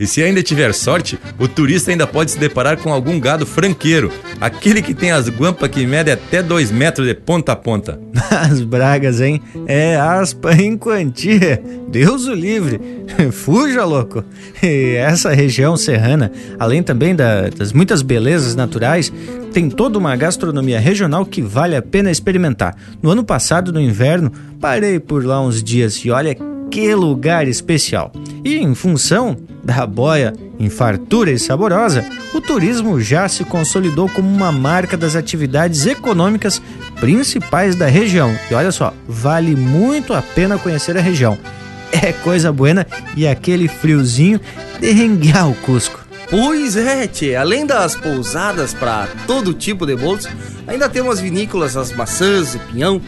E 0.00 0.06
se 0.06 0.22
ainda 0.22 0.42
tiver 0.42 0.72
sorte, 0.72 1.18
o 1.38 1.46
turista 1.46 1.90
ainda 1.90 2.06
pode 2.06 2.30
se 2.30 2.38
deparar 2.38 2.78
com 2.78 2.90
algum 2.90 3.20
gado 3.20 3.44
franqueiro, 3.44 4.10
aquele 4.40 4.80
que 4.80 4.94
tem 4.94 5.12
as 5.12 5.28
guampas 5.28 5.68
que 5.68 5.86
medem 5.86 6.14
até 6.14 6.42
2 6.42 6.70
metros 6.70 7.06
de 7.06 7.14
ponta 7.14 7.52
a 7.52 7.56
ponta. 7.56 8.00
As 8.30 8.62
bragas, 8.62 9.20
hein? 9.20 9.42
É 9.66 9.96
aspa 9.96 10.54
em 10.54 10.76
quantia. 10.76 11.62
Deus 11.88 12.26
o 12.26 12.32
livre. 12.32 12.80
Fuja, 13.30 13.84
louco. 13.84 14.24
E 14.62 14.94
essa 14.96 15.30
região 15.30 15.76
serrana, 15.76 16.32
além 16.58 16.82
também 16.82 17.14
da, 17.14 17.48
das 17.50 17.72
muitas 17.72 18.02
belezas 18.02 18.54
naturais, 18.54 19.12
tem 19.52 19.68
toda 19.68 19.98
uma 19.98 20.14
gastronomia 20.16 20.80
regional 20.80 21.26
que 21.26 21.42
vale 21.42 21.76
a 21.76 21.82
pena 21.82 22.10
experimentar. 22.10 22.74
No 23.02 23.10
ano 23.10 23.24
passado, 23.24 23.72
no 23.72 23.80
inverno, 23.80 24.32
parei 24.60 24.98
por 24.98 25.24
lá 25.24 25.40
uns 25.40 25.62
dias 25.62 25.96
e 25.96 26.10
olha 26.10 26.36
que 26.70 26.94
lugar 26.94 27.48
especial. 27.48 28.12
E 28.44 28.58
em 28.58 28.74
função 28.74 29.36
da 29.62 29.86
boia 29.86 30.32
em 30.58 30.68
fartura 30.68 31.30
e 31.30 31.38
saborosa, 31.38 32.04
o 32.34 32.40
turismo 32.40 33.00
já 33.00 33.28
se 33.28 33.44
consolidou 33.44 34.08
como 34.08 34.28
uma 34.28 34.52
marca 34.52 34.96
das 34.96 35.16
atividades 35.16 35.86
econômicas 35.86 36.60
principais 37.00 37.74
da 37.74 37.86
região. 37.86 38.34
E 38.50 38.54
olha 38.54 38.70
só, 38.70 38.92
vale 39.08 39.56
muito 39.56 40.12
a 40.12 40.22
pena 40.22 40.58
conhecer 40.58 40.96
a 40.96 41.00
região. 41.00 41.38
É 41.92 42.12
coisa 42.12 42.52
buena 42.52 42.86
e 43.16 43.26
aquele 43.26 43.66
friozinho 43.66 44.40
de 44.78 44.92
renguear 44.92 45.50
o 45.50 45.54
Cusco. 45.56 45.98
Pois 46.30 46.76
é, 46.76 47.08
tchê. 47.08 47.34
Além 47.34 47.66
das 47.66 47.96
pousadas 47.96 48.72
para 48.72 49.08
todo 49.26 49.52
tipo 49.52 49.84
de 49.84 49.96
bolos, 49.96 50.28
ainda 50.68 50.88
temos 50.88 51.14
as 51.14 51.20
vinícolas, 51.20 51.76
as 51.76 51.90
maçãs, 51.92 52.54
o 52.54 52.60
pinhão. 52.60 53.02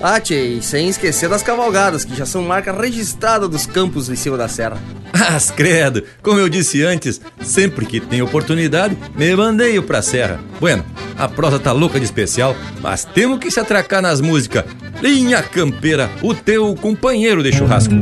Ah, 0.00 0.20
tchê, 0.20 0.58
sem 0.60 0.88
esquecer 0.88 1.28
das 1.28 1.42
cavalgadas, 1.42 2.04
que 2.04 2.14
já 2.14 2.26
são 2.26 2.42
marca 2.42 2.72
registrada 2.72 3.48
dos 3.48 3.66
campos 3.66 4.08
em 4.08 4.16
cima 4.16 4.36
da 4.36 4.48
serra. 4.48 4.78
As 5.12 5.50
credo, 5.50 6.02
como 6.22 6.38
eu 6.38 6.48
disse 6.48 6.82
antes, 6.82 7.20
sempre 7.40 7.86
que 7.86 8.00
tem 8.00 8.20
oportunidade, 8.20 8.98
me 9.16 9.34
mandeio 9.34 9.82
pra 9.82 10.02
serra. 10.02 10.40
Bueno, 10.60 10.84
a 11.16 11.28
prosa 11.28 11.58
tá 11.58 11.72
louca 11.72 11.98
de 11.98 12.04
especial, 12.04 12.56
mas 12.82 13.04
temos 13.04 13.38
que 13.38 13.50
se 13.50 13.60
atracar 13.60 14.02
nas 14.02 14.20
músicas. 14.20 14.64
Linha 15.00 15.42
Campeira, 15.42 16.10
o 16.22 16.34
teu 16.34 16.74
companheiro 16.74 17.42
de 17.42 17.52
churrasco. 17.52 17.94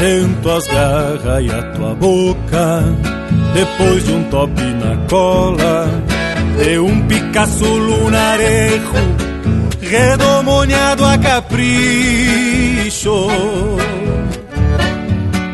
Sento 0.00 0.50
as 0.50 0.66
garras 0.66 1.44
e 1.44 1.50
a 1.50 1.62
tua 1.72 1.94
boca 1.94 2.82
Depois 3.52 4.02
de 4.02 4.12
um 4.14 4.24
top 4.30 4.50
na 4.62 4.96
cola 5.10 5.90
De 6.56 6.78
um 6.78 7.06
Picasso 7.06 7.66
lunarejo 7.66 8.94
Redomoniado 9.82 11.04
a 11.04 11.18
capricho. 11.18 11.68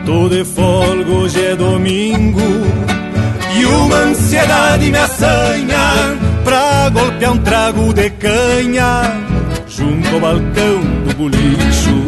Tô 0.05 0.29
de 0.29 0.45
folga, 0.45 1.11
hoje 1.11 1.45
é 1.45 1.57
domingo 1.57 2.41
E 3.53 3.65
uma 3.65 3.97
ansiedade 3.97 4.93
me 4.93 4.99
assanha 4.99 6.17
Pra 6.45 6.89
golpear 6.91 7.33
um 7.33 7.39
trago 7.39 7.93
de 7.93 8.11
canha 8.11 9.36
Junto 9.77 10.15
ao 10.15 10.21
balcão 10.21 10.81
do 11.07 11.15
bolicho 11.17 12.07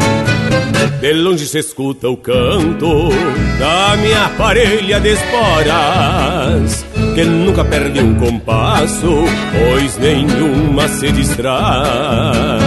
de 1.00 1.12
longe 1.12 1.46
se 1.46 1.58
escuta 1.58 2.08
o 2.08 2.16
canto 2.16 3.10
da 3.58 3.96
minha 3.98 4.28
parelha 4.36 4.98
de 4.98 5.12
esporas, 5.12 6.84
que 7.14 7.24
nunca 7.24 7.64
perde 7.64 8.00
um 8.00 8.14
compasso, 8.16 9.24
pois 9.52 9.96
nenhuma 9.98 10.88
se 10.88 11.12
distrai. 11.12 12.58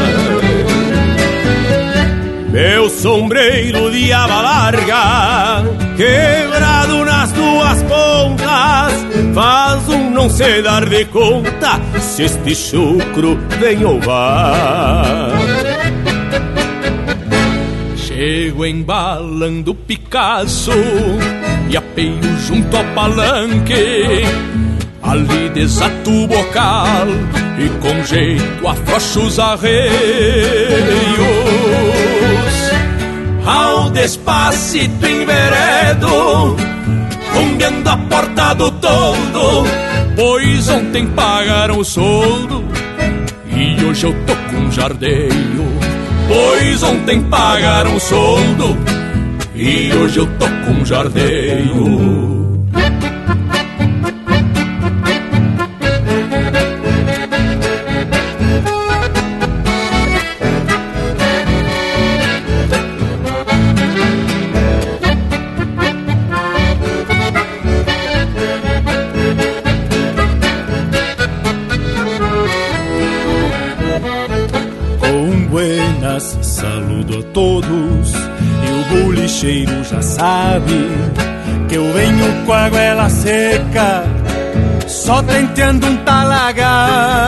Meu 2.52 2.90
sombreiro 2.90 3.92
de 3.92 4.14
aba 4.14 4.42
larga, 4.42 5.64
pontas, 5.98 6.81
faz 9.34 9.88
um 9.90 10.10
não 10.12 10.30
se 10.30 10.62
dar 10.62 10.86
de 10.86 11.06
conta 11.06 11.80
se 12.00 12.24
este 12.24 12.56
chucro 12.56 13.38
vem 13.60 13.84
ou 13.86 14.00
vai. 14.00 15.32
Chego 17.96 18.66
embalando 18.66 19.74
Picasso 19.74 20.72
e 21.70 21.78
apeio 21.78 22.38
junto 22.46 22.76
ao 22.78 22.84
palanque. 22.94 24.24
Ali 25.02 25.50
desato 25.50 26.12
o 26.12 26.28
bocal 26.28 27.08
e 27.58 27.70
com 27.80 28.04
jeito 28.04 28.68
afrouxo 28.68 29.22
os 29.22 29.40
arreios. 29.40 29.92
Ao 33.46 33.90
despacito 33.90 35.08
enveredo, 35.08 36.56
rumbeando 37.42 37.90
a 37.90 37.98
porta 37.98 38.54
do 38.54 38.72
todo, 38.72 39.64
pois 40.16 40.70
ontem 40.70 41.08
pagaram 41.08 41.80
o 41.80 41.84
soldo 41.84 42.64
e 43.48 43.84
hoje 43.84 44.06
eu 44.06 44.14
tô 44.26 44.36
com 44.36 44.72
jardeio. 44.72 45.32
Pois 46.28 46.84
ontem 46.84 47.22
pagaram 47.24 48.00
soldo 48.00 48.78
e 49.56 49.92
hoje 49.94 50.20
eu 50.20 50.28
tô 50.38 50.46
com 50.66 50.86
jardeio. 50.86 52.62
Sabe 80.02 80.90
que 81.70 81.76
eu 81.76 81.94
venho 81.94 82.46
com 82.46 82.54
a 82.54 82.70
goela 82.70 83.10
seca, 83.10 84.04
só 84.88 85.22
tentando 85.24 85.88
um 85.88 85.98
talagaço. 85.98 87.22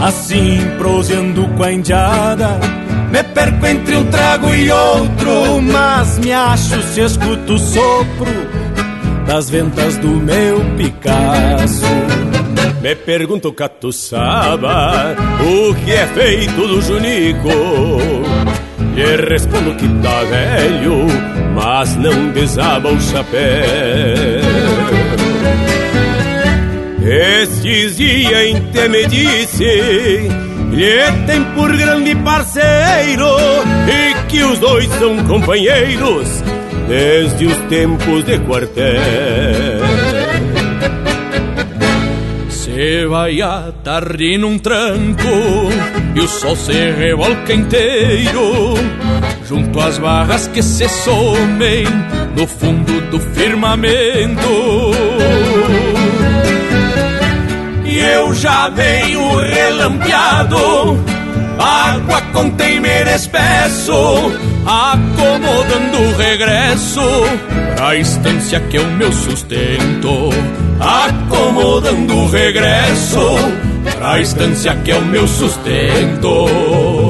Assim, 0.00 0.58
proseando 0.78 1.46
com 1.56 1.62
a 1.62 1.72
indiada, 1.72 2.58
me 3.12 3.22
perco 3.22 3.66
entre 3.66 3.96
um 3.96 4.04
trago 4.06 4.52
e 4.52 4.70
outro, 4.70 5.62
mas 5.62 6.18
me 6.18 6.32
acho 6.32 6.82
se 6.82 7.02
escuto 7.02 7.54
o 7.54 7.58
sopro 7.58 8.62
das 9.26 9.48
ventas 9.48 9.96
do 9.98 10.08
meu 10.08 10.60
Picasso. 10.76 11.86
Me 12.80 12.96
pergunto, 12.96 13.52
catuçaba, 13.52 15.14
o 15.40 15.74
que 15.84 15.92
é 15.92 16.06
feito 16.08 16.66
do 16.66 16.82
Junico? 16.82 17.48
Lhe 18.94 19.16
respondo 19.28 19.74
que 19.74 19.88
tá 20.02 20.22
velho, 20.24 21.06
mas 21.54 21.96
não 21.96 22.30
desaba 22.30 22.90
o 22.90 23.00
chapéu. 23.00 23.40
Estes 27.04 27.96
dias 27.96 28.32
em 28.32 28.88
me 28.88 29.06
disse 29.06 30.30
lhe 30.72 31.12
tem 31.26 31.44
por 31.54 31.76
grande 31.76 32.14
parceiro 32.16 33.28
e 33.86 34.14
que 34.28 34.42
os 34.42 34.58
dois 34.58 34.88
são 34.94 35.22
companheiros 35.24 36.42
desde 36.88 37.46
os 37.46 37.56
tempos 37.68 38.24
de 38.24 38.38
quartel. 38.38 39.81
Se 42.82 43.06
vai 43.06 43.40
a 43.40 43.72
tarde 43.84 44.36
num 44.36 44.58
tranco 44.58 45.28
e 46.16 46.18
o 46.18 46.26
sol 46.26 46.56
se 46.56 46.90
revolca 46.90 47.54
inteiro 47.54 48.74
junto 49.48 49.78
às 49.78 49.98
barras 49.98 50.48
que 50.48 50.60
se 50.64 50.88
somem 50.88 51.84
no 52.36 52.44
fundo 52.44 53.00
do 53.02 53.20
firmamento. 53.20 54.48
E 57.84 57.98
eu 58.00 58.34
já 58.34 58.68
venho 58.70 59.36
relampeado, 59.36 60.58
água 61.60 62.20
com 62.32 62.50
temer 62.50 63.06
espesso, 63.06 63.92
acomodando 64.66 65.98
o 65.98 66.16
regresso 66.16 67.00
pra 67.76 67.96
estância 67.96 68.60
que 68.60 68.76
é 68.76 68.80
o 68.80 68.86
meu 68.86 69.12
sustento 69.12 70.30
acomodando 70.82 72.16
o 72.16 72.28
regresso 72.28 73.36
pra 73.96 74.20
estância 74.20 74.74
que 74.76 74.90
é 74.90 74.96
o 74.96 75.04
meu 75.04 75.26
sustento. 75.28 77.01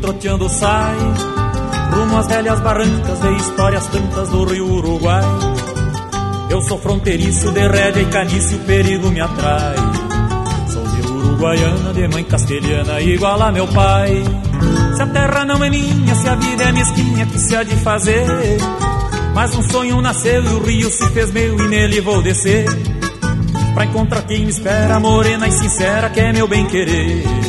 Troteando 0.00 0.48
sai 0.48 0.96
Rumo 1.90 2.18
às 2.18 2.26
velhas 2.26 2.60
barrancas 2.60 3.20
de 3.20 3.36
histórias 3.36 3.86
tantas 3.86 4.28
do 4.28 4.44
rio 4.44 4.66
Uruguai. 4.66 5.24
Eu 6.50 6.60
sou 6.62 6.78
fronteiriço 6.78 7.50
de 7.52 7.66
rédea 7.66 8.02
e 8.02 8.06
canice 8.06 8.54
o 8.54 8.58
perigo 8.60 9.10
me 9.10 9.20
atrai. 9.20 9.76
Sou 10.68 10.82
de 10.82 11.08
uruguaiana, 11.08 11.92
de 11.92 12.08
mãe 12.08 12.24
castelhana 12.24 13.00
igual 13.00 13.40
a 13.40 13.52
meu 13.52 13.66
pai. 13.68 14.24
Se 14.94 15.02
a 15.02 15.06
terra 15.06 15.44
não 15.44 15.62
é 15.62 15.70
minha, 15.70 16.14
se 16.14 16.28
a 16.28 16.34
vida 16.34 16.64
é 16.64 16.72
mesquinha, 16.72 17.26
que 17.26 17.38
se 17.38 17.56
há 17.56 17.62
de 17.62 17.76
fazer? 17.76 18.26
Mas 19.34 19.56
um 19.56 19.62
sonho 19.62 20.00
nasceu 20.00 20.42
e 20.42 20.48
o 20.48 20.62
rio 20.62 20.90
se 20.90 21.08
fez 21.10 21.32
meu 21.32 21.58
e 21.58 21.68
nele 21.68 22.00
vou 22.00 22.22
descer. 22.22 22.66
Pra 23.74 23.84
encontrar 23.84 24.22
quem 24.22 24.44
me 24.44 24.50
espera, 24.50 24.98
morena 25.00 25.46
e 25.46 25.52
sincera, 25.52 26.10
que 26.10 26.20
é 26.20 26.32
meu 26.32 26.48
bem 26.48 26.66
querer. 26.66 27.24
meu 27.24 27.45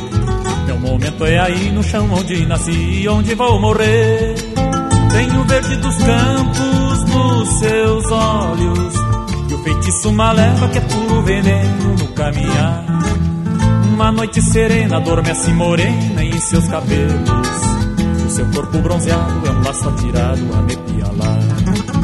momento 0.97 1.25
é 1.25 1.39
aí 1.39 1.71
no 1.71 1.83
chão 1.83 2.09
onde 2.11 2.45
nasci 2.47 2.71
e 2.71 3.07
onde 3.07 3.35
vou 3.35 3.59
morrer. 3.59 4.33
Tenho 5.11 5.41
o 5.41 5.43
verde 5.43 5.75
dos 5.77 5.95
campos 5.97 7.03
nos 7.03 7.59
seus 7.59 8.11
olhos 8.11 8.95
e 9.49 9.53
o 9.53 9.63
feitiço 9.63 10.11
maleva 10.11 10.67
que 10.69 10.77
é 10.79 10.81
puro 10.81 11.21
veneno 11.21 11.95
no 11.99 12.07
caminhar. 12.09 12.85
Uma 13.93 14.11
noite 14.11 14.41
serena 14.41 14.97
adormece 14.97 15.51
morena 15.51 16.23
em 16.23 16.39
seus 16.39 16.67
cabelos. 16.67 17.29
O 18.25 18.29
seu 18.29 18.45
corpo 18.51 18.79
bronzeado 18.79 19.47
é 19.47 19.51
um 19.51 19.63
laço 19.63 19.89
atirado 19.89 20.53
a 20.53 20.61
me 20.63 20.75
pialar. 20.77 21.96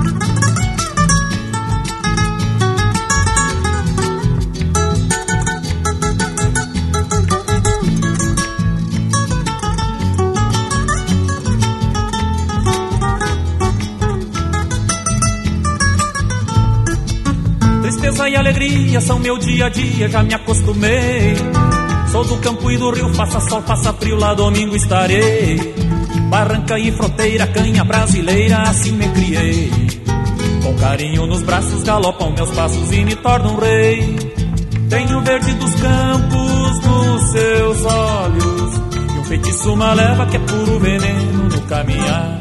Tristeza 18.23 18.29
e 18.29 18.35
alegria 18.35 19.01
são 19.01 19.19
meu 19.19 19.37
dia 19.37 19.65
a 19.65 19.69
dia, 19.69 20.07
já 20.07 20.23
me 20.23 20.33
acostumei. 20.33 21.35
Sou 22.11 22.23
do 22.23 22.37
campo 22.37 22.71
e 22.71 22.77
do 22.77 22.91
rio, 22.91 23.13
faça 23.13 23.39
sol, 23.41 23.61
faça 23.63 23.91
frio, 23.93 24.15
lá 24.15 24.33
domingo 24.33 24.75
estarei. 24.75 25.57
Barranca 26.29 26.79
e 26.79 26.91
fronteira, 26.91 27.47
canha 27.47 27.83
brasileira, 27.83 28.61
assim 28.63 28.93
me 28.93 29.09
criei. 29.09 29.71
Com 30.63 30.73
carinho 30.75 31.25
nos 31.25 31.43
braços 31.43 31.83
galopam 31.83 32.31
meus 32.31 32.49
passos 32.51 32.91
e 32.93 33.03
me 33.03 33.15
tornam 33.15 33.57
rei. 33.59 34.15
Tenho 34.89 35.21
verde 35.21 35.53
dos 35.55 35.73
campos 35.75 36.79
nos 36.79 37.31
seus 37.31 37.85
olhos 37.85 38.81
e 39.15 39.19
um 39.19 39.23
feitiço 39.25 39.75
maleva 39.75 40.25
que 40.27 40.37
é 40.37 40.39
puro 40.39 40.79
veneno 40.79 41.49
no 41.49 41.61
caminhar. 41.63 42.39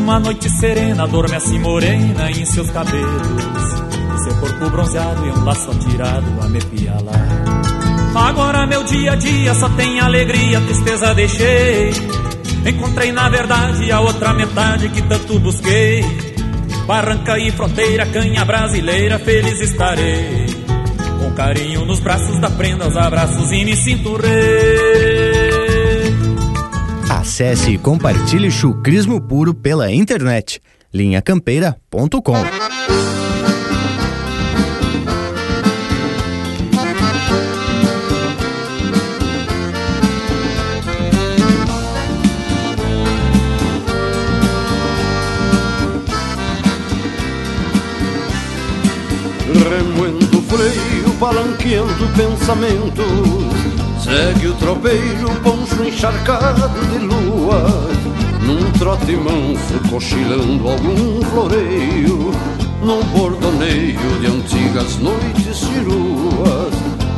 Uma 0.00 0.18
noite 0.20 0.48
serena 0.48 1.04
adormece 1.04 1.58
morena 1.58 2.30
em 2.30 2.46
seus 2.46 2.70
cabelos 2.70 3.89
corpo 4.34 4.70
bronzeado 4.70 5.26
e 5.26 5.30
um 5.30 5.44
laço 5.44 5.70
atirado 5.70 6.26
a 6.42 6.48
me 6.48 6.60
pialar. 6.60 7.70
Agora 8.14 8.66
meu 8.66 8.82
dia 8.84 9.12
a 9.12 9.16
dia 9.16 9.54
só 9.54 9.68
tem 9.70 10.00
alegria, 10.00 10.60
tristeza 10.60 11.14
deixei. 11.14 11.90
Encontrei 12.66 13.12
na 13.12 13.28
verdade 13.28 13.90
a 13.90 14.00
outra 14.00 14.34
metade 14.34 14.88
que 14.88 15.02
tanto 15.02 15.38
busquei. 15.38 16.04
Barranca 16.86 17.38
e 17.38 17.50
fronteira, 17.52 18.04
canha 18.06 18.44
brasileira, 18.44 19.18
feliz 19.18 19.60
estarei. 19.60 20.46
Com 21.20 21.32
carinho 21.32 21.84
nos 21.84 22.00
braços 22.00 22.38
da 22.40 22.50
prenda, 22.50 22.88
os 22.88 22.96
abraços 22.96 23.52
e 23.52 23.64
me 23.64 23.76
sinto 23.76 24.16
rei. 24.16 25.60
Acesse 27.08 27.72
e 27.72 27.78
compartilhe 27.78 28.50
chucrismo 28.50 29.20
puro 29.20 29.54
pela 29.54 29.90
internet. 29.92 30.60
linhacampeira.com 30.92 32.34
palanqueando 51.20 52.08
pensamentos. 52.16 53.04
Segue 54.02 54.48
o 54.48 54.54
tropeiro, 54.54 55.30
poncho 55.42 55.84
encharcado 55.84 56.80
de 56.90 56.98
lua, 56.98 57.62
num 58.42 58.70
trote 58.72 59.14
manso 59.16 59.78
cochilando 59.90 60.68
algum 60.68 61.22
floreio, 61.26 62.32
num 62.82 63.02
bordoneio 63.12 64.20
de 64.20 64.26
antigas 64.26 64.96
noites 64.96 65.58
ciruas. 65.58 66.74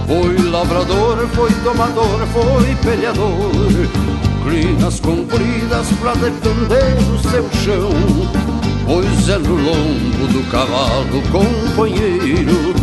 Foi 0.07 0.51
lavrador, 0.51 1.27
foi 1.29 1.51
domador, 1.63 2.27
foi 2.33 2.75
peleador, 2.83 3.89
crinas 4.45 5.01
compridas 5.01 5.87
pra 6.01 6.13
defender 6.15 6.99
o 7.15 7.31
seu 7.31 7.49
chão 7.65 7.91
Pois 8.85 9.29
é 9.29 9.39
no 9.39 9.55
lombo 9.55 10.27
do 10.33 10.51
cavalo 10.51 11.23
companheiro 11.31 12.75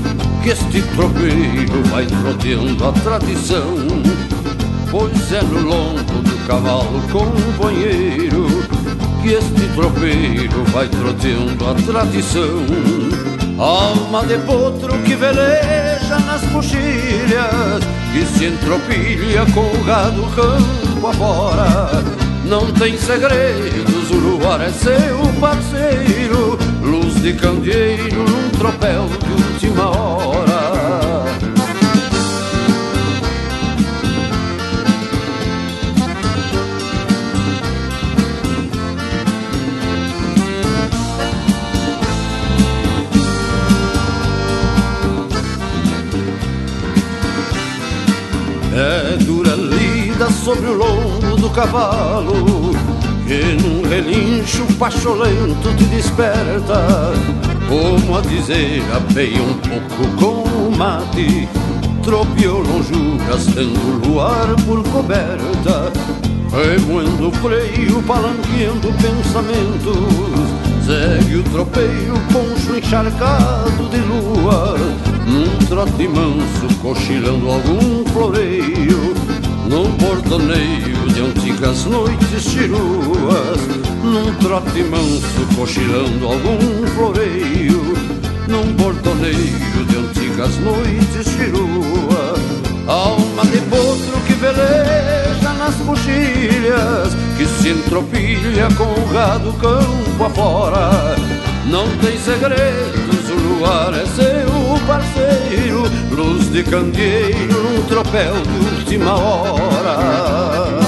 Que 0.42 0.50
este 0.52 0.82
tropeiro 0.96 1.84
vai 1.90 2.06
troteando 2.06 2.88
a 2.88 2.92
tradição. 2.94 3.76
Pois 4.90 5.32
é 5.34 5.42
no 5.44 5.62
lombo 5.62 6.22
do 6.24 6.48
cavalo 6.48 7.00
companheiro 7.12 8.48
Que 9.22 9.34
este 9.34 9.68
tropeiro 9.76 10.64
vai 10.72 10.88
troteando 10.88 11.68
a 11.68 11.74
tradição. 11.76 12.66
Alma 13.60 14.26
de 14.26 14.38
potro 14.40 14.98
que 15.04 15.16
veleja 15.16 16.18
nas 16.26 16.42
coxilhas 16.52 17.84
Que 18.14 18.26
se 18.26 18.46
entropilha 18.46 19.46
com 19.54 19.66
o 19.78 19.84
gado 19.84 20.24
campo 20.36 21.08
afora. 21.08 22.04
Não 22.46 22.66
tem 22.72 22.98
segredos, 22.98 24.10
o 24.10 24.16
luar 24.16 24.60
é 24.62 24.72
seu 24.72 25.20
parceiro, 25.40 26.58
luz 26.82 27.22
de 27.22 27.34
candeeiro 27.34 28.24
num 28.28 28.50
tropel 28.58 29.08
última 29.60 29.90
hora. 29.90 30.60
É 48.72 49.18
dura 49.18 49.56
lida 49.56 50.30
sobre 50.30 50.68
o 50.68 50.74
lombo 50.74 51.36
do 51.36 51.50
cavalo 51.50 52.72
Que 53.28 53.58
num 53.62 53.90
relincho 53.90 54.66
pacholento 54.78 55.76
te 55.76 55.84
desperta 55.86 57.49
Como 57.70 58.18
a 58.18 58.22
dizer, 58.22 58.82
apeia 58.92 59.44
um 59.44 59.54
pouco 59.54 60.18
com 60.18 60.68
o 60.68 60.76
mate. 60.76 61.48
Tropeou 62.04 62.64
longe, 62.64 63.20
gastando 63.28 64.08
luar 64.08 64.56
por 64.66 64.84
coberta. 64.90 65.94
Remoendo 66.52 67.28
o 67.28 67.32
freio, 67.32 68.02
palanqueando 68.08 68.92
pensamentos. 68.94 70.50
Segue 70.84 71.36
o 71.36 71.44
tropeiro, 71.44 72.20
poncho 72.34 72.76
encharcado 72.76 73.88
de 73.92 73.98
lua. 73.98 74.76
Num 75.28 75.68
trote 75.68 76.08
manso, 76.08 76.76
cochilando 76.82 77.52
algum 77.52 78.04
floreio. 78.06 79.14
Num 79.70 79.92
bordoneio 79.92 80.99
de 81.20 81.26
antigas 81.26 81.86
noites 81.86 82.44
chiruas 82.44 83.60
Num 84.02 84.34
trote 84.36 84.84
manso 84.84 85.56
cochilando 85.56 86.26
algum 86.26 86.88
floreio 86.96 87.94
Num 88.48 88.72
bordoneio 88.74 89.86
de 89.88 89.98
antigas 89.98 90.56
noites 90.60 91.28
chiruas. 91.28 92.40
Alma 92.88 93.44
de 93.46 93.60
potro 93.70 94.22
que 94.26 94.34
veleja 94.34 95.54
nas 95.58 95.76
coxilhas 95.76 97.14
Que 97.38 97.46
se 97.46 97.70
entropilha 97.70 98.68
com 98.78 98.84
o 98.84 99.14
gado 99.14 99.54
campo 99.54 100.24
afora. 100.24 101.16
Não 101.66 101.88
tem 101.98 102.18
segredos, 102.18 103.30
o 103.30 103.60
luar 103.60 103.94
é 103.94 104.06
seu 104.06 104.88
parceiro 104.88 105.84
Luz 106.10 106.52
de 106.52 106.64
candeeiro 106.64 107.64
num 107.64 107.84
tropel 107.84 108.34
de 108.42 108.76
última 108.76 109.14
hora 109.14 110.79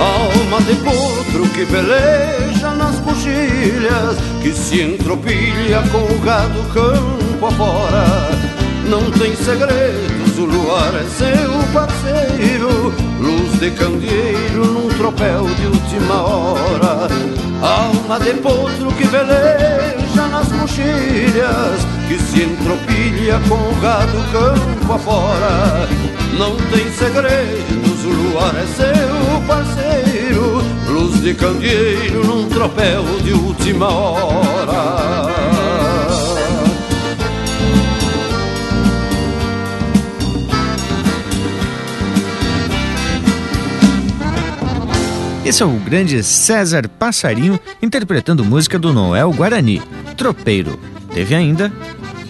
Alma 0.00 0.62
de 0.62 0.74
potro 0.76 1.46
que 1.50 1.66
peleja 1.66 2.70
nas 2.70 2.98
coxilhas 3.00 4.16
Que 4.42 4.50
se 4.50 4.80
entropilha 4.80 5.82
com 5.92 5.98
o 5.98 6.18
gado 6.20 6.62
campo 6.72 7.46
afora. 7.46 8.30
Não 8.88 9.10
tem 9.10 9.36
segredos, 9.36 10.38
o 10.38 10.46
luar 10.46 10.94
é 10.94 11.04
seu 11.04 11.52
parceiro 11.72 12.94
Luz 13.20 13.60
de 13.60 13.70
candeeiro 13.72 14.64
num 14.64 14.88
tropel 14.88 15.44
de 15.44 15.66
última 15.66 16.22
hora. 16.22 17.08
Alma 17.60 18.18
de 18.20 18.32
potro 18.40 18.90
que 18.96 19.06
peleja 19.06 20.26
nas 20.30 20.48
coxilhas 20.48 21.86
Que 22.08 22.18
se 22.18 22.44
entropilha 22.44 23.38
com 23.46 23.54
o 23.54 23.80
gado 23.82 24.18
campo 24.32 24.92
afora. 24.94 25.86
Não 26.38 26.56
tem 26.72 26.90
segredos, 26.92 28.04
o 28.04 28.08
luar 28.08 28.54
é 28.56 28.66
seu 28.66 29.19
parceiro 29.50 30.62
Luz 30.88 31.20
de 31.20 31.34
candeeiro 31.34 32.24
num 32.24 32.48
tropel 32.48 33.04
de 33.24 33.32
última 33.32 33.88
hora 33.88 35.30
Esse 45.44 45.64
é 45.64 45.66
o 45.66 45.70
grande 45.70 46.22
César 46.22 46.88
Passarinho 46.88 47.58
interpretando 47.82 48.44
música 48.44 48.78
do 48.78 48.92
Noel 48.92 49.32
Guarani, 49.32 49.82
Tropeiro. 50.16 50.78
Teve 51.12 51.34
ainda 51.34 51.72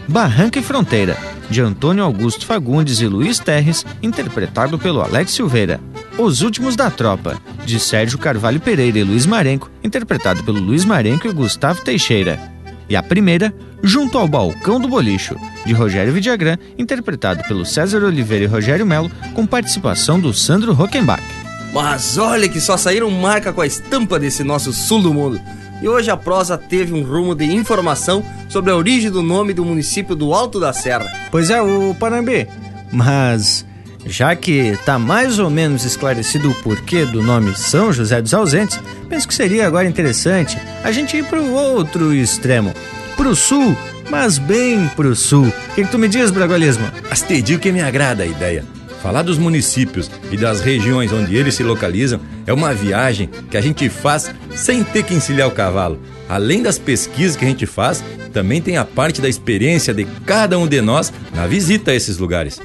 Barranca 0.09 0.59
e 0.59 0.63
Fronteira, 0.63 1.19
de 1.51 1.61
Antônio 1.61 2.03
Augusto 2.03 2.47
Fagundes 2.47 3.01
e 3.01 3.07
Luiz 3.07 3.39
Terres, 3.39 3.85
interpretado 4.03 4.79
pelo 4.79 5.03
Alex 5.03 5.33
Silveira. 5.33 5.79
Os 6.21 6.43
Últimos 6.43 6.77
da 6.77 6.91
Tropa, 6.91 7.41
de 7.65 7.81
Sérgio 7.81 8.19
Carvalho 8.19 8.61
Pereira 8.61 8.99
e 8.99 9.03
Luiz 9.03 9.25
Marenco, 9.25 9.71
interpretado 9.83 10.45
pelo 10.45 10.61
Luiz 10.61 10.85
Marenco 10.85 11.27
e 11.27 11.33
Gustavo 11.33 11.81
Teixeira. 11.83 12.39
E 12.91 12.95
a 12.95 13.03
primeira, 13.03 13.55
Junto 13.83 14.19
ao 14.19 14.29
Balcão 14.29 14.79
do 14.79 14.87
Bolicho, 14.87 15.35
de 15.65 15.73
Rogério 15.73 16.13
Vidagrã, 16.13 16.59
interpretado 16.77 17.43
pelo 17.45 17.65
César 17.65 18.05
Oliveira 18.05 18.45
e 18.45 18.47
Rogério 18.47 18.85
Melo, 18.85 19.11
com 19.33 19.47
participação 19.47 20.21
do 20.21 20.35
Sandro 20.35 20.75
Rockenbach. 20.75 21.23
Mas 21.73 22.19
olha 22.19 22.47
que 22.47 22.61
só 22.61 22.77
saíram 22.77 23.11
marca 23.11 23.51
com 23.51 23.63
a 23.63 23.67
estampa 23.67 24.19
desse 24.19 24.45
nosso 24.45 24.75
sul 24.75 25.01
do 25.01 25.15
mundo. 25.15 25.41
E 25.81 25.89
hoje 25.89 26.11
a 26.11 26.19
prosa 26.19 26.59
teve 26.59 26.93
um 26.93 27.03
rumo 27.03 27.35
de 27.35 27.47
informação 27.47 28.23
sobre 28.51 28.71
a 28.71 28.77
origem 28.77 29.11
do 29.11 29.23
nome 29.23 29.55
do 29.55 29.65
município 29.65 30.15
do 30.15 30.35
Alto 30.35 30.61
da 30.61 30.75
Serra. 30.75 31.11
Pois 31.31 31.49
é, 31.49 31.63
o 31.63 31.95
Panambi. 31.95 32.47
Mas 32.93 33.65
já 34.07 34.35
que 34.35 34.79
tá 34.85 34.99
mais 34.99 35.39
ou 35.39 35.51
menos 35.51 35.85
esclarecido 35.85 36.51
o 36.51 36.55
porquê 36.63 37.05
do 37.05 37.23
nome 37.23 37.55
São 37.57 37.93
José 37.93 38.21
dos 38.21 38.35
Ausentes, 38.35 38.81
penso 39.09 39.29
que 39.29 39.35
seria 39.35 39.67
agora 39.67 39.89
interessante 39.89 40.59
a 40.83 40.91
gente 40.93 41.17
ir 41.17 41.25
pro 41.25 41.53
outro 41.53 42.15
extremo, 42.15 42.73
pro 43.17 43.35
sul, 43.35 43.77
mas 44.11 44.39
bem 44.39 44.89
pro 44.97 45.15
sul. 45.15 45.47
O 45.47 45.75
que, 45.75 45.85
que 45.85 45.91
tu 45.91 45.99
me 45.99 46.09
diz, 46.09 46.31
Bragualismo? 46.31 46.91
Astedio 47.11 47.59
que 47.59 47.73
me 47.73 47.81
agrada 47.81 48.23
a 48.23 48.27
ideia. 48.27 48.65
Falar 49.03 49.23
dos 49.23 49.39
municípios 49.39 50.11
e 50.31 50.37
das 50.37 50.61
regiões 50.61 51.11
onde 51.11 51.35
eles 51.35 51.55
se 51.55 51.63
localizam 51.63 52.21
é 52.47 52.53
uma 52.53 52.75
viagem 52.75 53.31
que 53.51 53.57
a 53.57 53.61
gente 53.61 53.89
faz 53.89 54.31
sem 54.55 54.85
ter 54.85 55.05
que 55.05 55.15
encilhar 55.15 55.49
o 55.49 55.53
cavalo. 55.53 55.99
Além 56.29 56.63
das 56.63 56.79
pesquisas 56.79 57.35
que 57.35 57.45
a 57.45 57.49
gente 57.49 57.65
faz, 57.65 58.05
também 58.33 58.61
tem 58.61 58.77
a 58.77 58.85
parte 58.85 59.21
da 59.21 59.29
experiência 59.29 59.95
de 59.95 60.07
cada 60.27 60.59
um 60.59 60.67
de 60.67 60.81
nós 60.83 61.13
na 61.35 61.47
visita 61.47 61.93
a 61.93 61.95
esses 61.95 62.19
lugares. 62.19 62.61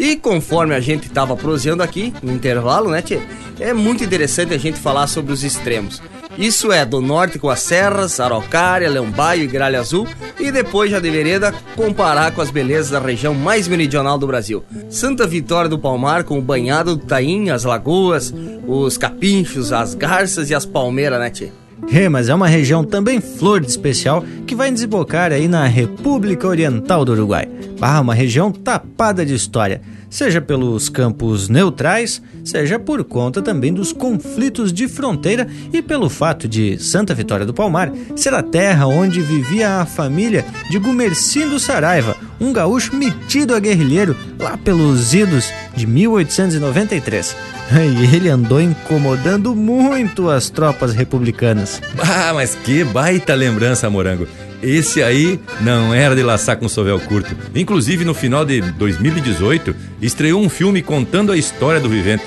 E 0.00 0.16
conforme 0.16 0.74
a 0.74 0.80
gente 0.80 1.08
estava 1.08 1.36
proseando 1.36 1.82
aqui, 1.82 2.10
no 2.22 2.32
intervalo, 2.32 2.90
né, 2.90 3.02
tchê? 3.02 3.20
É 3.60 3.74
muito 3.74 4.02
interessante 4.02 4.54
a 4.54 4.58
gente 4.58 4.80
falar 4.80 5.06
sobre 5.06 5.30
os 5.30 5.44
extremos. 5.44 6.00
Isso 6.38 6.72
é 6.72 6.86
do 6.86 7.02
norte 7.02 7.38
com 7.38 7.50
as 7.50 7.60
serras, 7.60 8.18
Araucária, 8.18 8.88
Leão-Baio 8.88 9.42
e 9.42 9.46
Gralha 9.46 9.78
Azul, 9.78 10.08
e 10.38 10.50
depois 10.50 10.90
já 10.90 10.98
de 10.98 11.10
vereda 11.10 11.52
comparar 11.76 12.32
com 12.32 12.40
as 12.40 12.50
belezas 12.50 12.92
da 12.92 12.98
região 12.98 13.34
mais 13.34 13.68
meridional 13.68 14.16
do 14.16 14.26
Brasil. 14.26 14.64
Santa 14.88 15.26
Vitória 15.26 15.68
do 15.68 15.78
Palmar 15.78 16.24
com 16.24 16.38
o 16.38 16.42
banhado 16.42 16.96
do 16.96 17.04
Taim, 17.04 17.50
as 17.50 17.64
lagoas, 17.64 18.32
os 18.66 18.96
capinchos, 18.96 19.70
as 19.70 19.94
garças 19.94 20.48
e 20.48 20.54
as 20.54 20.64
palmeiras, 20.64 21.20
né, 21.20 21.28
tchê? 21.28 21.50
É, 21.92 22.08
mas 22.08 22.30
é 22.30 22.34
uma 22.34 22.48
região 22.48 22.84
também 22.84 23.20
flor 23.20 23.60
de 23.60 23.66
especial 23.66 24.24
que 24.46 24.54
vai 24.54 24.70
desembocar 24.70 25.30
aí 25.30 25.46
na 25.46 25.66
República 25.66 26.48
Oriental 26.48 27.04
do 27.04 27.12
Uruguai. 27.12 27.46
Ah, 27.80 28.00
uma 28.00 28.14
região 28.14 28.52
tapada 28.52 29.24
de 29.24 29.34
história, 29.34 29.80
seja 30.10 30.40
pelos 30.40 30.88
campos 30.88 31.48
neutrais, 31.48 32.20
seja 32.44 32.78
por 32.78 33.02
conta 33.04 33.40
também 33.40 33.72
dos 33.72 33.92
conflitos 33.92 34.72
de 34.72 34.86
fronteira 34.86 35.48
e 35.72 35.80
pelo 35.80 36.10
fato 36.10 36.46
de 36.46 36.78
Santa 36.78 37.14
Vitória 37.14 37.46
do 37.46 37.54
Palmar 37.54 37.90
ser 38.14 38.34
a 38.34 38.42
terra 38.42 38.86
onde 38.86 39.22
vivia 39.22 39.80
a 39.80 39.86
família 39.86 40.44
de 40.70 40.78
Gumercindo 40.78 41.58
Saraiva, 41.58 42.16
um 42.38 42.52
gaúcho 42.52 42.94
metido 42.94 43.54
a 43.54 43.60
guerrilheiro 43.60 44.14
lá 44.38 44.58
pelos 44.58 45.14
idos 45.14 45.50
de 45.74 45.86
1893. 45.86 47.36
E 47.70 48.16
ele 48.16 48.28
andou 48.28 48.60
incomodando 48.60 49.54
muito 49.54 50.28
as 50.28 50.50
tropas 50.50 50.92
republicanas. 50.92 51.80
Ah, 52.00 52.32
mas 52.34 52.56
que 52.56 52.82
baita 52.82 53.32
lembrança, 53.32 53.88
Morango. 53.88 54.26
Esse 54.62 55.02
aí 55.02 55.40
não 55.60 55.94
era 55.94 56.14
de 56.14 56.22
laçar 56.22 56.56
com 56.56 56.68
sovel 56.68 57.00
curto. 57.00 57.34
Inclusive, 57.54 58.04
no 58.04 58.12
final 58.12 58.44
de 58.44 58.60
2018, 58.60 59.74
estreou 60.02 60.42
um 60.42 60.48
filme 60.48 60.82
contando 60.82 61.32
a 61.32 61.36
história 61.36 61.80
do 61.80 61.88
vivente. 61.88 62.24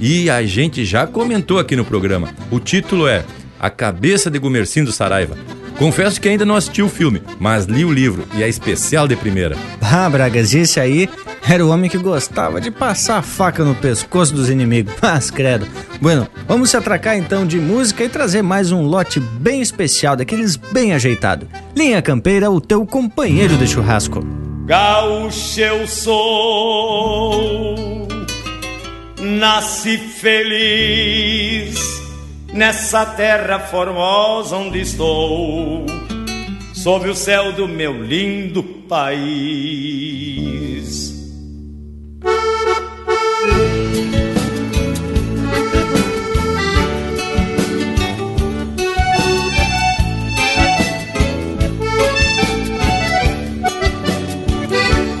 E 0.00 0.28
a 0.30 0.42
gente 0.42 0.84
já 0.84 1.06
comentou 1.06 1.58
aqui 1.58 1.76
no 1.76 1.84
programa. 1.84 2.34
O 2.50 2.58
título 2.58 3.06
é 3.06 3.24
A 3.58 3.70
Cabeça 3.70 4.30
de 4.30 4.38
Gumercindo 4.38 4.90
Saraiva. 4.90 5.36
Confesso 5.80 6.20
que 6.20 6.28
ainda 6.28 6.44
não 6.44 6.56
assisti 6.56 6.82
o 6.82 6.90
filme, 6.90 7.22
mas 7.38 7.64
li 7.64 7.86
o 7.86 7.90
livro 7.90 8.26
e 8.34 8.42
é 8.42 8.48
especial 8.48 9.08
de 9.08 9.16
primeira. 9.16 9.56
Ah, 9.80 10.10
Bragas, 10.10 10.52
esse 10.52 10.78
aí 10.78 11.08
era 11.48 11.64
o 11.64 11.70
homem 11.70 11.88
que 11.88 11.96
gostava 11.96 12.60
de 12.60 12.70
passar 12.70 13.16
a 13.16 13.22
faca 13.22 13.64
no 13.64 13.74
pescoço 13.74 14.34
dos 14.34 14.50
inimigos. 14.50 14.92
Mas, 15.00 15.30
credo. 15.30 15.66
Bueno, 15.98 16.28
vamos 16.46 16.68
se 16.68 16.76
atracar 16.76 17.16
então 17.16 17.46
de 17.46 17.58
música 17.58 18.04
e 18.04 18.10
trazer 18.10 18.42
mais 18.42 18.70
um 18.70 18.82
lote 18.82 19.18
bem 19.18 19.62
especial, 19.62 20.16
daqueles 20.16 20.54
bem 20.54 20.92
ajeitado. 20.92 21.48
Linha 21.74 22.02
Campeira, 22.02 22.50
o 22.50 22.60
teu 22.60 22.84
companheiro 22.84 23.56
de 23.56 23.66
churrasco. 23.66 24.22
Gaúcho 24.66 25.60
eu 25.60 25.88
sou, 25.88 28.06
nasci 29.18 29.96
feliz 29.96 32.00
nessa 32.52 33.06
terra 33.06 33.58
formosa 33.58 34.56
onde 34.56 34.80
estou, 34.80 35.86
sob 36.74 37.08
o 37.08 37.14
céu 37.14 37.52
do 37.52 37.68
meu 37.68 38.02
lindo 38.02 38.62
país. 38.88 40.30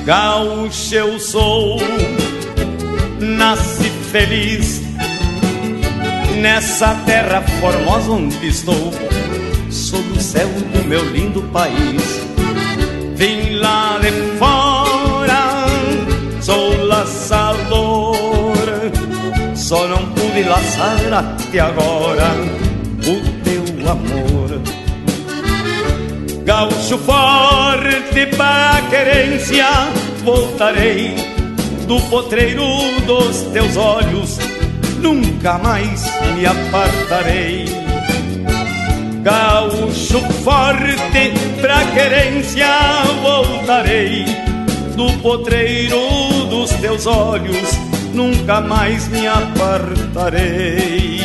Gaúcho 0.04 0.94
eu 0.94 1.20
sou, 1.20 1.78
nasci 3.20 3.88
feliz 4.10 4.79
nessa 6.40 6.94
terra 7.04 7.42
formosa 7.60 8.12
onde 8.12 8.48
estou, 8.48 8.90
sob 9.70 10.08
o 10.16 10.20
céu 10.20 10.48
do 10.48 10.88
meu 10.88 11.04
lindo 11.10 11.42
país. 11.52 12.02
Vim 13.14 13.56
lá 13.56 13.98
de 14.00 14.10
fora, 14.38 15.66
sou 16.40 16.86
laçador, 16.86 18.56
só 19.54 19.86
não 19.86 19.98
pude 20.12 20.42
laçar 20.44 21.12
até 21.12 21.60
agora 21.60 22.30
o 23.06 23.42
teu 23.44 23.90
amor. 23.90 24.62
Gaúcho 26.44 26.96
forte 26.98 28.26
pra 28.34 28.80
querência, 28.88 29.66
voltarei 30.24 31.16
do 31.86 32.00
potreiro 32.08 32.64
dos 33.06 33.42
teus 33.52 33.76
olhos 33.76 34.49
nunca 35.00 35.58
mais 35.58 36.04
me 36.34 36.46
apartarei. 36.46 37.64
Gaúcho 39.22 40.20
forte 40.42 41.32
pra 41.60 41.84
querência 41.86 42.66
voltarei, 43.22 44.24
do 44.96 45.12
potreiro 45.20 45.98
dos 46.48 46.70
teus 46.74 47.06
olhos 47.06 47.90
nunca 48.14 48.60
mais 48.60 49.08
me 49.08 49.26
apartarei. 49.26 51.19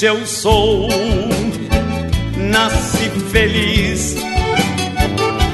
Eu 0.00 0.24
sou, 0.24 0.88
nasci 2.36 3.10
feliz. 3.32 4.14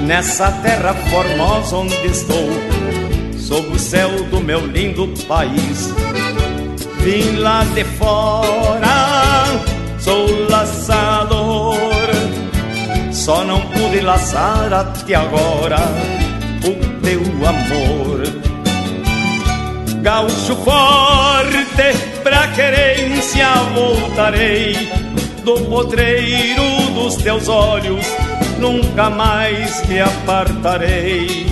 Nessa 0.03 0.53
terra 0.63 0.93
formosa 0.93 1.77
onde 1.77 2.07
estou, 2.07 2.51
sob 3.39 3.69
o 3.69 3.79
céu 3.79 4.11
do 4.25 4.41
meu 4.41 4.67
lindo 4.67 5.09
país. 5.27 5.95
Vim 7.01 7.37
lá 7.37 7.65
de 7.75 7.85
fora, 7.85 9.47
sou 9.99 10.27
laçador, 10.51 12.07
só 13.13 13.45
não 13.45 13.63
pude 13.63 14.01
laçar 14.01 14.71
até 14.75 15.15
agora 15.15 15.79
o 16.61 17.01
teu 17.01 17.21
amor. 17.49 18.23
Gaúcho 20.03 20.55
forte, 20.57 22.14
pra 22.25 22.49
querência 22.49 23.55
voltarei. 23.75 24.91
Do 25.45 25.61
potreiro 25.67 26.65
dos 26.95 27.17
teus 27.17 27.49
olhos, 27.49 28.05
nunca 28.59 29.11
mais 29.11 29.87
me 29.87 30.01
apartarei. 30.01 31.47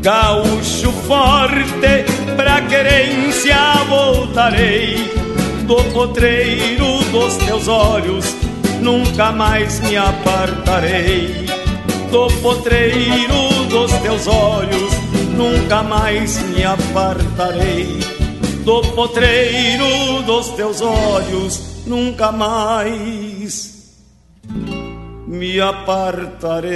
Gaúcho 0.00 0.90
forte, 1.06 2.04
pra 2.34 2.62
querência 2.62 3.58
voltarei. 3.88 4.96
Do 5.66 5.76
potreiro 5.92 6.98
dos 7.12 7.36
teus 7.36 7.68
olhos, 7.68 8.24
nunca 8.80 9.32
mais 9.32 9.80
me 9.80 9.96
apartarei. 9.98 11.46
Do 12.10 12.28
potreiro 12.40 13.66
dos 13.68 13.92
teus 14.00 14.26
olhos, 14.26 14.92
nunca 15.36 15.82
mais 15.82 16.40
me 16.44 16.64
apartarei 16.64 18.15
do 18.66 18.82
potreiro 18.96 20.22
dos 20.26 20.48
teus 20.48 20.80
olhos, 20.80 21.86
nunca 21.86 22.32
mais 22.32 24.02
me 25.28 25.60
apartarei. 25.60 26.66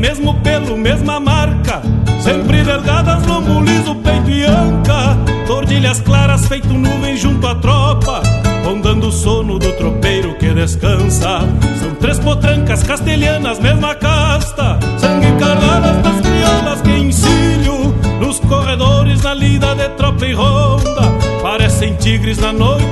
Mesmo 0.00 0.34
pelo, 0.40 0.76
mesma 0.76 1.20
marca. 1.20 1.82
Sempre 2.20 2.62
delgadas, 2.64 3.24
lombo 3.26 3.60
liso, 3.60 3.94
peito 3.96 4.30
e 4.30 4.44
anca. 4.44 5.16
Tordilhas 5.46 6.00
claras, 6.00 6.46
feito 6.46 6.72
nuvem 6.72 7.16
junto 7.16 7.46
à 7.46 7.54
tropa. 7.54 8.22
Rondando 8.64 9.08
o 9.08 9.12
sono 9.12 9.58
do 9.58 9.72
tropeiro 9.72 10.34
que 10.34 10.48
descansa. 10.52 11.40
São 11.78 11.94
três 12.00 12.18
potrancas 12.18 12.82
castelhanas, 12.82 13.58
mesma 13.60 13.94
casta. 13.94 14.78
Sangue 14.98 15.32
cargadas 15.38 15.96
das 16.02 16.20
crioulas 16.20 16.80
que 16.82 16.90
ensino. 16.90 17.94
Nos 18.20 18.40
corredores, 18.40 19.22
na 19.22 19.34
lida 19.34 19.74
de 19.74 19.88
tropa 19.90 20.26
e 20.26 20.32
ronda. 20.32 21.02
parecem 21.42 21.94
tigres 21.94 22.38
na 22.38 22.52
noite 22.52 22.89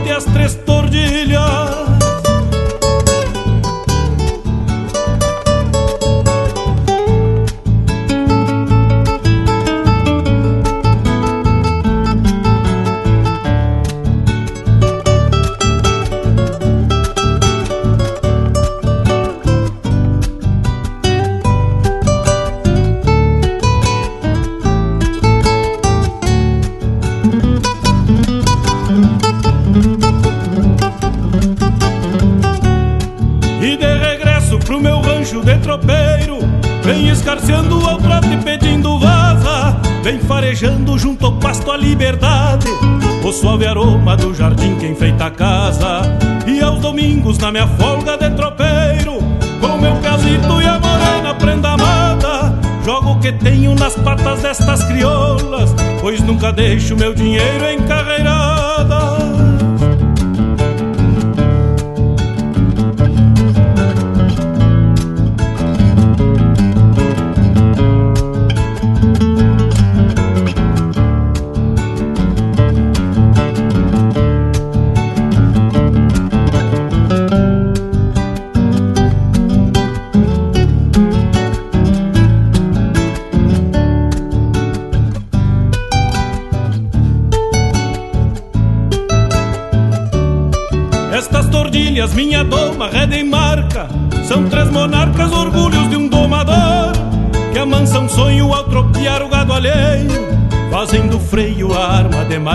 minha 47.59 47.67
folga 47.67 48.17
de 48.17 48.31
tropeiro 48.31 49.19
Com 49.61 49.79
meu 49.79 49.97
casito 49.97 50.63
e 50.63 50.67
a 50.67 50.79
morena 50.79 51.35
prenda 51.35 51.71
amada. 51.71 52.55
Jogo 52.85 53.13
o 53.13 53.21
que 53.21 53.33
tenho 53.33 53.75
nas 53.75 53.97
patas 53.97 54.43
destas 54.43 54.85
crioulas 54.85 55.75
Pois 56.01 56.21
nunca 56.21 56.53
deixo 56.53 56.97
meu 56.97 57.13
dinheiro 57.13 57.71
encarreirada 57.71 58.38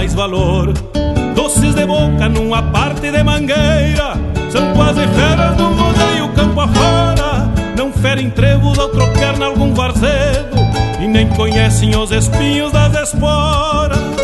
mais 0.04 0.14
valor. 0.14 0.74
Doces 1.34 1.74
de 1.74 1.86
boca 1.86 2.28
numa 2.28 2.62
parte 2.62 3.10
de 3.10 3.24
mangueira 3.24 4.14
São 4.52 4.74
quase 4.74 5.08
feras 5.08 5.56
do 5.56 5.64
rodeio 5.64 6.28
campo 6.36 6.60
afora. 6.60 7.50
Não 7.78 7.92
ferem 7.92 8.30
trevos 8.30 8.78
ao 8.78 8.90
tropear 8.90 9.38
nalgum 9.40 9.74
varzedo 9.74 10.58
E 11.02 11.08
nem 11.08 11.28
conhecem 11.30 11.96
os 11.96 12.12
espinhos 12.12 12.72
das 12.74 13.10
esporas 13.10 14.23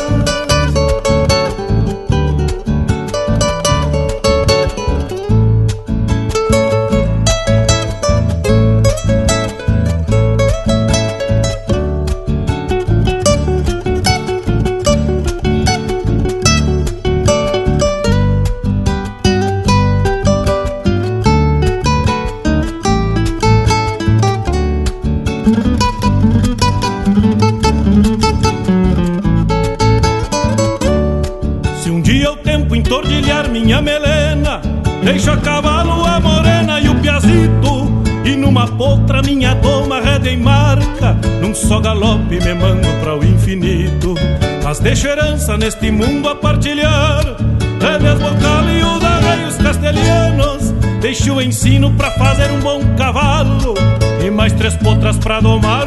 pra 55.30 55.39
domar 55.39 55.78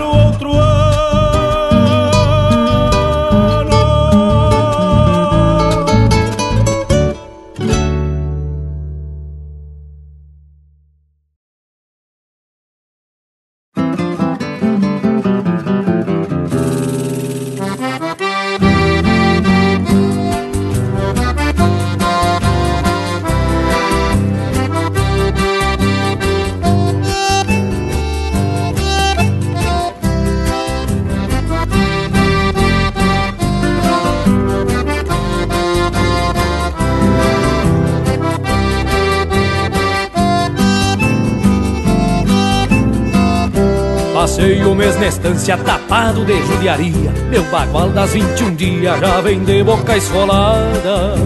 Passei 44.33 44.65
o 44.65 44.75
mês 44.75 44.99
na 44.99 45.09
estância 45.09 45.59
tapado 45.59 46.25
de 46.25 46.43
judiaria. 46.47 47.13
Meu 47.29 47.45
bagual 47.51 47.91
das 47.91 48.15
21 48.15 48.55
dias 48.55 48.99
já 48.99 49.21
vem 49.21 49.45
de 49.45 49.63
boca 49.63 49.95
esfolada. 49.95 51.17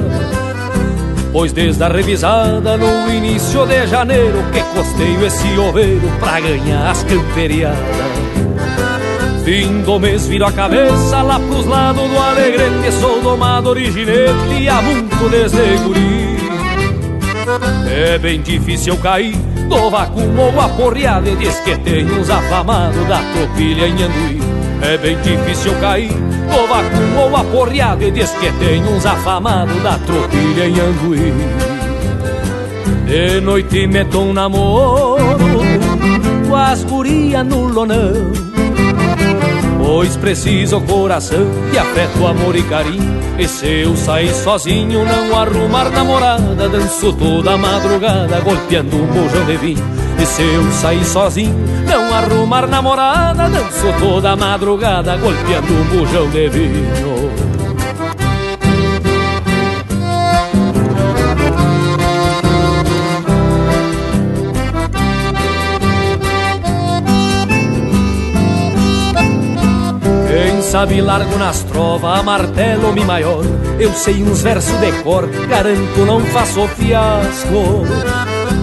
Pois 1.33 1.53
desde 1.53 1.85
a 1.85 1.87
revisada 1.87 2.77
no 2.77 3.09
início 3.13 3.65
de 3.65 3.87
janeiro 3.87 4.39
Que 4.53 4.61
costeio 4.75 5.25
esse 5.25 5.57
oveiro 5.57 6.11
pra 6.19 6.41
ganhar 6.41 6.91
as 6.91 7.05
camperiadas. 7.05 7.79
Fim 9.45 9.83
do 9.83 10.01
mês 10.01 10.27
viro 10.27 10.45
a 10.45 10.51
cabeça 10.51 11.23
lá 11.23 11.39
pros 11.39 11.65
lados 11.65 12.11
do 12.11 12.19
Alegrete 12.19 12.91
Sou 13.01 13.23
domador 13.23 13.79
e 13.79 13.89
ginete 13.89 14.53
e 14.53 14.83
muito 14.83 15.29
desde 15.31 15.77
guri. 15.85 16.37
É 17.89 18.19
bem 18.19 18.43
difícil 18.43 18.97
cair 18.97 19.56
do 19.67 19.91
vacuum 19.91 20.39
ou 20.39 20.61
aporreado 20.61 21.29
E 21.29 21.37
diz 21.37 21.59
que 21.61 21.77
tem 21.79 22.05
uns 22.11 22.31
afamados 22.31 23.07
da 23.07 23.21
tropilha 23.33 23.87
em 23.87 24.03
Anduí. 24.03 24.41
É 24.83 24.97
bem 24.99 25.17
difícil 25.21 25.75
cair. 25.81 26.11
Do 26.11 26.67
vacuum 26.67 27.19
ou 27.19 27.37
aporreado 27.37 28.03
E 28.05 28.11
diz 28.11 28.31
que 28.31 28.51
tem 28.53 28.83
uns 28.85 29.05
afamados 29.05 29.83
da 29.83 29.99
tropilha 29.99 30.67
em 30.67 30.81
Anduí. 30.81 31.33
De 33.07 33.41
noite 33.41 33.87
meto 33.87 34.21
um 34.21 34.33
namoro 34.33 35.39
Com 36.49 36.57
as 36.57 36.83
gurias 36.85 37.47
no 37.47 37.67
lonão 37.69 38.46
Pois 39.97 40.15
preciso 40.15 40.79
coração 40.83 41.47
de 41.71 41.79
afeto, 41.79 42.27
amor 42.27 42.55
e 42.55 42.63
carinho. 42.65 43.19
E 43.39 43.49
se 43.49 43.81
eu 43.81 43.97
sair 43.97 44.29
sozinho 44.35 45.03
não 45.07 45.35
arrumar 45.35 45.89
namorada 45.89 46.69
Danço 46.69 47.15
toda 47.15 47.57
madrugada 47.57 48.39
golpeando 48.41 48.95
um 48.95 49.07
bojão 49.07 49.47
de 49.47 49.57
vinho. 49.57 49.83
E 50.21 50.27
se 50.27 50.43
eu 50.43 50.71
sair 50.71 51.03
sozinho 51.03 51.57
não 51.89 52.13
arrumar 52.13 52.67
namorada 52.67 53.49
Danço 53.49 53.87
toda 53.99 54.37
madrugada 54.37 55.17
golpeando 55.17 55.73
um 55.73 55.85
bojão 55.85 56.29
de 56.29 56.47
vinho 56.51 57.46
sabe, 70.77 71.01
largo 71.01 71.39
nas 71.39 71.63
trovas, 71.63 72.19
a 72.19 72.23
martelo 72.23 72.93
mi 72.93 73.03
maior. 73.03 73.43
Eu 73.81 73.95
sei 73.95 74.23
uns 74.23 74.43
versos 74.43 74.79
de 74.79 74.93
cor, 75.03 75.27
garanto 75.49 76.05
não 76.05 76.21
faço 76.21 76.69
fiasco. 76.69 77.83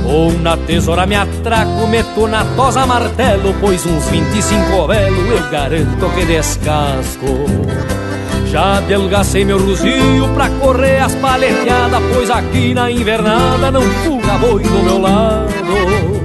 Ou 0.05 0.31
na 0.33 0.55
tesoura 0.55 1.07
me 1.07 1.15
atraco, 1.15 1.87
meto 1.87 2.27
na 2.27 2.45
tosa 2.55 2.85
martelo, 2.85 3.55
pois 3.59 3.83
uns 3.87 4.05
25 4.09 4.87
velo 4.87 5.31
eu 5.31 5.49
garanto 5.49 6.09
que 6.13 6.25
descasco. 6.25 7.25
Já 8.45 8.79
delgacei 8.81 9.43
meu 9.43 9.57
ruzio 9.57 10.29
pra 10.35 10.51
correr 10.51 10.99
as 10.99 11.15
paleteadas, 11.15 12.03
pois 12.13 12.29
aqui 12.29 12.75
na 12.75 12.91
invernada 12.91 13.71
não 13.71 13.81
fuga 13.81 14.37
boi 14.37 14.61
do 14.61 14.83
meu 14.83 15.01
lado. 15.01 16.22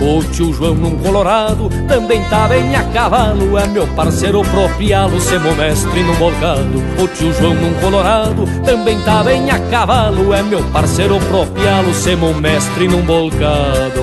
O 0.00 0.22
tio 0.22 0.52
João 0.52 0.74
num 0.74 0.96
colorado 0.98 1.68
também 1.88 2.22
tá 2.24 2.46
bem 2.46 2.76
a 2.76 2.84
cavalo 2.84 3.58
É 3.58 3.66
meu 3.66 3.84
parceiro 3.88 4.42
proprialo, 4.42 5.20
semo 5.20 5.52
mestre 5.56 6.02
num 6.04 6.12
volcado 6.14 6.82
O 7.02 7.08
tio 7.08 7.32
João 7.32 7.54
num 7.54 7.74
colorado 7.80 8.44
também 8.64 9.00
tá 9.00 9.24
bem 9.24 9.50
a 9.50 9.58
cavalo 9.58 10.32
É 10.32 10.42
meu 10.42 10.62
parceiro 10.70 11.18
proprialo, 11.18 11.92
semo 11.92 12.32
mestre 12.34 12.86
num 12.86 13.02
volcado 13.02 14.02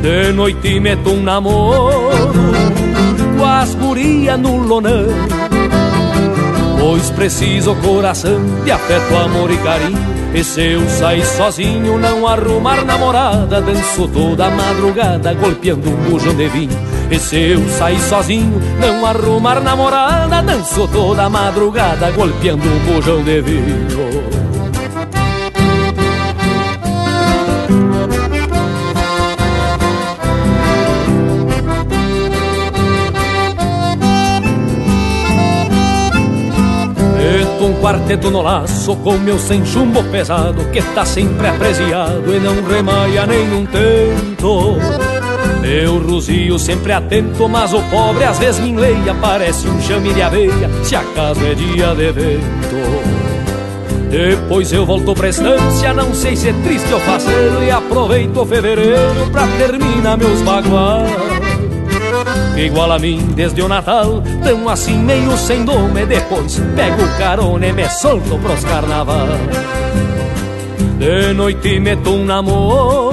De 0.00 0.32
noite 0.32 0.78
meto 0.78 1.10
um 1.10 1.22
namoro 1.22 2.32
Com 3.36 3.44
as 3.44 3.74
guria 3.74 4.36
no 4.36 4.56
lonão. 4.58 5.06
Pois 6.78 7.10
preciso 7.10 7.74
coração 7.76 8.40
de 8.64 8.70
afeto, 8.70 9.14
amor 9.16 9.50
e 9.50 9.56
carinho 9.58 10.15
e 10.34 10.44
se 10.44 10.72
eu 10.72 10.88
sair 10.88 11.24
sozinho, 11.24 11.98
não 11.98 12.26
arrumar 12.26 12.84
namorada, 12.84 13.60
danço 13.60 14.08
toda 14.08 14.50
madrugada, 14.50 15.34
golpeando 15.34 15.88
um 15.88 15.96
bujão 16.10 16.34
de 16.34 16.48
vinho. 16.48 16.78
E 17.10 17.18
se 17.18 17.36
eu 17.36 17.68
sair 17.70 18.00
sozinho, 18.00 18.60
não 18.80 19.06
arrumar 19.06 19.60
namorada, 19.60 20.42
danço 20.42 20.86
toda 20.88 21.30
madrugada, 21.30 22.10
golpeando 22.10 22.66
um 22.68 22.78
bujão 22.80 23.22
de 23.22 23.40
vinho. 23.40 24.45
Um 37.66 37.80
quarteto 37.80 38.30
no 38.30 38.42
laço 38.42 38.94
com 38.96 39.14
meu 39.18 39.38
sem 39.38 39.64
chumbo 39.66 40.02
pesado 40.04 40.64
que 40.70 40.80
tá 40.94 41.04
sempre 41.04 41.48
apreciado 41.48 42.34
e 42.34 42.38
não 42.38 42.62
remaia 42.62 43.26
nenhum 43.26 43.66
tento. 43.66 44.76
Meu 45.60 45.98
ruzio 45.98 46.58
sempre 46.58 46.92
atento, 46.92 47.48
mas 47.48 47.74
o 47.74 47.82
pobre 47.90 48.24
às 48.24 48.38
vezes 48.38 48.60
me 48.60 48.70
enleia, 48.70 49.14
parece 49.20 49.66
um 49.66 49.80
chame 49.80 50.14
de 50.14 50.22
abeia, 50.22 50.70
se 50.84 50.94
acaso 50.94 51.44
é 51.44 51.54
dia 51.54 51.94
de 51.94 52.12
vento. 52.12 53.26
Depois 54.08 54.72
eu 54.72 54.86
volto 54.86 55.12
pra 55.14 55.28
estância, 55.28 55.92
não 55.92 56.14
sei 56.14 56.36
se 56.36 56.48
é 56.48 56.52
triste 56.62 56.92
ou 56.92 57.00
faceiro, 57.00 57.64
e 57.64 57.70
aproveito 57.70 58.46
fevereiro 58.46 59.28
pra 59.32 59.46
terminar 59.58 60.16
meus 60.16 60.40
baguais 60.42 61.35
igual 62.56 62.92
a 62.92 62.98
mim 62.98 63.18
desde 63.34 63.62
o 63.62 63.68
Natal, 63.68 64.22
tão 64.42 64.68
assim 64.68 64.98
meio 64.98 65.36
sem 65.36 65.64
dome. 65.64 66.06
Depois 66.06 66.60
pego 66.74 67.06
carona 67.18 67.66
e 67.66 67.72
me 67.72 67.88
solto 67.88 68.38
pros 68.38 68.64
carnaval. 68.64 69.28
De 70.98 71.32
noite 71.34 71.78
meto 71.78 72.10
um 72.10 72.24
namoro 72.24 73.10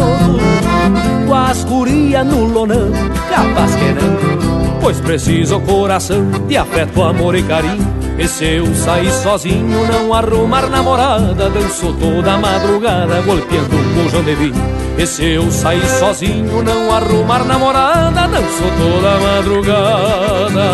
com 1.27 1.33
as 1.33 1.63
guria 1.63 2.23
no 2.23 2.45
lonão, 2.45 2.91
capaz 3.29 3.75
que 3.75 3.85
não, 3.85 4.79
pois 4.79 4.99
preciso 4.99 5.59
coração 5.61 6.29
de 6.47 6.57
afeto, 6.57 7.01
amor 7.01 7.35
e 7.35 7.43
carinho. 7.43 8.03
E 8.17 8.27
se 8.27 8.45
eu 8.45 8.75
sair 8.75 9.11
sozinho, 9.11 9.87
não 9.87 10.13
arrumar 10.13 10.69
namorada, 10.69 11.49
danço 11.49 11.91
toda 11.93 12.37
madrugada, 12.37 13.21
golpeando 13.21 13.75
um 13.75 14.03
bujão 14.03 14.23
de 14.23 14.35
vinho. 14.35 14.82
E 14.97 15.07
se 15.07 15.25
eu 15.25 15.51
sair 15.51 15.85
sozinho, 15.99 16.61
não 16.61 16.93
arrumar 16.93 17.43
namorada, 17.43 18.27
danço 18.27 18.63
toda 18.77 19.19
madrugada. 19.19 20.71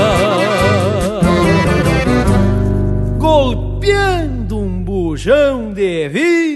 Golpeando 3.17 4.59
um 4.59 4.83
bujão 4.83 5.73
de 5.73 6.09
vinho. 6.09 6.48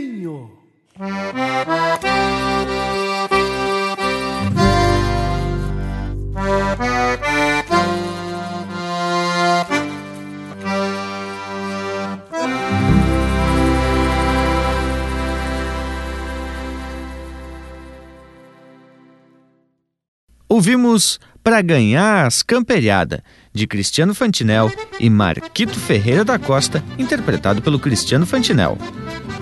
Ouvimos 20.53 21.19
Pra 21.43 21.63
Ganhar 21.63 22.27
as 22.27 22.43
Camperiada, 22.43 23.23
de 23.51 23.65
Cristiano 23.65 24.13
Fantinel 24.13 24.71
e 24.99 25.09
Marquito 25.09 25.79
Ferreira 25.79 26.23
da 26.23 26.37
Costa, 26.37 26.83
interpretado 26.95 27.59
pelo 27.59 27.79
Cristiano 27.79 28.23
Fantinel. 28.23 28.77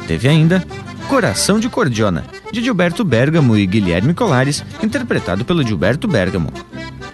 Teve 0.07 0.29
ainda 0.29 0.65
Coração 1.09 1.59
de 1.59 1.67
Cordiona, 1.67 2.23
de 2.49 2.63
Gilberto 2.63 3.03
Bergamo 3.03 3.57
e 3.57 3.65
Guilherme 3.65 4.13
Colares, 4.13 4.63
interpretado 4.81 5.43
pelo 5.43 5.67
Gilberto 5.67 6.07
Bergamo. 6.07 6.49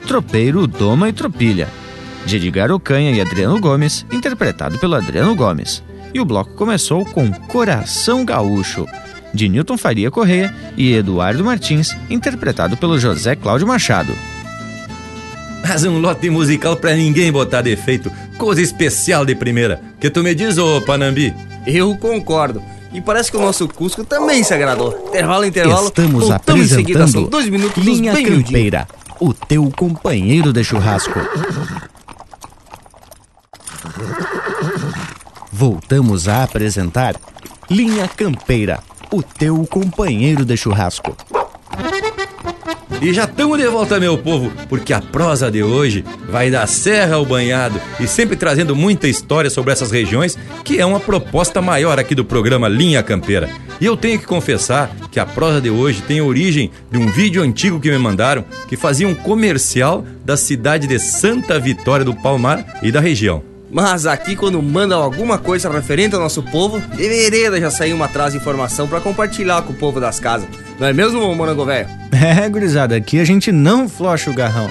Tropeiro, 0.05 0.67
Doma 0.67 1.09
e 1.09 1.11
Tropilha, 1.11 1.67
de 2.23 2.35
Edgar 2.35 2.71
Ocanha 2.71 3.11
e 3.11 3.19
Adriano 3.19 3.59
Gomes, 3.59 4.05
interpretado 4.11 4.77
pelo 4.77 4.93
Adriano 4.93 5.35
Gomes. 5.35 5.83
E 6.13 6.19
o 6.19 6.25
bloco 6.25 6.53
começou 6.53 7.03
com 7.03 7.31
Coração 7.47 8.23
Gaúcho, 8.23 8.85
de 9.33 9.49
Newton 9.49 9.77
Faria 9.77 10.09
Correia 10.09 10.53
e 10.75 10.93
Eduardo 10.93 11.43
Martins, 11.43 11.95
interpretado 12.09 12.77
pelo 12.77 12.99
José 12.99 13.35
Cláudio 13.35 13.67
Machado. 13.67 14.13
Mas 15.67 15.83
um 15.83 15.99
lote 15.99 16.29
musical 16.29 16.77
pra 16.77 16.95
ninguém 16.95 17.31
botar 17.31 17.61
defeito, 17.61 18.11
coisa 18.37 18.61
especial 18.61 19.25
de 19.25 19.35
primeira. 19.35 19.81
Que 19.99 20.09
tu 20.09 20.23
me 20.23 20.33
diz, 20.33 20.57
ô 20.57 20.81
Panambi? 20.81 21.33
Eu 21.65 21.95
concordo. 21.97 22.61
E 22.93 23.01
parece 23.01 23.29
que 23.29 23.37
o 23.37 23.41
nosso 23.41 23.67
Cusco 23.67 24.05
também 24.05 24.43
se 24.43 24.53
agradou. 24.53 25.05
Intervalo, 25.09 25.45
intervalo. 25.45 25.87
Estamos 25.87 26.31
apresentando 26.31 26.77
seguida, 26.77 27.07
são 27.07 27.23
dois 27.23 27.49
minutos 27.49 27.83
Linha 27.83 28.13
Campeira, 28.13 28.87
o 29.19 29.33
teu 29.33 29.69
companheiro 29.75 30.53
de 30.53 30.63
churrasco. 30.63 31.19
Voltamos 35.51 36.27
a 36.27 36.43
apresentar 36.43 37.15
Linha 37.69 38.07
Campeira, 38.07 38.79
o 39.11 39.21
teu 39.21 39.65
companheiro 39.65 40.43
de 40.43 40.57
churrasco. 40.57 41.15
E 42.99 43.13
já 43.13 43.25
estamos 43.25 43.59
de 43.59 43.67
volta, 43.67 43.99
meu 43.99 44.17
povo, 44.17 44.51
porque 44.67 44.91
a 44.91 44.99
prosa 44.99 45.51
de 45.51 45.61
hoje 45.61 46.03
vai 46.27 46.49
da 46.49 46.65
serra 46.65 47.15
ao 47.15 47.25
banhado 47.25 47.79
e 47.99 48.07
sempre 48.07 48.35
trazendo 48.35 48.75
muita 48.75 49.07
história 49.07 49.51
sobre 49.51 49.71
essas 49.71 49.91
regiões, 49.91 50.35
que 50.63 50.79
é 50.79 50.85
uma 50.85 50.99
proposta 50.99 51.61
maior 51.61 51.99
aqui 51.99 52.15
do 52.15 52.25
programa 52.25 52.67
Linha 52.67 53.03
Campeira. 53.03 53.49
E 53.79 53.85
eu 53.85 53.95
tenho 53.95 54.17
que 54.17 54.25
confessar 54.25 54.89
que 55.11 55.19
a 55.19 55.25
prosa 55.27 55.61
de 55.61 55.69
hoje 55.69 56.01
tem 56.01 56.21
origem 56.21 56.71
de 56.89 56.97
um 56.97 57.11
vídeo 57.11 57.43
antigo 57.43 57.79
que 57.79 57.91
me 57.91 57.99
mandaram 57.99 58.43
que 58.67 58.75
fazia 58.75 59.07
um 59.07 59.13
comercial 59.13 60.03
da 60.25 60.35
cidade 60.35 60.87
de 60.87 60.97
Santa 60.97 61.59
Vitória 61.59 62.03
do 62.03 62.15
Palmar 62.15 62.79
e 62.81 62.91
da 62.91 62.99
região. 62.99 63.43
Mas 63.69 64.05
aqui, 64.05 64.35
quando 64.35 64.61
mandam 64.61 65.01
alguma 65.01 65.37
coisa 65.37 65.69
referente 65.69 66.15
ao 66.15 66.21
nosso 66.21 66.41
povo, 66.41 66.79
de 66.95 67.59
já 67.59 67.69
saiu 67.69 67.95
uma 67.95 68.05
atrás 68.05 68.31
de 68.31 68.39
informação 68.39 68.87
para 68.87 69.01
compartilhar 69.01 69.61
com 69.63 69.73
o 69.73 69.75
povo 69.75 69.99
das 69.99 70.19
casas. 70.19 70.47
Não 70.79 70.87
é 70.87 70.93
mesmo, 70.93 71.33
Morango 71.35 71.65
Velho? 71.65 71.87
É, 72.17 72.49
gurizada, 72.49 72.95
aqui 72.95 73.19
a 73.19 73.25
gente 73.25 73.51
não 73.51 73.87
flocha 73.87 74.31
o 74.31 74.33
garrão. 74.33 74.69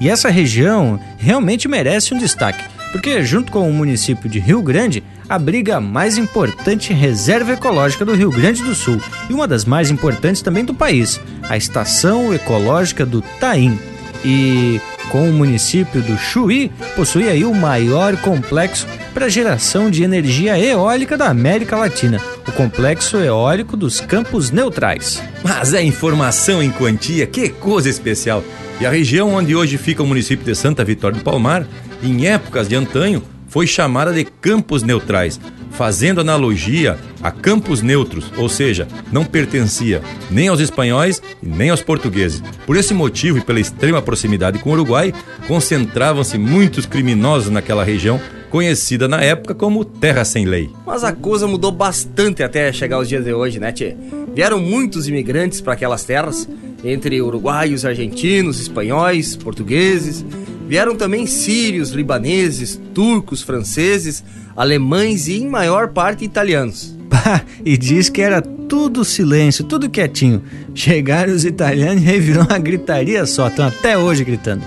E 0.00 0.08
essa 0.08 0.28
região 0.28 0.98
realmente 1.16 1.68
merece 1.68 2.12
um 2.12 2.18
destaque, 2.18 2.64
porque 2.90 3.22
junto 3.22 3.52
com 3.52 3.68
o 3.68 3.72
município 3.72 4.28
de 4.28 4.40
Rio 4.40 4.60
Grande, 4.60 5.04
abriga 5.28 5.76
a 5.76 5.80
mais 5.80 6.18
importante 6.18 6.92
reserva 6.92 7.52
ecológica 7.52 8.04
do 8.04 8.14
Rio 8.14 8.30
Grande 8.30 8.62
do 8.62 8.74
Sul 8.74 9.00
e 9.30 9.32
uma 9.32 9.46
das 9.46 9.64
mais 9.64 9.90
importantes 9.90 10.42
também 10.42 10.64
do 10.64 10.74
país, 10.74 11.20
a 11.48 11.56
Estação 11.56 12.34
Ecológica 12.34 13.06
do 13.06 13.22
Taim. 13.22 13.78
E 14.24 14.80
com 15.10 15.28
o 15.28 15.32
município 15.32 16.00
do 16.00 16.16
Chuí, 16.16 16.70
possui 16.96 17.28
aí 17.28 17.44
o 17.44 17.54
maior 17.54 18.16
complexo 18.16 18.86
para 19.12 19.28
geração 19.28 19.90
de 19.90 20.02
energia 20.02 20.58
eólica 20.58 21.16
da 21.16 21.28
América 21.28 21.76
Latina, 21.76 22.20
o 22.48 22.52
Complexo 22.52 23.18
Eólico 23.18 23.76
dos 23.76 24.00
Campos 24.00 24.50
Neutrais. 24.50 25.22
Mas 25.42 25.74
é 25.74 25.82
informação 25.82 26.62
em 26.62 26.70
quantia, 26.70 27.26
que 27.26 27.48
coisa 27.50 27.88
especial! 27.88 28.42
E 28.80 28.86
a 28.86 28.90
região 28.90 29.32
onde 29.32 29.54
hoje 29.54 29.78
fica 29.78 30.02
o 30.02 30.06
município 30.06 30.44
de 30.44 30.54
Santa 30.54 30.84
Vitória 30.84 31.18
do 31.18 31.22
Palmar, 31.22 31.64
em 32.02 32.26
épocas 32.26 32.66
de 32.66 32.74
antanho, 32.74 33.22
foi 33.46 33.68
chamada 33.68 34.12
de 34.12 34.24
Campos 34.24 34.82
Neutrais, 34.82 35.38
fazendo 35.74 36.20
analogia 36.20 36.98
a 37.22 37.30
campos 37.30 37.82
neutros, 37.82 38.32
ou 38.36 38.48
seja, 38.48 38.88
não 39.12 39.24
pertencia 39.24 40.02
nem 40.30 40.48
aos 40.48 40.60
espanhóis 40.60 41.22
nem 41.42 41.70
aos 41.70 41.82
portugueses. 41.82 42.42
Por 42.66 42.76
esse 42.76 42.94
motivo 42.94 43.38
e 43.38 43.40
pela 43.40 43.60
extrema 43.60 44.00
proximidade 44.00 44.58
com 44.58 44.70
o 44.70 44.72
Uruguai, 44.72 45.12
concentravam-se 45.46 46.38
muitos 46.38 46.86
criminosos 46.86 47.50
naquela 47.50 47.84
região, 47.84 48.20
conhecida 48.50 49.08
na 49.08 49.20
época 49.20 49.54
como 49.54 49.84
Terra 49.84 50.24
Sem 50.24 50.44
Lei. 50.44 50.70
Mas 50.86 51.02
a 51.02 51.12
coisa 51.12 51.46
mudou 51.46 51.72
bastante 51.72 52.42
até 52.42 52.72
chegar 52.72 52.96
aos 52.96 53.08
dias 53.08 53.24
de 53.24 53.32
hoje, 53.32 53.58
né, 53.58 53.72
Tchê? 53.72 53.96
Vieram 54.34 54.60
muitos 54.60 55.08
imigrantes 55.08 55.60
para 55.60 55.72
aquelas 55.72 56.04
terras, 56.04 56.48
entre 56.84 57.20
uruguaios, 57.20 57.84
argentinos, 57.84 58.60
espanhóis, 58.60 59.36
portugueses. 59.36 60.24
Vieram 60.66 60.96
também 60.96 61.26
sírios, 61.26 61.90
libaneses, 61.90 62.80
turcos, 62.94 63.42
franceses, 63.42 64.24
alemães 64.56 65.28
e, 65.28 65.34
em 65.34 65.48
maior 65.48 65.88
parte, 65.88 66.24
italianos. 66.24 66.96
Pá, 67.08 67.42
e 67.64 67.76
diz 67.76 68.08
que 68.08 68.22
era 68.22 68.40
tudo 68.40 69.04
silêncio, 69.04 69.64
tudo 69.64 69.90
quietinho. 69.90 70.42
Chegaram 70.74 71.34
os 71.34 71.44
italianos 71.44 72.02
e 72.02 72.06
revirou 72.06 72.44
uma 72.44 72.58
gritaria 72.58 73.26
só, 73.26 73.48
estão 73.48 73.66
até 73.66 73.96
hoje 73.96 74.24
gritando. 74.24 74.64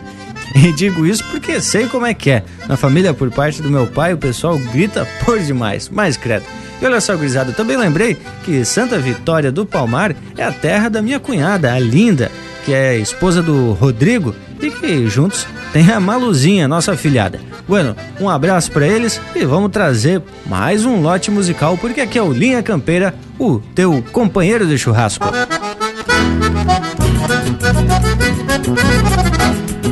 E 0.56 0.72
digo 0.72 1.06
isso 1.06 1.24
porque 1.30 1.60
sei 1.60 1.88
como 1.88 2.06
é 2.06 2.14
que 2.14 2.32
é. 2.32 2.44
Na 2.68 2.78
família, 2.78 3.14
por 3.14 3.30
parte 3.30 3.62
do 3.62 3.70
meu 3.70 3.86
pai, 3.86 4.14
o 4.14 4.18
pessoal 4.18 4.58
grita 4.72 5.08
por 5.26 5.40
demais, 5.40 5.90
mais 5.90 6.16
credo. 6.16 6.46
E 6.82 6.86
olha 6.86 7.02
só, 7.02 7.16
gurizada, 7.16 7.52
eu 7.52 7.56
também 7.56 7.76
lembrei 7.76 8.16
que 8.46 8.64
Santa 8.64 8.98
Vitória 9.00 9.52
do 9.52 9.66
Palmar 9.66 10.16
é 10.38 10.44
a 10.44 10.52
terra 10.52 10.90
da 10.90 11.02
minha 11.02 11.20
cunhada, 11.20 11.74
a 11.74 11.80
Linda, 11.80 12.32
que 12.64 12.74
é 12.74 12.98
esposa 12.98 13.42
do 13.42 13.74
Rodrigo 13.74 14.34
e 14.62 14.72
que 14.72 15.08
juntos 15.08 15.48
tem 15.72 15.90
a 15.92 16.00
Maluzinha, 16.00 16.68
nossa 16.68 16.94
afilhada. 16.94 17.40
Bueno, 17.68 17.96
um 18.20 18.30
abraço 18.30 18.72
para 18.72 18.88
eles 18.88 19.20
e 19.36 19.46
vamos 19.46 19.72
trazer 19.72 20.22
mais 20.46 20.86
um 20.86 21.02
lote 21.02 21.30
musical 21.30 21.78
porque 21.78 22.02
aqui 22.02 22.18
é 22.18 22.22
o 22.22 22.32
Linha 22.32 22.64
Campeira, 22.64 23.14
o 23.38 23.60
teu 23.76 24.04
companheiro 24.12 24.66
de 24.66 24.78
churrasco. 24.78 25.26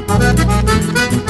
Fandango 0.08 1.25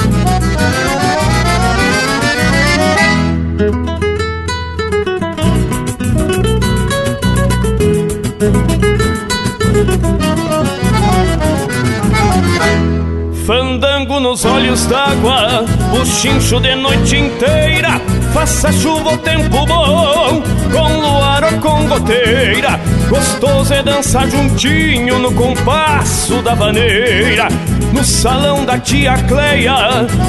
nos 14.25 14.43
olhos 14.43 14.87
d'água, 14.87 15.63
buchincho 15.91 16.59
de 16.59 16.75
noite 16.75 17.15
inteira. 17.15 18.01
Faça 18.35 18.69
chuva 18.69 19.11
ou 19.11 19.17
tempo 19.17 19.65
bom, 19.65 20.43
com 20.69 20.99
luar 20.99 21.41
ou 21.45 21.57
com 21.61 21.87
goteira. 21.87 22.77
Gostoso 23.07 23.73
é 23.73 23.81
dançar 23.81 24.29
juntinho 24.29 25.19
no 25.19 25.31
compasso 25.31 26.41
da 26.41 26.53
vaneira. 26.53 27.47
No 27.93 28.03
salão 28.03 28.65
da 28.65 28.77
tia 28.77 29.13
Cleia 29.19 29.73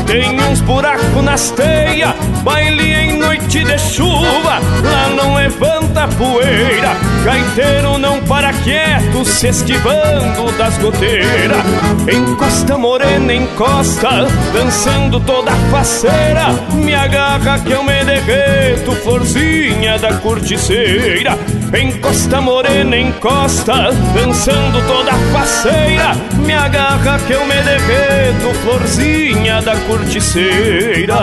tem 0.06 0.40
uns 0.40 0.60
buracos 0.60 1.24
nas 1.24 1.50
teias. 1.50 2.14
Baile 2.44 2.94
em 2.94 3.18
noite 3.18 3.64
de 3.64 3.76
chuva, 3.76 4.60
lá 4.84 5.08
não 5.16 5.34
levanta 5.34 6.06
poeira. 6.16 6.94
Gaiteiro 7.24 7.98
não 7.98 8.20
para 8.20 8.52
quieto, 8.52 9.24
se 9.24 9.48
esquivando 9.48 10.52
das 10.56 10.78
goteiras. 10.78 11.58
Encosta 12.06 12.78
morena, 12.78 13.34
encosta, 13.34 14.28
dançando 14.52 15.18
toda 15.18 15.50
faceira. 15.72 16.54
Me 16.72 16.94
agarra 16.94 17.58
que 17.58 17.72
eu 17.72 17.82
me 17.82 17.95
derreto, 18.04 18.92
florzinha 18.96 19.98
da 19.98 20.14
corticeira. 20.14 21.38
Encosta 21.78 22.40
morena, 22.40 22.96
encosta, 22.96 23.90
dançando 24.14 24.80
toda 24.86 25.12
faceira. 25.32 26.14
Me 26.44 26.52
agarra 26.52 27.18
que 27.26 27.32
eu 27.32 27.44
me 27.46 27.54
derreto, 27.62 28.54
florzinha 28.62 29.60
da 29.62 29.76
corticeira. 29.80 31.16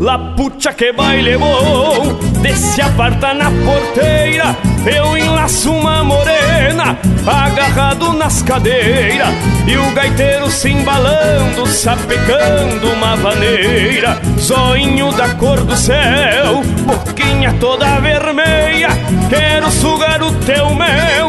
La 0.00 0.34
pucha 0.34 0.72
que 0.74 0.92
baile 0.92 1.36
bom 1.36 2.18
Desce 2.40 2.80
aparta 2.80 3.34
na 3.34 3.50
porteira. 3.50 4.56
Eu 4.86 5.16
enlaço 5.16 5.70
uma 5.72 6.02
morena 6.04 6.96
Agarrado 7.26 8.12
nas 8.12 8.42
cadeiras. 8.42 9.28
E 9.66 9.76
o 9.76 9.92
gaiteiro 9.92 10.50
se 10.50 10.70
embalando 10.70 11.66
Sapecando 11.66 12.90
uma 12.92 13.16
vaneira. 13.16 14.20
Zoinho 14.38 15.12
da 15.12 15.28
cor 15.34 15.60
do 15.64 15.76
céu 15.76 16.62
Boquinha 16.86 17.54
toda 17.60 18.00
vermelha. 18.00 18.88
Quero 19.28 19.70
sugar 19.70 20.22
o 20.22 20.32
teu 20.32 20.74
mel 20.74 21.28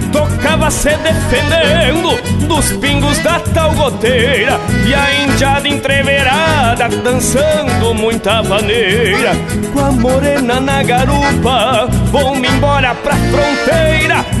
Tocava 0.51 0.69
se 0.69 0.89
defendendo 0.97 2.45
dos 2.45 2.73
pingos 2.73 3.17
da 3.19 3.39
tal 3.39 3.71
goteira. 3.73 4.59
E 4.85 4.93
a 4.93 5.23
indiada 5.23 5.65
entreverada 5.65 6.89
dançando 6.89 7.93
muita 7.93 8.41
vaneira. 8.41 9.31
Com 9.71 9.79
a 9.79 9.91
morena 9.93 10.59
na 10.59 10.83
garupa, 10.83 11.87
vou-me 12.11 12.49
embora 12.49 12.93
pra 12.95 13.15
fronteira. 13.15 14.40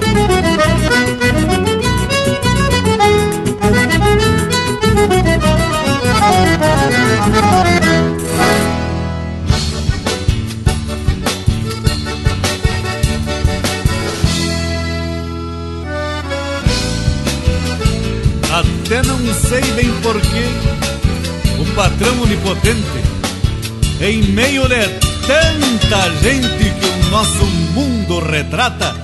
meio 24.31 24.67
de 24.67 24.87
tanta 25.27 26.09
gente 26.21 26.63
que 26.79 26.85
o 26.85 27.09
nosso 27.09 27.45
mundo 27.73 28.19
retrata, 28.19 28.95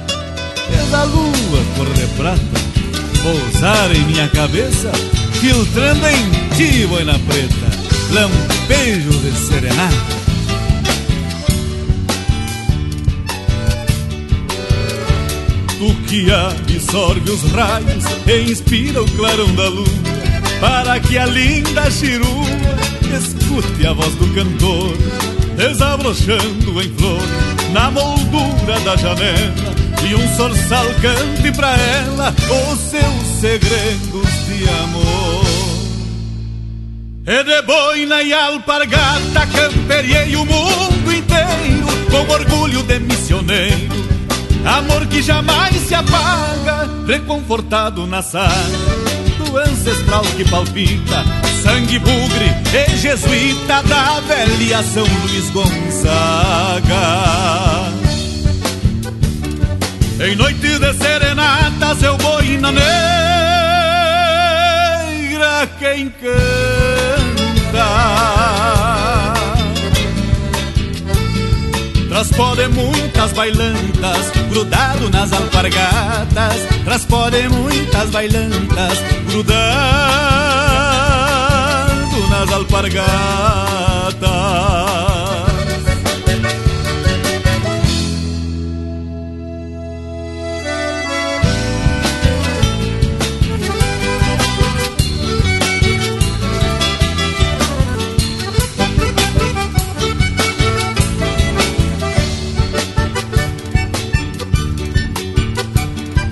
é 0.71 0.91
da 0.91 1.03
lua 1.03 1.63
cor 1.75 1.89
de 1.93 2.07
prata, 2.15 2.39
pousar 3.21 3.93
em 3.95 4.01
minha 4.05 4.27
cabeça, 4.29 4.91
filtrando 5.33 6.07
em 6.07 6.55
ti, 6.55 6.85
boina 6.87 7.19
preta, 7.19 7.67
lampejo 8.11 9.11
de 9.19 9.31
serenata. 9.37 10.17
Tu 15.77 15.93
que 16.07 16.31
absorve 16.31 17.29
os 17.29 17.51
raios 17.51 18.03
e 18.25 18.51
inspira 18.51 19.03
o 19.03 19.11
clarão 19.11 19.53
da 19.55 19.67
lua, 19.67 19.87
para 20.61 20.99
que 21.01 21.17
a 21.17 21.25
linda 21.25 21.91
chirua 21.91 22.86
escute 23.17 23.85
a 23.87 23.93
voz 23.93 24.13
do 24.15 24.27
cantor, 24.33 24.95
desabrochando 25.55 26.81
em 26.81 26.93
flor 26.95 27.21
na 27.73 27.89
moldura 27.89 28.79
da 28.81 28.95
janela, 28.95 29.75
e 30.07 30.15
um 30.15 30.35
sorçal 30.35 30.85
cante 31.01 31.51
pra 31.51 31.75
ela 31.75 32.33
os 32.71 32.79
seus 32.79 33.39
segredos 33.41 34.29
de 34.47 34.69
amor. 34.83 35.45
E 37.25 37.43
de 37.43 37.61
boina 37.63 38.21
e 38.21 38.31
alpargata 38.31 39.47
camperiei 39.47 40.35
o 40.35 40.45
mundo 40.45 41.11
inteiro 41.11 41.87
com 42.09 42.31
orgulho 42.31 42.83
de 42.83 42.99
missioneiro. 42.99 44.07
Amor 44.63 45.05
que 45.07 45.21
jamais 45.21 45.75
se 45.75 45.95
apaga, 45.95 46.87
reconfortado 47.05 48.05
na 48.05 48.21
saga 48.21 49.07
do 49.37 49.57
ancestral 49.57 50.23
que 50.35 50.43
palpita, 50.49 51.23
sangue 51.77 51.99
bugre 51.99 52.49
e 52.73 52.97
jesuíta 52.97 53.83
da 53.83 54.19
velha 54.21 54.81
São 54.81 55.03
Luís 55.03 55.49
Gonzaga. 55.51 56.95
Em 60.19 60.35
noite 60.35 60.79
de 60.79 60.93
serenatas 60.93 62.01
eu 62.01 62.17
boina 62.17 62.71
negra 62.71 62.87
quem 65.77 66.09
canta 66.09 66.47
Transpode 72.09 72.67
muitas 72.69 73.31
bailantas 73.33 74.31
grudado 74.49 75.11
nas 75.11 75.31
alpargatas 75.31 76.55
Transpode 76.83 77.47
muitas 77.49 78.09
bailantas 78.09 78.97
grudado 79.29 80.66
nas 82.39 82.51
alpargatas 82.51 83.07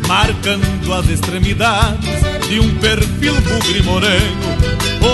marcando 0.08 0.94
as 0.94 1.10
extremidades 1.10 2.22
de 2.48 2.60
um 2.60 2.76
perfil 2.78 3.34
bugre 3.42 3.82
moreno. 3.82 4.55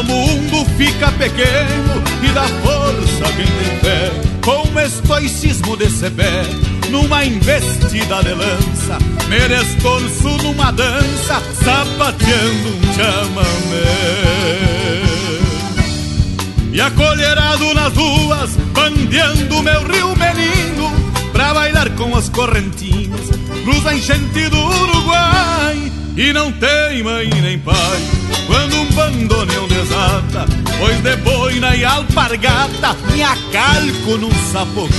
O 0.02 0.04
mundo 0.04 0.66
fica 0.78 1.12
pequeno 1.12 2.02
e 2.24 2.28
dá 2.30 2.42
força 2.42 3.34
quem 3.36 3.46
tem 3.46 3.80
fé, 3.82 4.12
com 4.44 4.80
estoicismo 4.80 5.78
de 5.78 5.92
sebé, 5.92 6.42
numa 6.90 7.24
investida 7.24 8.24
de 8.24 8.34
lança, 8.34 8.98
merestorço 9.30 10.28
numa 10.42 10.72
dança, 10.72 11.40
sapateando 11.64 12.70
um 12.70 12.94
chamamé. 12.96 13.84
E 16.74 16.82
acolherado 16.82 17.72
nas 17.76 17.94
ruas, 17.94 18.56
bandeando 18.74 19.62
meu 19.62 19.84
rio 19.84 20.16
menino, 20.16 20.92
pra 21.32 21.54
bailar 21.54 21.92
com 21.92 22.16
as 22.16 22.28
correntinhas, 22.28 23.30
cruza 23.64 23.94
enchente 23.94 24.50
do 24.50 24.58
Uruguai 24.58 26.01
e 26.18 26.34
não 26.34 26.52
tem 26.52 27.04
mãe 27.04 27.30
nem 27.42 27.58
pai. 27.60 27.76
Quando 28.48 28.76
um 28.76 28.86
bandoneão 28.92 29.68
desata, 29.68 30.46
pois 30.80 31.00
de 31.02 31.16
boina 31.18 31.76
e 31.76 31.86
alpargata 31.86 32.96
me 33.12 33.24
acalco 33.24 34.18
num 34.18 34.32
sapocar. 34.52 34.92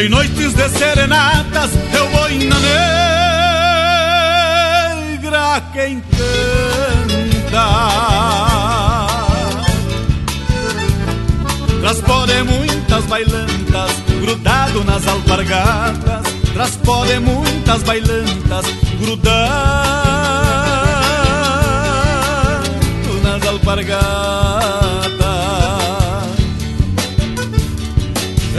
Em 0.00 0.08
noites 0.08 0.54
de 0.54 0.68
serenatas 0.70 1.70
eu 1.92 2.08
boina 2.10 2.56
negra 5.10 5.62
quem 5.72 6.00
canta. 6.00 6.22
Transpode 11.80 12.42
muitas 12.44 13.04
bailantas 13.06 13.90
grudado 14.20 14.84
nas 14.84 15.06
alpargatas 15.06 16.31
Transpode 16.54 17.18
muitas 17.18 17.82
bailantas 17.82 18.66
grudado 19.00 19.52
nas 23.22 23.46
alpargatas. 23.46 24.02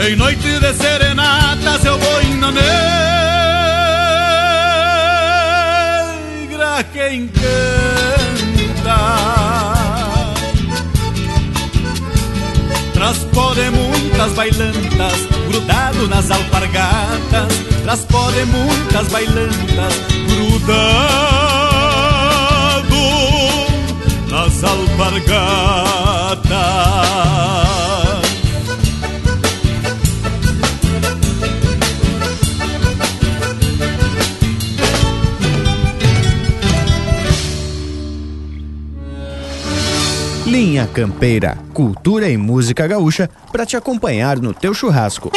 Em 0.06 0.16
noite 0.16 0.58
de 0.58 0.72
serenatas 0.74 1.84
eu 1.84 1.96
vou 1.96 2.24
na 2.40 2.50
negra 2.50 2.64
quem 6.92 7.28
canta. 7.28 7.44
Transpode 12.92 13.70
muitas 13.70 14.32
bailantas 14.32 15.28
grudado 15.48 16.08
nas 16.08 16.28
alpargatas 16.28 17.73
Transpode 17.84 18.44
muitas 18.46 19.08
bailantas 19.08 19.94
grudado 20.26 20.94
nas 24.30 24.64
alpargatas 24.64 25.84
Linha 40.46 40.86
Campeira, 40.86 41.58
cultura 41.74 42.30
e 42.30 42.38
música 42.38 42.86
gaúcha 42.86 43.28
para 43.52 43.66
te 43.66 43.76
acompanhar 43.76 44.38
no 44.38 44.54
teu 44.54 44.72
churrasco. 44.72 45.30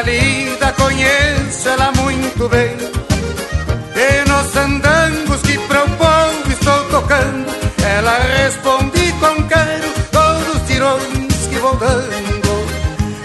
E 0.00 0.02
nesta 0.02 0.02
lida 0.02 0.72
conheço 0.72 1.68
ela 1.68 1.92
muito 1.92 2.48
bem. 2.48 2.74
E 3.94 4.28
nos 4.28 4.56
andangos 4.56 5.42
que 5.42 5.58
para 5.58 5.84
o 5.84 5.90
povo 5.90 6.52
estou 6.52 6.84
tocando. 6.84 7.50
Ela 7.84 8.18
responde 8.18 9.12
com 9.20 9.42
quero 9.44 9.92
todos 10.10 10.56
os 10.56 10.68
tirões 10.68 11.46
que 11.48 11.56
vou 11.56 11.76
dando. 11.76 12.50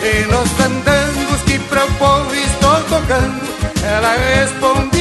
E 0.01 0.25
nos 0.31 0.59
andangos 0.59 1.41
que 1.45 1.59
para 1.59 1.85
o 1.85 1.91
povo 1.93 2.35
estou 2.35 2.81
tocando. 2.89 3.45
Ela 3.83 4.15
responde 4.17 4.94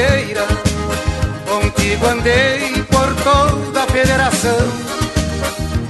companheira 0.00 0.46
Contigo 1.46 2.06
andei 2.06 2.82
por 2.84 3.14
toda 3.22 3.82
a 3.82 3.86
federação 3.86 4.58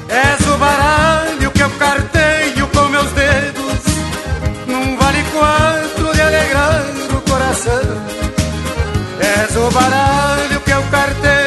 És 0.09 0.47
o 0.47 0.57
baralho 0.59 1.51
que 1.51 1.63
eu 1.63 1.71
carteio 1.71 2.67
com 2.69 2.89
meus 2.89 3.11
dedos 3.13 3.71
quatro 5.33 6.13
de 6.13 6.21
alegrar 6.21 6.85
o 7.17 7.21
coração. 7.31 7.81
És 9.21 9.57
o 9.57 9.71
baralho 9.71 10.61
que 10.61 10.71
eu 10.71 10.83
carteio 10.91 11.40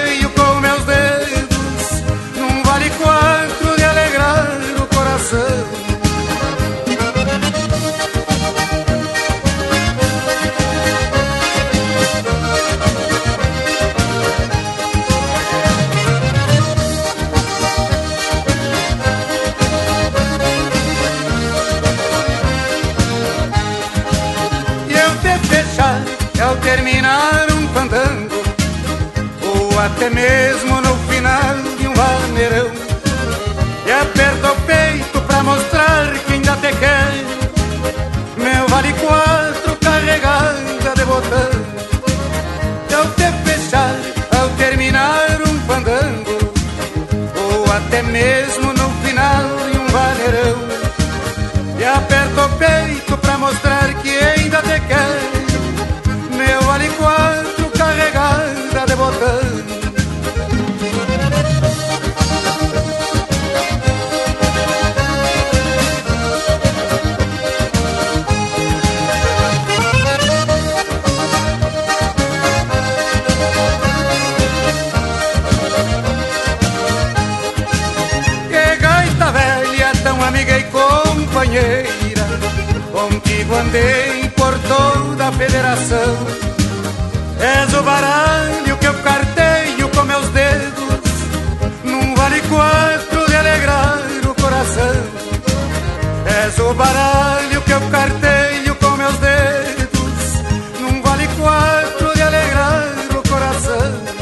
O 96.59 96.73
baralho 96.75 97.61
que 97.61 97.71
eu 97.71 97.81
carteio 97.89 98.75
com 98.75 98.91
meus 98.97 99.17
dedos. 99.17 100.79
Num 100.79 101.01
vale 101.01 101.27
quatro 101.39 102.13
de 102.15 102.21
alegrar 102.21 102.93
o 103.11 103.29
coração. 103.29 104.13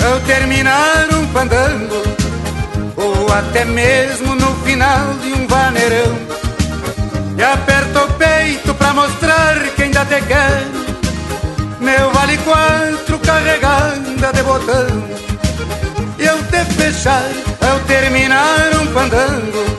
Eu 0.00 0.20
terminar 0.22 1.06
um 1.12 1.26
fandango 1.28 1.67
Ou 3.28 3.34
até 3.34 3.62
mesmo 3.62 4.34
no 4.36 4.54
final 4.64 5.12
de 5.22 5.34
um 5.34 5.46
vaneirão. 5.46 6.18
E 7.36 7.42
aperto 7.42 7.98
o 7.98 8.12
peito 8.14 8.74
pra 8.74 8.94
mostrar 8.94 9.58
que 9.76 9.82
ainda 9.82 10.02
te 10.06 10.22
quero. 10.22 11.78
Meu 11.78 12.10
vale 12.10 12.38
quatro 12.38 13.18
carregada 13.18 14.32
de 14.32 14.42
botão. 14.42 15.04
E 16.18 16.24
eu 16.24 16.42
te 16.44 16.64
fechar, 16.72 17.28
ao 17.70 17.78
terminar 17.80 18.70
um 18.80 18.86
fandango 18.92 19.78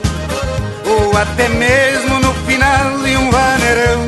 Ou 0.86 1.18
até 1.18 1.48
mesmo 1.48 2.20
no 2.20 2.32
final 2.46 2.98
de 3.02 3.16
um 3.16 3.30
vaneirão. 3.32 4.00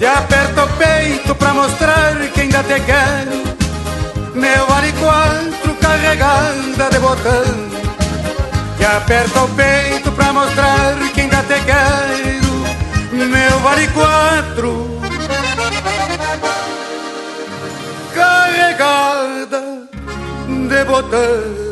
E 0.00 0.06
aperto 0.06 0.62
o 0.62 0.68
peito 0.78 1.34
pra 1.34 1.52
mostrar 1.52 2.16
que 2.32 2.40
ainda 2.40 2.62
te 2.62 2.80
quero. 2.80 3.42
Meu 4.34 4.66
vale 4.68 4.92
quatro 4.92 5.74
carregada 5.74 6.88
de 6.90 6.98
botão 6.98 7.71
E 8.82 8.84
aperto 8.84 9.44
o 9.44 9.48
peito 9.50 10.10
pra 10.10 10.32
mostrar 10.32 10.96
que 11.14 11.20
ainda 11.20 11.36
te 11.44 11.54
quero 11.60 12.48
Meu 13.12 13.60
vale 13.60 13.86
quatro. 13.86 15.00
Carregada 18.12 19.62
de 20.48 20.84
botão 20.84 21.71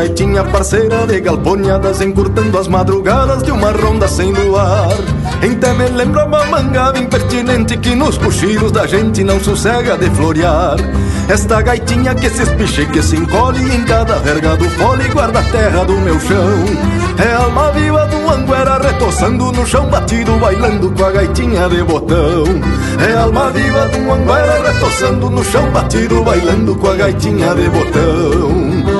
Gaitinha 0.00 0.42
parceira 0.44 1.06
de 1.06 1.20
galponhadas 1.20 2.00
encurtando 2.00 2.58
as 2.58 2.66
madrugadas 2.66 3.42
de 3.42 3.50
uma 3.50 3.70
ronda 3.70 4.08
sem 4.08 4.32
luar. 4.32 4.88
Então 5.42 5.74
me 5.74 5.88
lembra 5.88 6.24
uma 6.24 6.42
mangada 6.46 6.98
impertinente 6.98 7.76
que 7.76 7.94
nos 7.94 8.16
cochilos 8.16 8.72
da 8.72 8.86
gente 8.86 9.22
não 9.22 9.38
sossega 9.38 9.98
de 9.98 10.08
florear. 10.08 10.76
Esta 11.28 11.60
gaitinha 11.60 12.14
que 12.14 12.30
se 12.30 12.44
espicha 12.44 12.80
e 12.80 12.86
que 12.86 13.02
se 13.02 13.14
encolhe 13.14 13.62
em 13.74 13.84
cada 13.84 14.16
verga 14.20 14.56
do 14.56 14.70
fole 14.70 15.06
guarda 15.10 15.40
a 15.40 15.42
terra 15.42 15.84
do 15.84 15.92
meu 15.98 16.18
chão. 16.18 16.64
É 17.18 17.34
alma 17.34 17.70
viva 17.72 18.06
do 18.06 18.30
anguera 18.30 18.78
retoçando 18.78 19.52
no 19.52 19.66
chão 19.66 19.86
batido, 19.90 20.38
bailando 20.38 20.90
com 20.92 21.04
a 21.04 21.10
gaitinha 21.10 21.68
de 21.68 21.82
botão. 21.82 22.44
É 23.06 23.18
alma 23.18 23.50
viva 23.50 23.86
do 23.88 24.12
anguera 24.12 24.72
retoçando 24.72 25.28
no 25.28 25.44
chão 25.44 25.70
batido, 25.70 26.24
bailando 26.24 26.74
com 26.76 26.88
a 26.88 26.94
gaitinha 26.94 27.54
de 27.54 27.68
botão. 27.68 28.99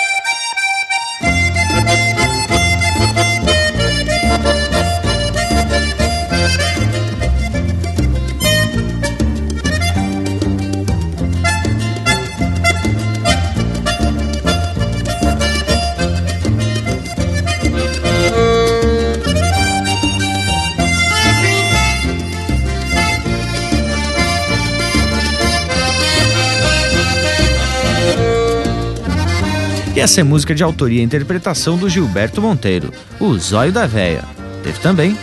Essa 30.01 30.19
é 30.19 30.23
música 30.23 30.55
de 30.55 30.63
autoria 30.63 30.99
e 30.99 31.03
interpretação 31.03 31.77
do 31.77 31.87
Gilberto 31.87 32.41
Monteiro, 32.41 32.91
O 33.19 33.37
Zóio 33.37 33.71
da 33.71 33.85
Véia. 33.85 34.23
Teve 34.63 34.79
também 34.79 35.15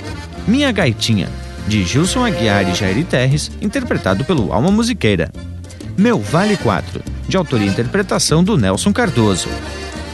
Minha 0.47 0.71
Gaitinha, 0.71 1.29
de 1.67 1.83
Gilson 1.83 2.25
Aguiar 2.25 2.71
e 2.71 2.75
Jair 2.77 3.05
Terres, 3.05 3.51
interpretado 3.61 4.25
pelo 4.25 4.53
Alma 4.53 4.71
Musiqueira. 4.71 5.33
Meu 5.97 6.21
Vale 6.21 6.57
4, 6.57 7.03
de 7.27 7.37
autoria 7.37 7.67
e 7.67 7.71
interpretação 7.71 8.45
do 8.45 8.57
Nelson 8.57 8.93
Cardoso. 8.93 9.49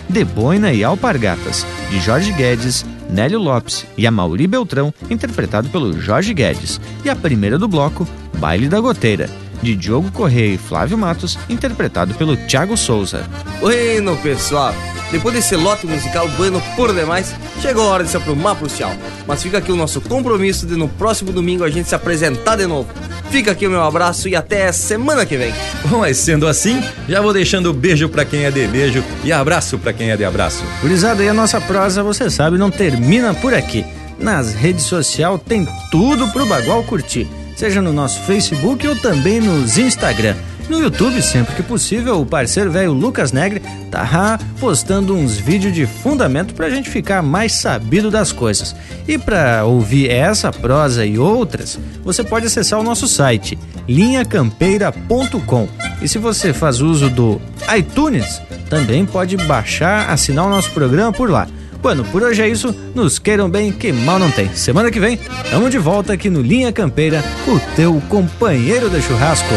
De 0.08 0.24
Boina 0.24 0.72
e 0.72 0.82
Alpargatas, 0.82 1.66
de 1.90 2.00
Jorge 2.00 2.32
Guedes, 2.32 2.86
Nélio 3.10 3.40
Lopes 3.40 3.84
e 3.98 4.06
Amauri 4.06 4.46
Beltrão, 4.46 4.94
interpretado 5.10 5.68
pelo 5.68 6.00
Jorge 6.00 6.32
Guedes. 6.32 6.80
E 7.04 7.10
a 7.10 7.14
primeira 7.14 7.58
do 7.58 7.68
bloco, 7.68 8.08
Baile 8.38 8.66
da 8.66 8.80
Goteira, 8.80 9.28
de 9.64 9.74
Diogo 9.74 10.12
Correia 10.12 10.54
e 10.54 10.58
Flávio 10.58 10.98
Matos, 10.98 11.38
interpretado 11.48 12.14
pelo 12.14 12.36
Thiago 12.36 12.76
Souza. 12.76 13.24
Bueno, 13.60 14.16
pessoal, 14.18 14.74
depois 15.10 15.34
desse 15.34 15.56
lote 15.56 15.86
musical 15.86 16.28
bueno 16.36 16.62
por 16.76 16.92
demais, 16.94 17.34
chegou 17.60 17.84
a 17.84 17.86
hora 17.86 18.04
de 18.04 18.10
se 18.10 18.16
aprumar 18.16 18.54
pro 18.54 18.68
tchau. 18.68 18.92
Mas 19.26 19.42
fica 19.42 19.58
aqui 19.58 19.72
o 19.72 19.76
nosso 19.76 20.00
compromisso 20.02 20.66
de 20.66 20.76
no 20.76 20.86
próximo 20.86 21.32
domingo 21.32 21.64
a 21.64 21.70
gente 21.70 21.88
se 21.88 21.94
apresentar 21.94 22.56
de 22.56 22.66
novo. 22.66 22.88
Fica 23.30 23.52
aqui 23.52 23.66
o 23.66 23.70
meu 23.70 23.82
abraço 23.82 24.28
e 24.28 24.36
até 24.36 24.70
semana 24.70 25.24
que 25.24 25.36
vem. 25.36 25.52
Bom, 25.88 26.00
mas 26.04 26.18
sendo 26.18 26.46
assim, 26.46 26.80
já 27.08 27.20
vou 27.20 27.32
deixando 27.32 27.72
beijo 27.72 28.08
para 28.08 28.24
quem 28.24 28.44
é 28.44 28.50
de 28.50 28.66
beijo 28.66 29.02
e 29.24 29.32
abraço 29.32 29.78
para 29.78 29.92
quem 29.92 30.10
é 30.10 30.16
de 30.16 30.24
abraço. 30.24 30.62
Gurizada, 30.82 31.24
e 31.24 31.28
a 31.28 31.34
nossa 31.34 31.60
prosa, 31.60 32.02
você 32.02 32.28
sabe, 32.28 32.58
não 32.58 32.70
termina 32.70 33.32
por 33.34 33.54
aqui. 33.54 33.84
Nas 34.18 34.54
redes 34.54 34.84
sociais 34.84 35.40
tem 35.48 35.66
tudo 35.90 36.28
pro 36.28 36.46
Bagual 36.46 36.84
curtir 36.84 37.26
seja 37.56 37.80
no 37.80 37.92
nosso 37.92 38.20
Facebook 38.22 38.86
ou 38.86 38.96
também 38.96 39.40
nos 39.40 39.78
Instagram. 39.78 40.34
No 40.68 40.80
YouTube, 40.80 41.20
sempre 41.20 41.54
que 41.54 41.62
possível, 41.62 42.20
o 42.20 42.26
parceiro 42.26 42.70
velho 42.70 42.92
Lucas 42.92 43.32
Negre 43.32 43.60
tá 43.90 44.38
postando 44.58 45.14
uns 45.14 45.36
vídeos 45.36 45.74
de 45.74 45.86
fundamento 45.86 46.54
pra 46.54 46.70
gente 46.70 46.88
ficar 46.88 47.22
mais 47.22 47.52
sabido 47.52 48.10
das 48.10 48.32
coisas. 48.32 48.74
E 49.06 49.18
para 49.18 49.64
ouvir 49.66 50.10
essa 50.10 50.50
prosa 50.50 51.04
e 51.04 51.18
outras, 51.18 51.78
você 52.02 52.24
pode 52.24 52.46
acessar 52.46 52.80
o 52.80 52.82
nosso 52.82 53.06
site 53.06 53.58
linhacampeira.com. 53.86 55.68
E 56.00 56.08
se 56.08 56.18
você 56.18 56.54
faz 56.54 56.80
uso 56.80 57.10
do 57.10 57.40
iTunes, 57.76 58.40
também 58.70 59.04
pode 59.04 59.36
baixar, 59.36 60.08
assinar 60.08 60.46
o 60.46 60.50
nosso 60.50 60.70
programa 60.70 61.12
por 61.12 61.30
lá. 61.30 61.46
Bueno, 61.84 62.02
por 62.02 62.22
hoje 62.22 62.40
é 62.40 62.48
isso. 62.48 62.74
Nos 62.94 63.18
queiram 63.18 63.46
bem, 63.46 63.70
que 63.70 63.92
mal 63.92 64.18
não 64.18 64.30
tem. 64.30 64.48
Semana 64.54 64.90
que 64.90 64.98
vem, 64.98 65.20
estamos 65.44 65.70
de 65.70 65.76
volta 65.76 66.14
aqui 66.14 66.30
no 66.30 66.40
Linha 66.40 66.72
Campeira, 66.72 67.22
o 67.46 67.60
teu 67.76 68.02
companheiro 68.08 68.88
de 68.88 69.02
churrasco. 69.02 69.52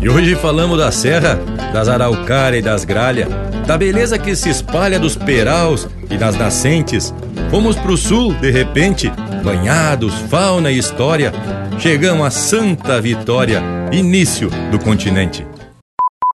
E 0.00 0.08
hoje 0.08 0.34
falamos 0.36 0.78
da 0.78 0.90
serra, 0.90 1.38
das 1.74 1.88
araucárias 1.88 2.62
e 2.62 2.64
das 2.64 2.86
gralhas, 2.86 3.28
da 3.66 3.76
beleza 3.76 4.18
que 4.18 4.34
se 4.34 4.48
espalha 4.48 4.98
dos 4.98 5.14
peraus 5.14 5.86
e 6.10 6.16
das 6.16 6.38
nascentes. 6.38 7.12
Fomos 7.50 7.76
pro 7.76 7.98
sul, 7.98 8.32
de 8.40 8.50
repente, 8.50 9.12
banhados, 9.44 10.14
fauna 10.30 10.70
e 10.70 10.78
história, 10.78 11.30
chegamos 11.78 12.26
a 12.26 12.30
Santa 12.30 13.00
Vitória, 13.00 13.62
início 13.92 14.48
do 14.70 14.78
continente. 14.78 15.46